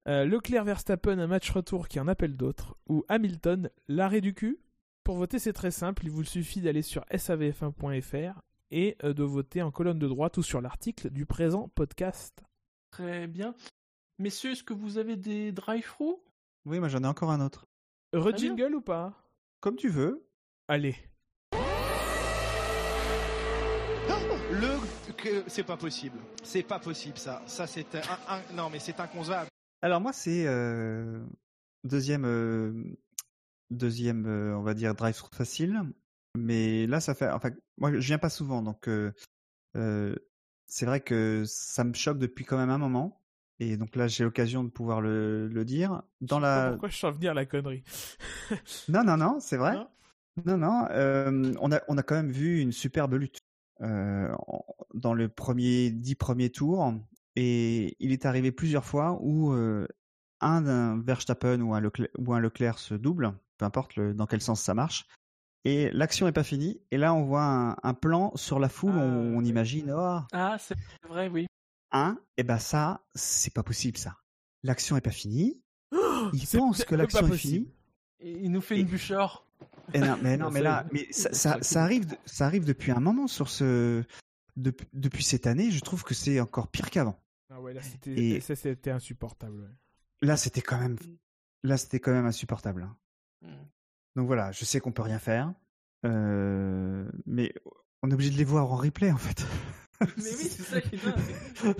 [0.08, 2.76] Euh, Leclerc Verstappen, un match retour qui en appelle d'autres.
[2.88, 4.58] Ou Hamilton, l'arrêt du cul.
[5.04, 6.04] Pour voter, c'est très simple.
[6.04, 8.40] Il vous suffit d'aller sur savf1.fr
[8.70, 12.42] et euh, de voter en colonne de droite ou sur l'article du présent podcast.
[12.90, 13.54] Très bien.
[14.18, 16.18] Messieurs, est-ce que vous avez des drive-through?
[16.66, 17.66] Oui, moi j'en ai encore un autre.
[18.12, 18.56] Heureux Très bien.
[18.56, 19.14] jingle ou pas?
[19.60, 20.26] Comme tu veux.
[20.68, 20.94] Allez.
[25.16, 26.18] Que c'est pas possible.
[26.42, 27.42] C'est pas possible ça.
[27.46, 29.48] Ça c'est un, un- non mais c'est inconcevable.
[29.82, 31.22] Alors moi c'est euh,
[31.84, 32.72] deuxième euh,
[33.70, 35.82] deuxième euh, on va dire drive through facile,
[36.36, 39.12] mais là ça fait enfin moi je viens pas souvent donc euh,
[39.76, 40.14] euh,
[40.66, 43.16] c'est vrai que ça me choque depuis quand même un moment.
[43.62, 46.02] Et donc là j'ai l'occasion de pouvoir le, le dire.
[46.22, 47.84] Dans Je sais pas la Pourquoi je sens venir la connerie.
[48.88, 49.74] Non non non c'est vrai.
[49.74, 49.88] Non?
[50.46, 53.38] Non non euh, on a on a quand même vu une superbe lutte
[53.80, 56.92] dans le premier dix premiers tours
[57.36, 59.86] et il est arrivé plusieurs fois où euh,
[60.40, 64.40] un Verstappen ou un, Leclerc, ou un Leclerc se double, peu importe le- dans quel
[64.40, 65.06] sens ça marche,
[65.64, 66.80] et l'action n'est pas finie.
[66.90, 70.56] Et là, on voit un, un plan sur la foule, Ah, on, imagine, oh, Ah,
[70.58, 70.76] c'est
[71.08, 71.46] vrai, oui.
[71.92, 74.16] un, et ben ça, c'est pas possible ça.
[74.62, 75.62] L'action est pas finie.
[76.32, 77.72] Il C'est pense que l'action est finie.
[78.20, 79.46] Et il nous fait Et- une bûcheur.
[79.94, 82.92] Et non, mais non, Ça, mais là, mais ça, ça, ça arrive, ça arrive depuis
[82.92, 84.02] un moment sur ce,
[84.56, 85.70] depuis, depuis cette année.
[85.70, 87.18] Je trouve que c'est encore pire qu'avant.
[87.50, 89.60] Ah ouais, là c'était Et- ça, c'était insupportable.
[89.60, 89.68] ouais.
[90.28, 90.96] Là, c'était quand même,
[91.62, 92.82] là, c'était quand même insupportable.
[92.82, 92.96] hein.
[93.42, 93.66] Mm.
[94.16, 95.52] Donc voilà, je sais qu'on peut rien faire,
[96.04, 97.54] euh, mais
[98.02, 99.44] on est obligé de les voir en replay en fait.
[100.00, 101.76] Mais oui, c'est ça qui est dingue.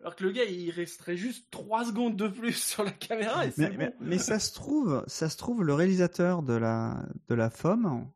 [0.00, 3.50] Alors que le gars, il resterait juste 3 secondes de plus sur la caméra et
[3.50, 3.96] c'est mais, mais, bon.
[4.00, 8.08] mais ça se trouve, ça se trouve, le réalisateur de la de la FOM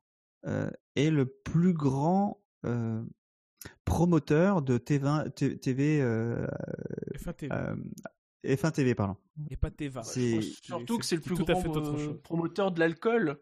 [0.47, 3.03] euh, est le plus grand euh,
[3.85, 6.47] promoteur de TV, T- TV euh,
[7.17, 7.55] F1 TV.
[7.55, 7.77] euh,
[8.47, 9.17] F1 TV, pardon.
[9.51, 10.03] Et pas Teva.
[10.03, 12.21] Surtout que c'est le plus tout à grand fait autre euh, chose.
[12.23, 13.39] promoteur de l'alcool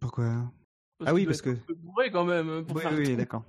[0.00, 0.50] Pourquoi?
[0.98, 2.48] Parce Ah oui, parce que- un peu bourré quand même.
[2.48, 3.44] hein, Pour Oui, faire oui, d'accord.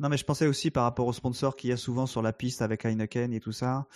[0.00, 2.32] Non, mais je pensais aussi par rapport aux sponsors qu'il y a souvent sur la
[2.32, 3.86] piste avec Heineken et tout ça.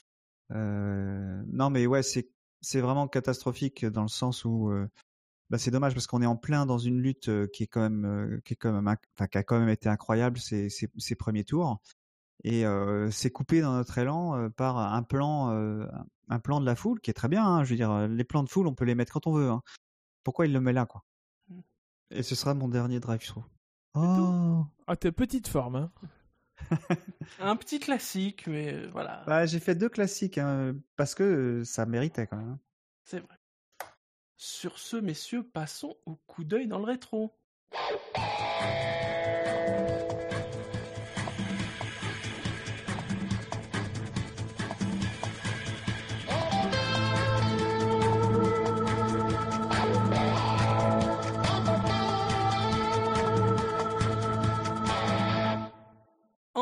[0.52, 2.28] Euh, non, mais ouais, c'est
[2.60, 4.88] c'est vraiment catastrophique dans le sens où euh,
[5.50, 7.80] bah, c'est dommage parce qu'on est en plein dans une lutte euh, qui est quand
[7.80, 11.14] même qui est quand même enfin, qui a quand même été incroyable ces, ces, ces
[11.14, 11.80] premiers tours
[12.42, 15.50] et euh, c'est coupé dans notre élan par un plan
[16.28, 17.44] un plan de la foule qui est très bien.
[17.46, 17.64] hein.
[17.64, 19.50] je veux dire, les plans de foule, on peut les mettre quand on veut.
[19.50, 19.62] hein.
[20.22, 21.04] Pourquoi il le met là, quoi?
[21.48, 21.60] Mm.
[22.10, 23.42] Et ce sera mon dernier drive-thru.
[23.42, 23.53] tout.
[23.94, 24.64] Oh.
[24.86, 25.92] Ah, t'es petite forme, hein.
[27.40, 31.64] Un petit classique, mais euh, voilà, Bah, j'ai fait deux classiques hein, parce que euh,
[31.64, 32.50] ça méritait quand même.
[32.52, 32.58] hein.
[33.04, 33.36] c'est vrai.
[34.36, 37.36] Sur ce, messieurs, passons au coup d'œil dans le rétro.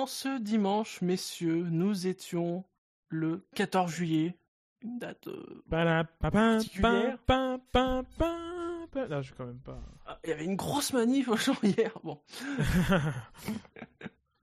[0.02, 2.64] En ce dimanche, messieurs, nous étions
[3.08, 4.36] le 14 juillet,
[4.80, 5.62] une date euh,
[6.18, 7.18] Particulière.
[7.28, 9.80] Non, je suis quand même pas.
[10.04, 11.96] Ah, Il y avait une grosse manif au champ hier.
[12.02, 12.20] Bon.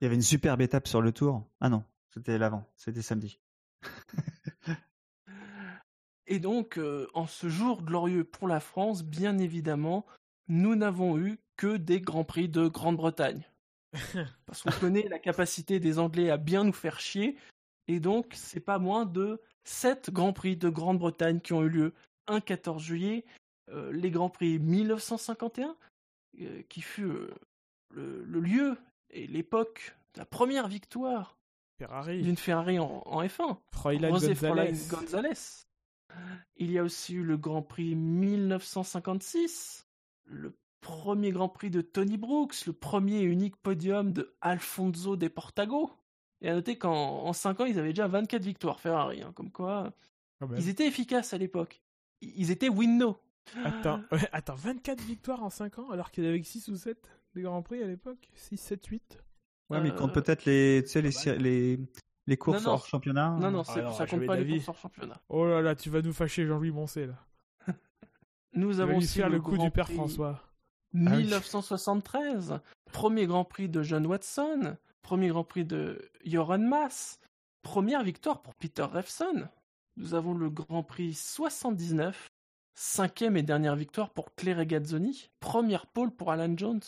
[0.00, 1.46] y avait une superbe étape sur le tour.
[1.60, 3.38] Ah non, c'était l'avant, c'était samedi.
[6.26, 10.06] Et donc, euh, en ce jour glorieux pour la France, bien évidemment,
[10.48, 13.44] nous n'avons eu que des Grands Prix de Grande-Bretagne.
[14.46, 17.36] Parce qu'on connaît la capacité des Anglais à bien nous faire chier.
[17.88, 21.94] Et donc, c'est pas moins de 7 Grands Prix de Grande-Bretagne qui ont eu lieu
[22.26, 23.24] un 14 juillet.
[23.70, 25.76] Euh, les Grands Prix 1951,
[26.40, 27.34] euh, qui fut euh,
[27.90, 28.76] le, le lieu
[29.10, 31.36] et l'époque de la première victoire
[31.78, 32.22] Ferrari.
[32.22, 33.58] d'une Ferrari en, en F1.
[33.72, 34.34] Fräulein José.
[34.88, 35.64] González.
[36.56, 39.86] Il y a aussi eu le Grand Prix 1956,
[40.24, 45.28] le premier Grand Prix de Tony Brooks, le premier et unique podium de Alfonso De
[45.28, 45.90] Portago.
[46.42, 49.92] Et à noter qu'en 5 ans, ils avaient déjà 24 victoires Ferrari, hein, comme quoi
[50.38, 50.58] Quand même.
[50.58, 51.82] ils étaient efficaces à l'époque.
[52.22, 53.18] Ils étaient win-no.
[53.64, 56.68] Attends, ouais, attends, 24 victoires en 5 ans alors qu'il y en avait que 6
[56.68, 56.96] ou 7
[57.34, 58.28] des Grands Prix à l'époque?
[58.34, 59.18] 6, 7, 8
[59.68, 61.78] Ouais, mais Euh, compte peut-être les, tu sais, les, les,
[62.26, 62.74] les courses Non, non.
[62.74, 63.30] hors championnat.
[63.38, 65.20] Non, non, Ah non, ça compte pas les courses en championnat.
[65.28, 67.26] Oh là là, tu vas nous fâcher Jean-Louis Moncé là.
[68.54, 70.42] Nous avons lui aussi faire le, le coup Grand du père Prix François.
[70.94, 71.24] Oui.
[71.24, 72.60] 1973,
[72.92, 77.18] premier Grand Prix de John Watson, premier Grand Prix de Joran Mass,
[77.62, 79.48] première victoire pour Peter Revson.
[79.96, 82.30] Nous avons le Grand Prix 79,
[82.74, 86.80] cinquième et dernière victoire pour Claire Regazzoni, première pole pour Alan Jones,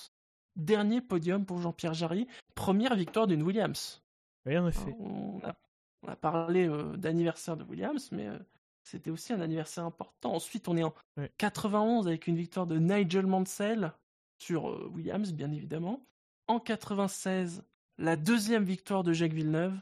[0.56, 4.02] dernier podium pour Jean-Pierre Jarry, première victoire d'une Williams.
[4.46, 4.94] Rien n'est fait.
[4.94, 5.54] Alors, On a,
[6.02, 8.38] on a parlé euh, d'anniversaire de Williams, mais euh,
[8.84, 10.34] c'était aussi un anniversaire important.
[10.34, 11.30] Ensuite, on est en Ouais.
[11.38, 13.92] 91 avec une victoire de Nigel Mansell
[14.38, 16.00] sur euh, Williams, bien évidemment.
[16.48, 17.62] En 96,
[17.98, 19.74] la deuxième victoire de Jacques Villeneuve.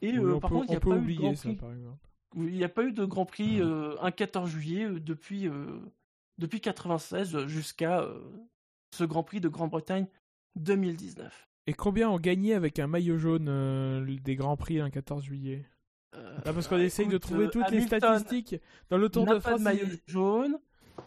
[0.00, 1.72] Et Oui, euh, par peut, contre, il n'y a, pas eu de Grand Prix- par
[1.72, 2.08] exemple.
[2.36, 5.80] il n'y a pas eu de Grand Prix euh, un 14 juillet depuis, euh,
[6.38, 8.06] depuis 96 euh, jusqu'à
[8.94, 10.06] ce Grand Prix de Grande-Bretagne
[10.56, 11.48] 2019.
[11.66, 15.64] Et combien ont gagné avec un maillot jaune des Grands Prix un 14 juillet?
[16.44, 18.56] Là, parce qu'on essaye de trouver euh, toutes les statistiques.
[18.90, 20.58] Dans le Tour de pas France, de maillot il- jaune.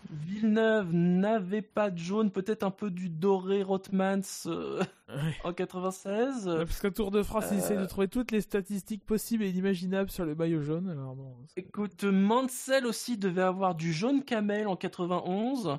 [0.09, 5.35] Villeneuve n'avait pas de jaune, peut-être un peu du doré Rothmans euh, Ouais.
[5.43, 6.47] en 96.
[6.47, 9.43] Ouais, parce qu'au Tour de France, ils Euh, essayent de trouver toutes les statistiques possibles
[9.43, 10.89] et inimaginables sur le maillot jaune.
[10.89, 15.77] Alors bon, c'est- Écoute, Mansell aussi devait avoir du jaune camel en 91.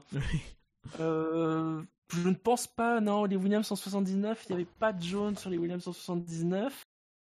[1.01, 1.82] Euh,
[2.12, 5.36] je ne pense pas, non, les Williams en 79, il n'y avait pas de jaune
[5.36, 6.86] sur les Williams en 79.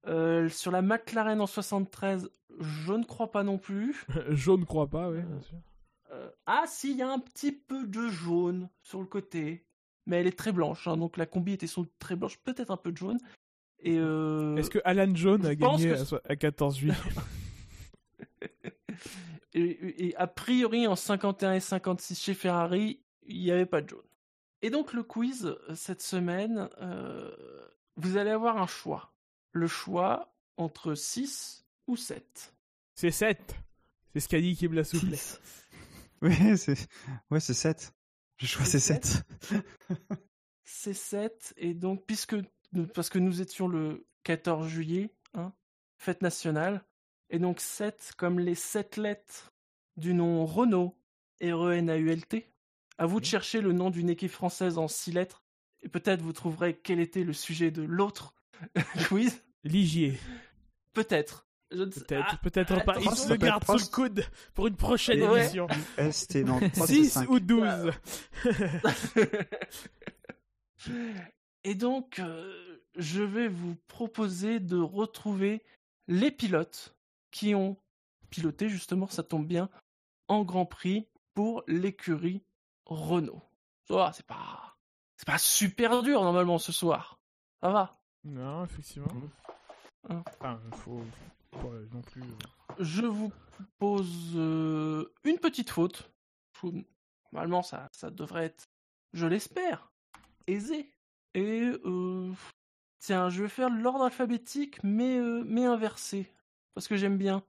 [0.07, 2.29] Euh, sur la McLaren en 73,
[2.59, 4.05] je ne crois pas non plus.
[4.29, 5.57] je ne crois pas, oui, bien sûr.
[6.11, 9.65] Euh, ah si, il y a un petit peu de jaune sur le côté,
[10.05, 12.71] mais elle est très blanche, hein, donc la combi était sans doute très blanche, peut-être
[12.71, 13.19] un peu de jaune.
[13.79, 16.95] Et euh, Est-ce que Alan Jones je a gagné que à so- à 14 juillet
[19.53, 23.89] et, et a priori en 51 et 56 chez Ferrari, il n'y avait pas de
[23.89, 24.01] jaune.
[24.61, 26.69] Et donc le quiz cette semaine,
[27.95, 29.11] vous allez avoir un choix.
[29.57, 32.53] Le choix entre 6 ou 7.
[32.93, 33.55] C'est 7.
[34.13, 35.17] C'est ce qu'a dit Kim la soufflé.
[36.21, 36.75] Oui, c'est
[37.29, 37.91] ouais, c'est 7.
[38.37, 39.23] Je choisis C'est 7.
[40.63, 42.35] C'est 7, et donc, puisque,
[42.95, 45.53] parce que nous étions le 14 juillet, hein,
[45.97, 46.83] fête nationale,
[47.29, 49.53] et donc 7 comme les 7 lettres
[49.95, 50.95] du nom Renault,
[51.41, 52.51] R-E-N-A-U-L-T.
[52.97, 55.43] À vous de chercher le nom d'une équipe française en 6 lettres,
[55.81, 58.35] et peut-être vous trouverez quel était le sujet de l'autre
[59.07, 59.43] quiz.
[59.63, 60.17] Ligier.
[60.93, 61.45] Peut-être.
[61.71, 62.99] Je ne sais- Peut-être, Ah, peut-être attends, pas.
[63.01, 64.23] Il se le garde sous le coude
[64.53, 65.67] pour une prochaine Et- émission.
[65.97, 67.29] Et non, 3 6 5.
[67.29, 67.91] ou 12.
[71.63, 75.63] Et donc, euh, je vais vous proposer de retrouver
[76.07, 76.95] les pilotes
[77.31, 77.77] qui ont
[78.29, 79.69] piloté, justement, ça tombe bien,
[80.29, 82.43] en Grand Prix pour l'écurie
[82.85, 83.41] Renault.
[83.87, 84.77] Ça va, c'est pas,
[85.17, 87.19] c'est pas super dur normalement ce soir.
[87.61, 87.96] Ça va.
[88.27, 89.07] Non, effectivement.
[90.09, 90.23] Hein.
[90.39, 91.03] Enfin, faut
[91.51, 92.21] pas non plus.
[92.21, 93.31] euh, Je vous
[93.79, 96.11] pose euh, une petite faute.
[96.53, 96.73] Faut-
[97.31, 98.69] Normalement, ça, ça devrait être,
[99.13, 99.91] je l'espère,
[100.47, 100.91] aisé.
[101.33, 102.31] Et euh,
[102.99, 106.31] tiens, je vais faire l'ordre alphabétique, mais, euh, mais inversé.
[106.73, 107.43] Parce que j'aime bien.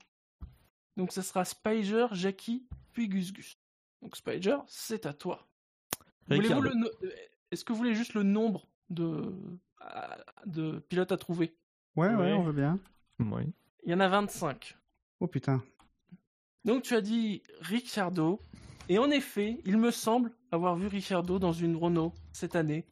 [0.97, 3.57] Donc, ça sera Spiger, Jackie, puis Gus Gus.
[4.03, 5.47] Donc, Spiger, c'est à toi.
[6.31, 6.91] Euh,
[7.51, 9.33] Est-ce que vous voulez juste le nombre de,
[9.81, 11.55] à- de pilotes à trouver
[11.97, 12.33] Ouais, ouais, Ouais.
[12.33, 12.79] on veut bien.
[13.19, 13.43] Oui.
[13.85, 14.77] Il y en a 25.
[15.21, 15.63] Oh putain.
[16.65, 18.39] Donc tu as dit Ricciardo,
[18.89, 22.85] et en effet, il me semble avoir vu Ricciardo dans une Renault cette année.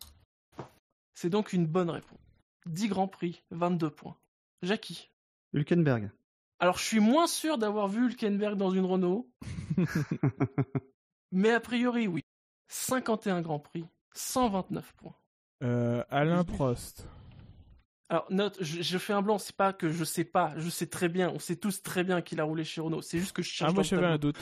[1.14, 2.18] C'est donc une bonne réponse.
[2.66, 4.16] 10 Grands Prix, 22 points.
[4.62, 5.10] Jackie.
[5.52, 6.10] Hülkenberg.
[6.58, 9.28] Alors je suis moins sûr d'avoir vu Hülkenberg dans une Renault,
[11.32, 12.22] mais a priori oui.
[12.68, 13.84] 51 Grands Prix,
[14.14, 15.14] 129 points.
[15.62, 17.08] Euh, Alain Prost.
[18.08, 20.86] Alors note, je, je fais un blanc, c'est pas que je sais pas, je sais
[20.86, 23.42] très bien, on sait tous très bien qu'il a roulé chez Renault, c'est juste que
[23.42, 24.38] je cherche Ah, moi j'avais un doute.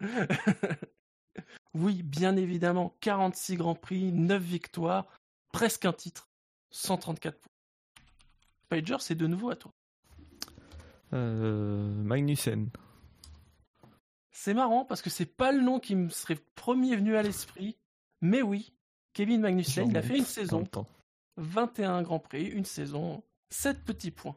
[1.74, 5.06] oui, bien évidemment, 46 Grands Prix, 9 victoires,
[5.52, 6.28] presque un titre,
[6.70, 7.50] 134 points.
[8.66, 9.72] Spider, c'est de nouveau à toi.
[11.12, 12.70] Euh, Magnussen.
[14.30, 17.76] C'est marrant parce que c'est pas le nom qui me serait premier venu à l'esprit,
[18.20, 18.72] mais oui,
[19.12, 20.86] Kevin Magnussen, il a fait une saison, même temps.
[21.36, 24.36] 21 Grands Prix, une saison, 7 petits points.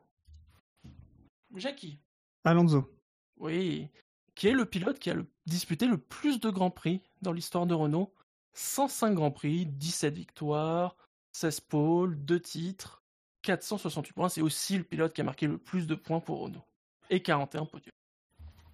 [1.55, 1.99] Jackie,
[2.43, 2.89] Alonso.
[3.37, 3.89] oui,
[4.35, 7.67] qui est le pilote qui a le- disputé le plus de Grands Prix dans l'histoire
[7.67, 8.13] de Renault.
[8.53, 10.95] 105 Grands Prix, 17 victoires,
[11.33, 13.03] 16 pôles, 2 titres,
[13.43, 14.29] 468 points.
[14.29, 16.63] C'est aussi le pilote qui a marqué le plus de points pour Renault.
[17.09, 17.91] Et 41 podiums.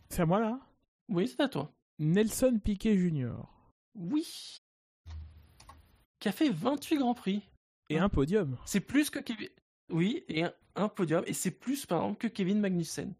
[0.09, 0.59] C'est à moi là?
[1.09, 1.71] Oui, c'est à toi.
[1.97, 3.34] Nelson Piquet Jr.
[3.95, 4.57] Oui.
[6.19, 7.41] Qui a fait 28 Grands Prix.
[7.89, 8.57] Et un podium.
[8.65, 9.49] C'est plus que Kevin.
[9.89, 11.23] Oui, et un, un podium.
[11.25, 13.13] Et c'est plus, par exemple, que Kevin Magnussen.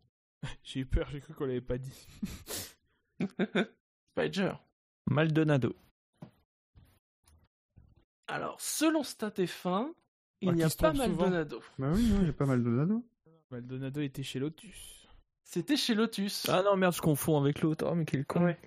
[0.64, 2.08] J'ai eu peur, j'ai cru qu'on l'avait pas dit.
[4.12, 4.54] Spider.
[5.10, 5.76] Maldonado.
[8.28, 9.92] Alors, selon StatF1,
[10.42, 10.94] il Ah, n'y a pas.
[10.94, 11.62] Maldonado.
[11.78, 13.04] Bah oui, non, j'ai pas mal de Nado.
[13.52, 15.08] Maldonado était chez Lotus.
[15.44, 16.48] C'était chez Lotus.
[16.48, 17.86] Ah non, merde, je confonds avec l'autre.
[17.90, 18.44] Oh, mais quel con.
[18.46, 18.58] Ouais.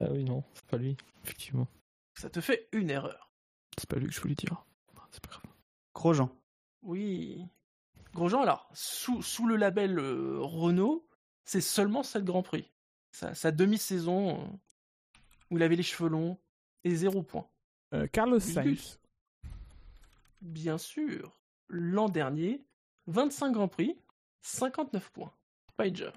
[0.00, 0.96] Ah oui, non, c'est pas lui.
[1.22, 1.68] Effectivement.
[2.14, 3.30] Ça te fait une erreur.
[3.78, 4.64] C'est pas lui que je voulais dire.
[5.10, 5.42] C'est pas grave.
[5.94, 6.30] Grosjean.
[6.82, 7.44] Oui.
[8.12, 11.06] Grosjean, alors, sous, sous le label euh, Renault,
[11.44, 12.70] c'est seulement 7 Grand Prix.
[13.10, 14.46] Sa, sa demi-saison euh,
[15.50, 16.38] où il avait les cheveux longs
[16.82, 17.48] et zéro point.
[17.94, 18.98] Euh, Carlos Sainz.
[20.40, 22.64] Bien sûr, l'an dernier,
[23.06, 23.96] 25 Grand Prix,
[24.42, 25.32] 59 points.
[25.70, 26.10] Spider.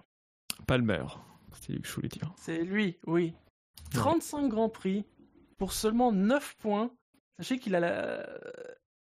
[0.66, 1.06] Palmer.
[1.54, 2.34] C'est lui que je voulais dire.
[2.38, 3.34] C'est lui, oui.
[3.92, 5.06] 35 Grands Prix
[5.58, 6.92] pour seulement 9 points.
[7.38, 8.22] Sachez qu'il a la...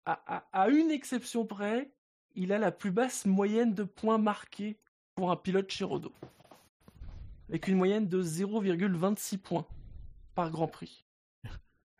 [0.05, 1.91] à, à- à une exception près,
[2.35, 4.79] il a la plus basse moyenne de points marqués
[5.15, 6.13] pour un pilote chez Renault.
[7.49, 9.67] Avec une moyenne de 0,26 points
[10.35, 11.05] par Grand Prix.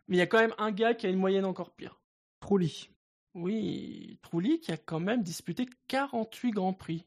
[0.07, 1.99] Mais il y a quand même un gars qui a une moyenne encore pire.
[2.39, 2.89] Trulli.
[3.33, 7.05] Oui, Trulli qui a quand même disputé 48 Grands Prix.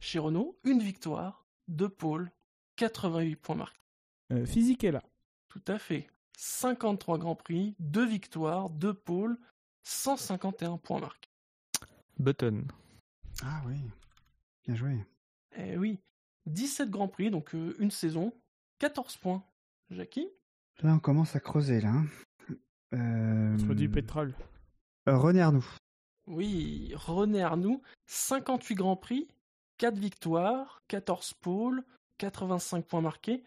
[0.00, 2.30] Chez Renault, une victoire, deux pôles,
[2.76, 3.78] 88 points marqués.
[4.32, 5.02] Euh, Fisichella.
[5.48, 6.08] Tout à fait.
[6.36, 9.38] 53 Grands Prix, 2 victoires, 2 pôles,
[9.84, 11.28] 151 points marqués.
[12.18, 12.64] Button.
[13.42, 13.76] Ah oui.
[14.66, 14.96] Bien joué.
[15.56, 15.98] Eh oui.
[16.46, 18.32] 17 Grands Prix, donc euh, une saison,
[18.78, 19.44] 14 points.
[19.90, 20.28] Jackie?
[20.82, 21.90] Là, on commence à creuser, là.
[21.90, 22.06] hein.
[22.94, 23.74] Euh...
[23.74, 24.34] Du pétrole.
[25.08, 25.66] euh, René Arnoux.
[26.26, 29.28] Oui, René Arnoux, 58 Grands Prix,
[29.78, 31.84] 4 victoires, 14 pôles,
[32.18, 33.42] 85 points marqués.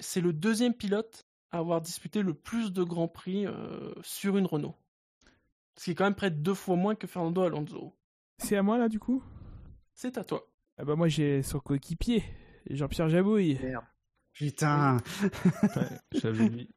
[0.00, 1.22] C'est le deuxième pilote
[1.52, 4.76] à avoir disputé le plus de Grands Prix euh, sur une Renault.
[5.76, 7.96] Ce qui est quand même près de deux fois moins que Fernando Alonso.
[8.38, 9.22] C'est à moi là du coup?
[9.94, 10.46] C'est à toi.
[10.78, 12.24] Ah bah moi j'ai son coéquipier,
[12.68, 13.58] Jean-Pierre Jabouille.
[14.32, 14.98] Putain.
[15.22, 16.70] Ouais, j'avais lui.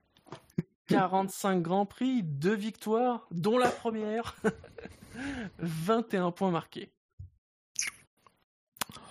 [0.88, 4.36] 45 Grands Prix, 2 victoires, dont la première.
[5.60, 6.92] 21 points marqués.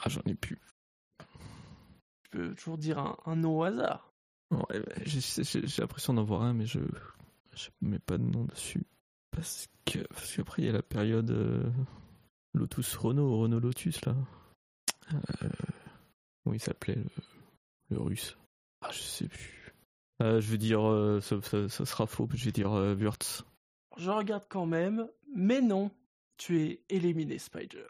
[0.05, 0.61] Ah, j'en ai plus.
[2.25, 4.12] Je peux toujours dire un, un nom au hasard.
[4.53, 6.79] Ouais, ouais, j'ai l'impression d'en voir un, mais je
[7.55, 8.85] je mets pas de nom dessus.
[9.31, 11.71] Parce que parce qu'après il y a la période euh,
[12.55, 14.15] Lotus Renault, Renault Lotus là.
[16.45, 17.05] Comment il s'appelait le,
[17.91, 18.37] le russe?
[18.83, 19.73] Ah, je sais plus.
[20.23, 23.45] Euh, je vais dire, euh, ça, ça- ça sera faux, je vais dire euh, Wurtz.
[23.97, 25.91] Je regarde quand même, mais non,
[26.37, 27.87] tu es éliminé, Spider.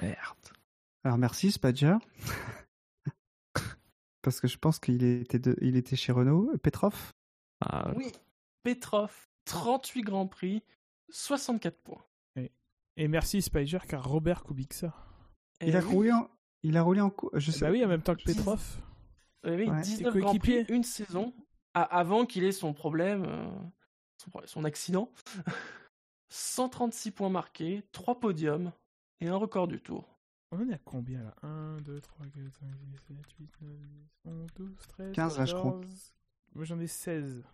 [0.00, 0.16] Merde.
[1.04, 1.96] Alors merci Spadger.
[4.24, 5.54] Parce que je pense qu'il était, de...
[5.60, 6.50] il était chez Renault.
[6.62, 7.10] Petrov?
[7.60, 8.10] Ah, Oui,
[8.62, 9.14] Petrov,
[9.44, 10.62] 38 Grands Prix,
[11.10, 12.04] 64 points.
[12.96, 14.94] Et merci Spider car Robert Kubica.
[15.60, 16.30] Et il, a oui, roulé en...
[16.62, 18.62] il a roulé en cou- Je sais Bah oui, en même temps que Petrov.
[19.44, 19.80] oui, oui, Ouais.
[19.82, 21.34] 19 Tes Grands Prix, une saison,
[21.74, 23.46] avant qu'il ait son problème, euh,
[24.22, 25.10] son, problème, son accident.
[26.30, 28.72] 136 points marqués, 3 podiums
[29.20, 30.13] et un record du tour.
[30.54, 31.34] On en est à combien là?
[31.42, 33.88] 1, 2, 3, 4, 5, 6, 7, 8, 9, 10,
[34.24, 35.72] 11, 12, 13, 15, là, je crois.
[35.80, 36.14] 14.
[36.54, 37.44] Moi j'en ai 16.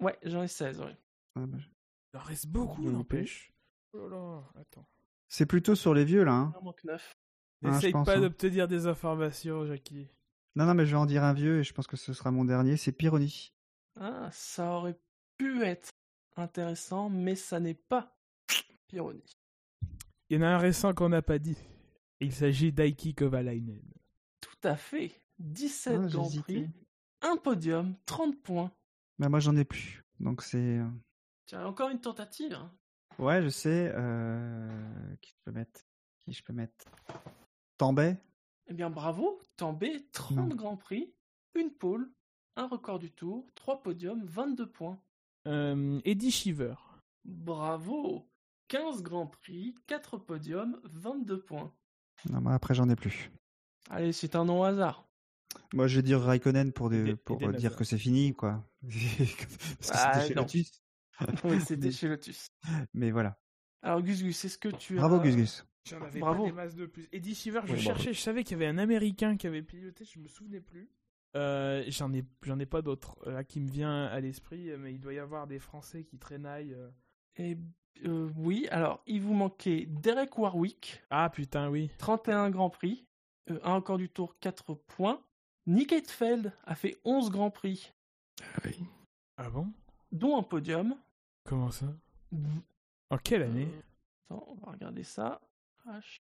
[0.00, 0.90] Ouais, j'en ai 16, oui.
[1.36, 1.58] Ah, bah,
[2.12, 3.52] Il en reste beaucoup, en n'empêche.
[3.92, 4.86] Oh là là, attends.
[5.28, 6.32] C'est plutôt sur les vieux là.
[6.32, 6.52] hein.
[6.54, 7.14] Il en manque 9.
[7.14, 7.14] Ah,
[7.62, 8.20] je N'essaye pas hein.
[8.20, 10.08] d'obtenir des informations, Jackie.
[10.56, 12.32] Non, non, mais je vais en dire un vieux et je pense que ce sera
[12.32, 12.76] mon dernier.
[12.76, 13.52] C'est Pironi.
[14.00, 14.98] Ah, ça aurait
[15.36, 15.90] pu être
[16.36, 18.16] intéressant, mais ça n'est pas
[18.88, 19.22] Pironi.
[20.30, 21.56] Il y en a un récent qu'on n'a pas dit.
[22.20, 23.80] Il s'agit d'Aiki Kovalainen.
[24.40, 25.12] Tout à fait.
[25.38, 26.30] 17 Ah, Grands.
[26.42, 26.68] Prix,
[27.22, 28.72] un podium, 30 points.
[29.18, 30.04] Bah, moi j'en ai plus.
[30.20, 30.78] Donc c'est.
[30.78, 30.88] euh,
[31.46, 32.54] Tiens, encore une tentative.
[32.54, 32.72] hein.
[33.18, 33.92] Ouais, je sais.
[33.94, 35.14] Euh...
[35.20, 35.80] Qui je peux mettre
[36.18, 36.86] Qui je peux mettre
[37.76, 38.16] Tambay?
[38.66, 40.54] Eh bien, bravo, Tambay, 30 Non.
[40.54, 41.12] Grands Prix,
[41.54, 42.10] une pole,
[42.56, 45.00] un record du tour, 3 podiums, 22 points.
[45.46, 46.74] Euh, Eddie Shiver.
[47.24, 48.28] Bravo
[48.68, 51.72] 15 Grands Prix, 4 podiums, 22 points.
[52.30, 53.30] Non, moi après j'en ai plus.
[53.90, 55.08] Allez, c'est un nom au hasard.
[55.72, 57.14] Moi je vais dire Raikkonen pour, des...
[57.30, 58.64] Euh, dire que c'est fini, quoi.
[58.82, 60.42] Parce que Ah, c'était chez non.
[60.42, 60.82] Lotus.
[61.44, 62.50] oui, c'était Mais- chez Lotus.
[62.94, 63.38] Mais voilà.
[63.82, 65.18] Alors, Gus Gus, est-ce que tu Bravo as...
[65.20, 65.66] Gus Gus.
[65.84, 66.42] J'en avais Bravo.
[66.44, 67.08] pas des masses de plus.
[67.12, 67.80] Eddie Shiver, je bravo.
[67.82, 70.90] cherchais, je savais qu'il y avait un Américain qui avait piloté, je me souvenais plus.
[71.36, 74.92] Euh, j'en ai, j'en ai pas d'autres euh, là qui me vient à l'esprit, mais
[74.94, 76.74] il doit y avoir des Français qui traînaillent.
[76.74, 77.54] euh.
[78.04, 81.90] Euh, oui, alors, il vous manquait Derek Warwick, Ah putain, oui.
[81.98, 83.04] 31 Grands Prix,
[83.50, 85.20] euh, un record du tour, 4 points.
[85.66, 87.92] Nick Heidfeld a fait 11 Grands Prix,
[89.36, 89.72] Ah bon?
[90.12, 90.96] Dont un podium.
[91.44, 91.86] Comment ça?
[93.10, 93.68] En quelle année?
[93.70, 95.40] Euh, Attends, on va regarder ça.
[95.86, 96.20] H.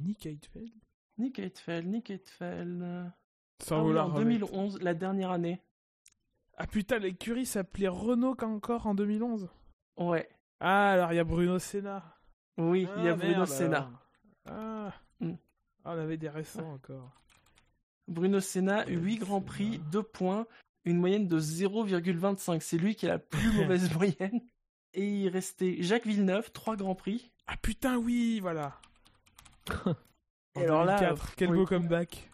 [0.00, 0.72] Nick Heidfeld
[1.18, 3.12] Nick Heidfeld, Nick Heidfeld.
[3.60, 4.46] Sans ah oui, vouloir en remettre.
[4.46, 5.60] 2011, la dernière année.
[6.56, 9.48] Ah putain, l'écurie s'appelait Renault encore en 2011
[9.98, 10.28] Ouais.
[10.60, 12.02] Ah, alors il y a Bruno Senna.
[12.56, 13.90] Oui, il y a Ah, Bruno merde, Senna.
[14.46, 14.92] Ah.
[15.20, 15.34] Hmm.
[15.84, 17.12] Ah, on avait des récents encore.
[18.08, 19.40] Bruno Senna, Ouais, 8 Grands.
[19.40, 20.46] Prix, 2 points,
[20.84, 22.60] une moyenne de 0,25.
[22.60, 24.40] C'est lui qui a la plus mauvaise moyenne.
[24.94, 27.30] Et il restait Jacques Villeneuve, 3 Grands Prix.
[27.46, 28.80] Ah putain, oui, voilà.
[30.56, 32.30] Et alors là, 2004, quel beau les- comeback.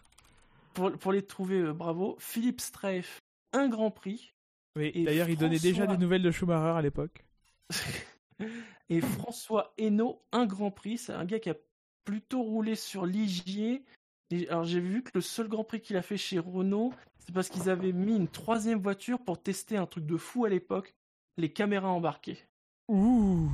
[0.73, 2.15] Pour, pour les trouver, euh, bravo.
[2.19, 3.19] Philippe Streif,
[3.53, 4.33] 1 Grand Prix.
[4.77, 7.24] Oui, d'ailleurs, il donnait déjà des nouvelles de Schumacher à l'époque.
[8.89, 10.97] Et François Hainaut, un Grand Prix.
[10.99, 11.55] C'est un gars qui a
[12.03, 13.83] plutôt roulé sur Ligier.
[14.31, 17.33] Et alors j'ai vu que le seul Grand Prix qu'il a fait chez Renault, c'est
[17.33, 20.95] parce qu'ils avaient mis une troisième voiture pour tester un truc de fou à l'époque,
[21.37, 22.39] les caméras embarquées.
[22.87, 23.49] Ouh.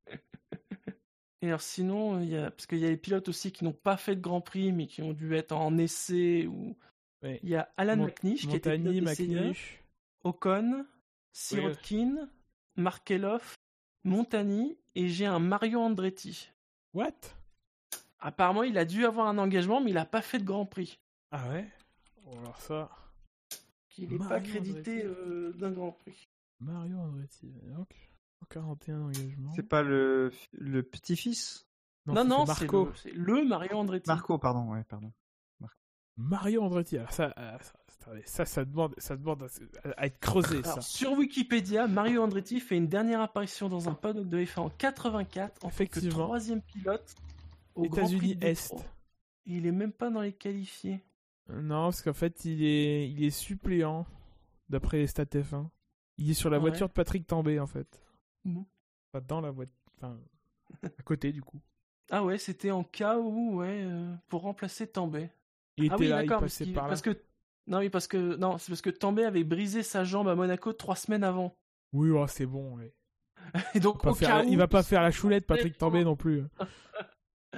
[1.41, 3.71] Et alors sinon, il y a, parce qu'il y a les pilotes aussi qui n'ont
[3.71, 6.47] pas fait de Grand Prix, mais qui ont dû être en essai.
[6.47, 6.75] Ou...
[7.23, 7.39] Ouais.
[7.43, 9.55] Il y a Alan Mont- McNish qui était pilote.
[10.25, 10.85] Ocon,
[11.31, 12.29] Sirotkin,
[12.79, 13.55] Markelov,
[14.03, 16.49] Montagny, et j'ai un Mario Andretti.
[16.93, 17.13] What?
[18.19, 20.99] Apparemment, il a dû avoir un engagement, mais il n'a pas fait de Grand Prix.
[21.31, 21.67] Ah ouais?
[22.23, 22.89] Bon, alors ça.
[23.97, 26.29] Il n'est pas crédité euh, d'un Grand Prix.
[26.59, 27.51] Mario Andretti.
[27.75, 27.89] Donc,
[28.49, 29.51] 41 engagements.
[29.55, 31.67] C'est pas le, le petit-fils?
[32.05, 32.85] Non, non, c'est Marco.
[32.85, 34.07] le, c'est le Mario Andretti.
[34.09, 35.11] Marco, pardon, ouais, pardon.
[36.17, 36.97] Mario Andretti.
[36.97, 37.73] Alors ça, euh, ça,
[38.09, 39.43] attendez, ça, ça demande, ça demande
[39.83, 40.81] à, à être creusé, ça.
[40.81, 45.65] Sur Wikipédia, Mario Andretti fait une dernière apparition dans un paddock de F1 en 84
[45.65, 47.15] en tant que troisième pilote
[47.75, 48.75] au Grand Prix États-Unis Est.
[49.45, 51.03] Il est même pas dans les qualifiés.
[51.49, 54.05] Non, parce qu'en fait, il est, il est suppléant,
[54.69, 55.67] d'après les stats F1.
[56.17, 56.61] Il est sur la Ouais.
[56.61, 58.03] voiture de Patrick Tambay, en fait.
[58.45, 58.65] Bon.
[59.11, 59.73] Pas dans la voiture.
[59.97, 60.17] Enfin,
[60.83, 61.59] à côté, du coup.
[62.11, 65.29] Ah ouais, c'était en cas où, ouais, euh, pour remplacer Tambay.
[65.77, 66.89] Il était ah oui, là, il passait par là.
[66.89, 67.15] parce que
[67.69, 70.73] non, oui, parce que non, c'est parce que Tambay avait brisé sa jambe à Monaco
[70.73, 71.55] trois semaines avant.
[71.93, 72.75] Oui, oh, c'est bon.
[72.77, 72.93] ouais.
[73.75, 75.11] Et donc, Il va au pas faire cas la- où, Il va pas faire la
[75.11, 76.43] choulette, Patrick Tambay, non plus.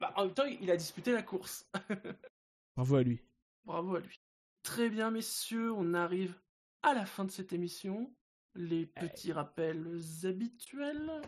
[0.00, 1.70] Bah, en même temps, il a disputé la course.
[2.76, 3.20] Bravo à lui.
[3.66, 4.18] Bravo à lui.
[4.62, 6.34] Très bien, messieurs, on arrive
[6.82, 8.10] à la fin de cette émission.
[8.54, 11.20] Les petits rappels habituels.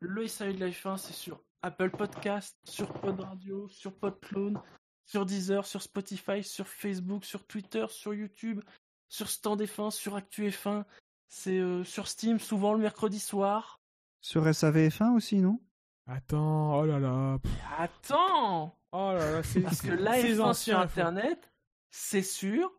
[0.00, 4.60] le SAV de la F1, c'est sur Apple Podcast, sur Pod Radio, sur Podclone,
[5.06, 8.60] sur Deezer, sur Spotify, sur Facebook, sur Twitter, sur YouTube,
[9.08, 10.84] sur Stand F1, sur Actu F1.
[11.28, 13.80] C'est euh, sur Steam, souvent le mercredi soir.
[14.20, 15.60] Sur SAVF1 aussi, non?
[16.06, 17.38] Attends, oh là là.
[17.42, 21.50] pff, Attends Oh là là, c'est Parce que ces F1 sur Internet,
[21.90, 22.70] c'est sûr,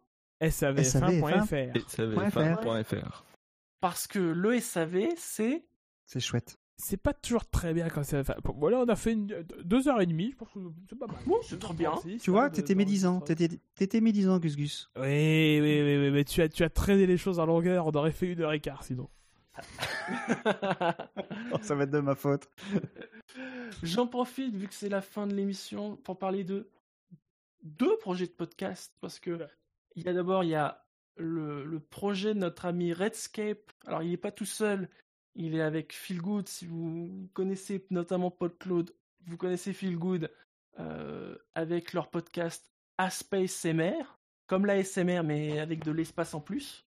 [0.42, 1.76] SAVF1.fr.
[1.76, 3.24] Et savf1.fr.
[3.80, 5.66] parce que le SAV, c'est...
[6.06, 6.58] C'est chouette.
[6.80, 8.20] C'est pas toujours très bien quand ça.
[8.20, 9.26] Enfin, bon, voilà, on a fait une,
[9.64, 10.32] deux heures et demie.
[10.32, 11.18] Je pense que c'est pas mal.
[11.26, 11.96] Bon, c'est trop bien.
[12.22, 13.20] Tu vois, t'étais médisant.
[13.20, 14.92] T'étais t'étais médisant, Gus Gus.
[14.96, 17.88] Oui, oui, oui, oui, mais tu as, tu as traîné les choses en longueur.
[17.88, 19.10] On aurait fait une heure et quart sinon.
[21.52, 22.48] Oh, ça va être de ma faute.
[23.82, 26.70] J'en profite, vu que c'est la fin de l'émission, pour parler de
[27.64, 28.94] deux projets de podcast.
[29.02, 29.48] Parce que
[29.96, 30.86] il y a d'abord il y a
[31.18, 33.72] le, le projet de notre ami Redscape.
[33.88, 34.90] Alors il n'est pas tout seul,
[35.38, 36.48] il est avec Phil Good.
[36.50, 38.94] Si vous connaissez notamment PodCloud,
[39.26, 40.32] vous connaissez Phil Good
[40.80, 46.86] euh, avec leur podcast Aspace MR, comme la SMR mais avec de l'espace en plus.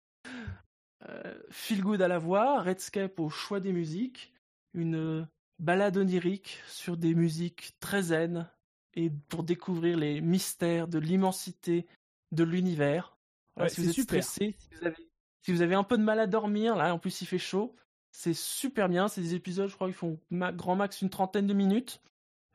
[1.08, 4.32] Euh, Feel Good à la voix, Redscape au choix des musiques,
[4.74, 5.28] une
[5.58, 8.48] balade onirique sur des musiques très zen
[8.94, 11.86] et pour découvrir les mystères de l'immensité
[12.32, 13.16] de l'univers.
[13.56, 14.22] Ouais, si vous êtes super.
[14.22, 15.08] stressé, si vous, avez,
[15.42, 17.74] si vous avez un peu de mal à dormir, là en plus il fait chaud,
[18.16, 19.08] c'est super bien.
[19.08, 22.00] C'est des épisodes, je crois, ils font ma- grand max une trentaine de minutes.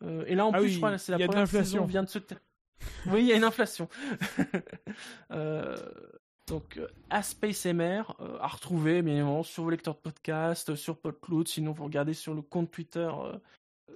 [0.01, 2.09] Euh, et là en Ah plus, oui, je crois, c'est la première saison vient de
[2.09, 2.17] se
[3.05, 3.88] Oui, il y a une inflation.
[5.31, 5.77] Euh,
[6.47, 10.97] donc, euh, Aspace MR, euh, à retrouver, bien évidemment, sur vos lecteurs de podcast, sur
[10.97, 13.09] PodCloud, sinon vous regardez sur le compte Twitter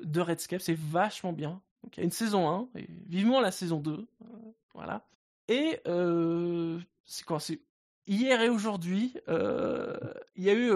[0.02, 1.62] de Redscape, c'est vachement bien.
[1.84, 3.92] Donc, il y a une saison 1, et vivement la saison 2.
[3.92, 4.06] euh,
[4.74, 5.06] voilà.
[5.50, 5.82] Et,
[7.06, 7.60] c'est quoi C'est
[8.08, 10.72] hier et aujourd'hui, il y a eu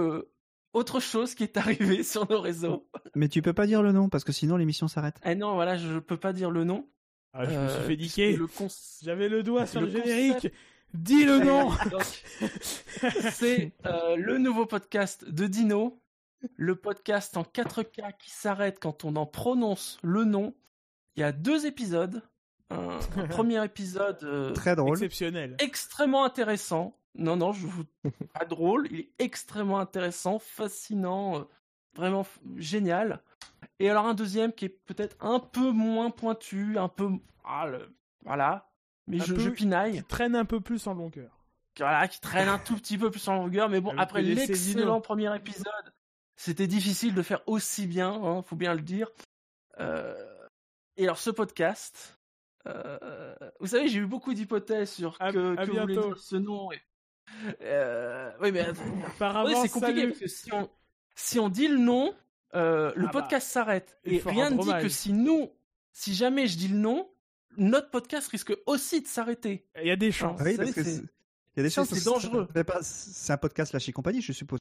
[0.74, 2.88] autre chose qui est arrivé sur nos réseaux.
[3.16, 5.16] Mais tu peux pas dire le nom parce que sinon l'émission s'arrête.
[5.24, 6.88] Ah non, voilà, je peux pas dire le nom.
[7.34, 8.36] Ah, je me Euh, suis fait puisque niquer.
[8.38, 10.34] Le cons- J'avais le doigt sur le, le générique.
[10.36, 10.56] concept-
[10.96, 11.70] Dis le nom.
[13.32, 16.02] C'est euh, le nouveau podcast de Dino,
[16.56, 20.56] le podcast en 4K qui s'arrête quand on en prononce le nom.
[21.16, 22.22] Il y a deux épisodes.
[22.72, 24.92] Un, un premier épisode euh, Très drôle.
[24.98, 25.56] Exceptionnel.
[25.60, 26.99] extrêmement intéressant.
[27.16, 27.84] Non, non, je vous
[28.34, 28.88] pas drôle.
[28.92, 31.44] Il est extrêmement intéressant, fascinant, euh,
[31.96, 32.26] vraiment
[32.58, 33.22] génial.
[33.80, 37.10] Et alors un deuxième qui est peut-être un peu moins pointu, un peu
[37.44, 38.70] ah, le- voilà.
[39.08, 41.36] Mais Un je, peu- je pinaille Qui traîne un peu plus en longueur.
[41.78, 45.02] voilà, qui traîne un tout petit peu plus en longueur, mais bon, Avec après l'excellent
[45.02, 45.66] premier épisode,
[46.36, 49.10] c'était difficile de faire aussi bien, hein, faut bien le dire.
[49.80, 50.14] Euh,
[50.98, 52.20] Et alors, ce podcast,
[52.68, 56.08] euh, vous savez, j'ai eu beaucoup d'hypothèses sur À- que, à que voulait bientôt.
[56.10, 56.72] dire ce nom.
[56.72, 56.80] Et...
[57.62, 58.66] Euh, oui, mais
[59.08, 60.70] Apparemment, oui, c'est compliqué parce que si on,
[61.16, 62.14] si on dit le nom,
[62.56, 63.98] euh, le Ah bah, podcast s'arrête.
[64.06, 65.50] Et rien ne dit que si nous,
[65.92, 67.10] si jamais je dis le nom,
[67.58, 69.66] notre podcast risque aussi de s'arrêter.
[69.82, 70.40] Il y a des chances.
[70.40, 71.04] Ah oui, Vous parce savez, que c'est-
[71.56, 71.90] il y a des chances.
[71.90, 72.48] c'est dangereux.
[72.82, 74.60] C'est un podcast Lâcher Compagnie, je suppose.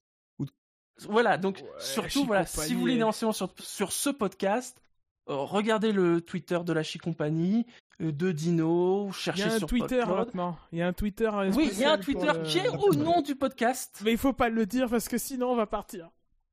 [1.07, 4.81] Voilà, donc Ouais, surtout, voilà, Compagnie si vous voulez renseignements sur, sur ce podcast,
[5.29, 7.67] euh, regardez le Twitter de la Chi Compagnie,
[8.01, 10.19] de Dino, Il y cherchez a un sur Twitter PodCloud.
[10.19, 10.59] maintenant.
[10.73, 11.31] Il y a un Twitter.
[11.33, 14.01] euh, Oui, il y a un Twitter le- qui est au nom du podcast.
[14.05, 16.11] Mais il faut pas le dire parce que sinon on va partir.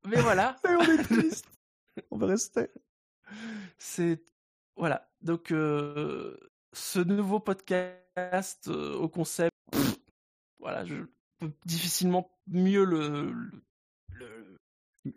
[0.08, 1.46] Mais voilà, on est triste.
[2.12, 2.70] on va rester.
[3.78, 4.24] c'est
[4.76, 5.10] voilà.
[5.22, 6.36] Donc euh,
[6.74, 9.96] ce nouveau podcast euh, au concept, pff,
[10.60, 10.96] voilà, je
[11.40, 13.52] peux difficilement mieux le le,
[14.10, 14.55] le,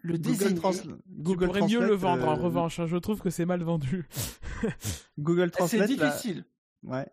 [0.03, 0.55] le Google, désigner.
[0.55, 2.79] Trans- Tu mieux Translate, le vendre en euh, revanche.
[2.81, 2.87] hein.
[2.87, 4.07] Je trouve que c'est mal vendu.
[5.19, 5.91] Google C'est Translate.
[5.91, 6.45] là- difficile.
[6.85, 7.07] Ouais.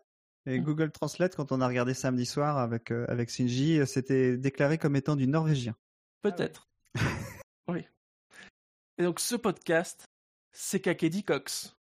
[0.46, 0.62] Et Mm.
[0.64, 4.78] Google Translate, quand on a regardé samedi soir avec, euh, avec Shinji, euh, c'était déclaré
[4.78, 5.74] comme étant du norvégien.
[6.22, 6.68] Peut-être.
[7.68, 7.84] oui.
[8.98, 10.04] Et donc ce podcast,
[10.52, 11.76] c'est Kakedi Cox.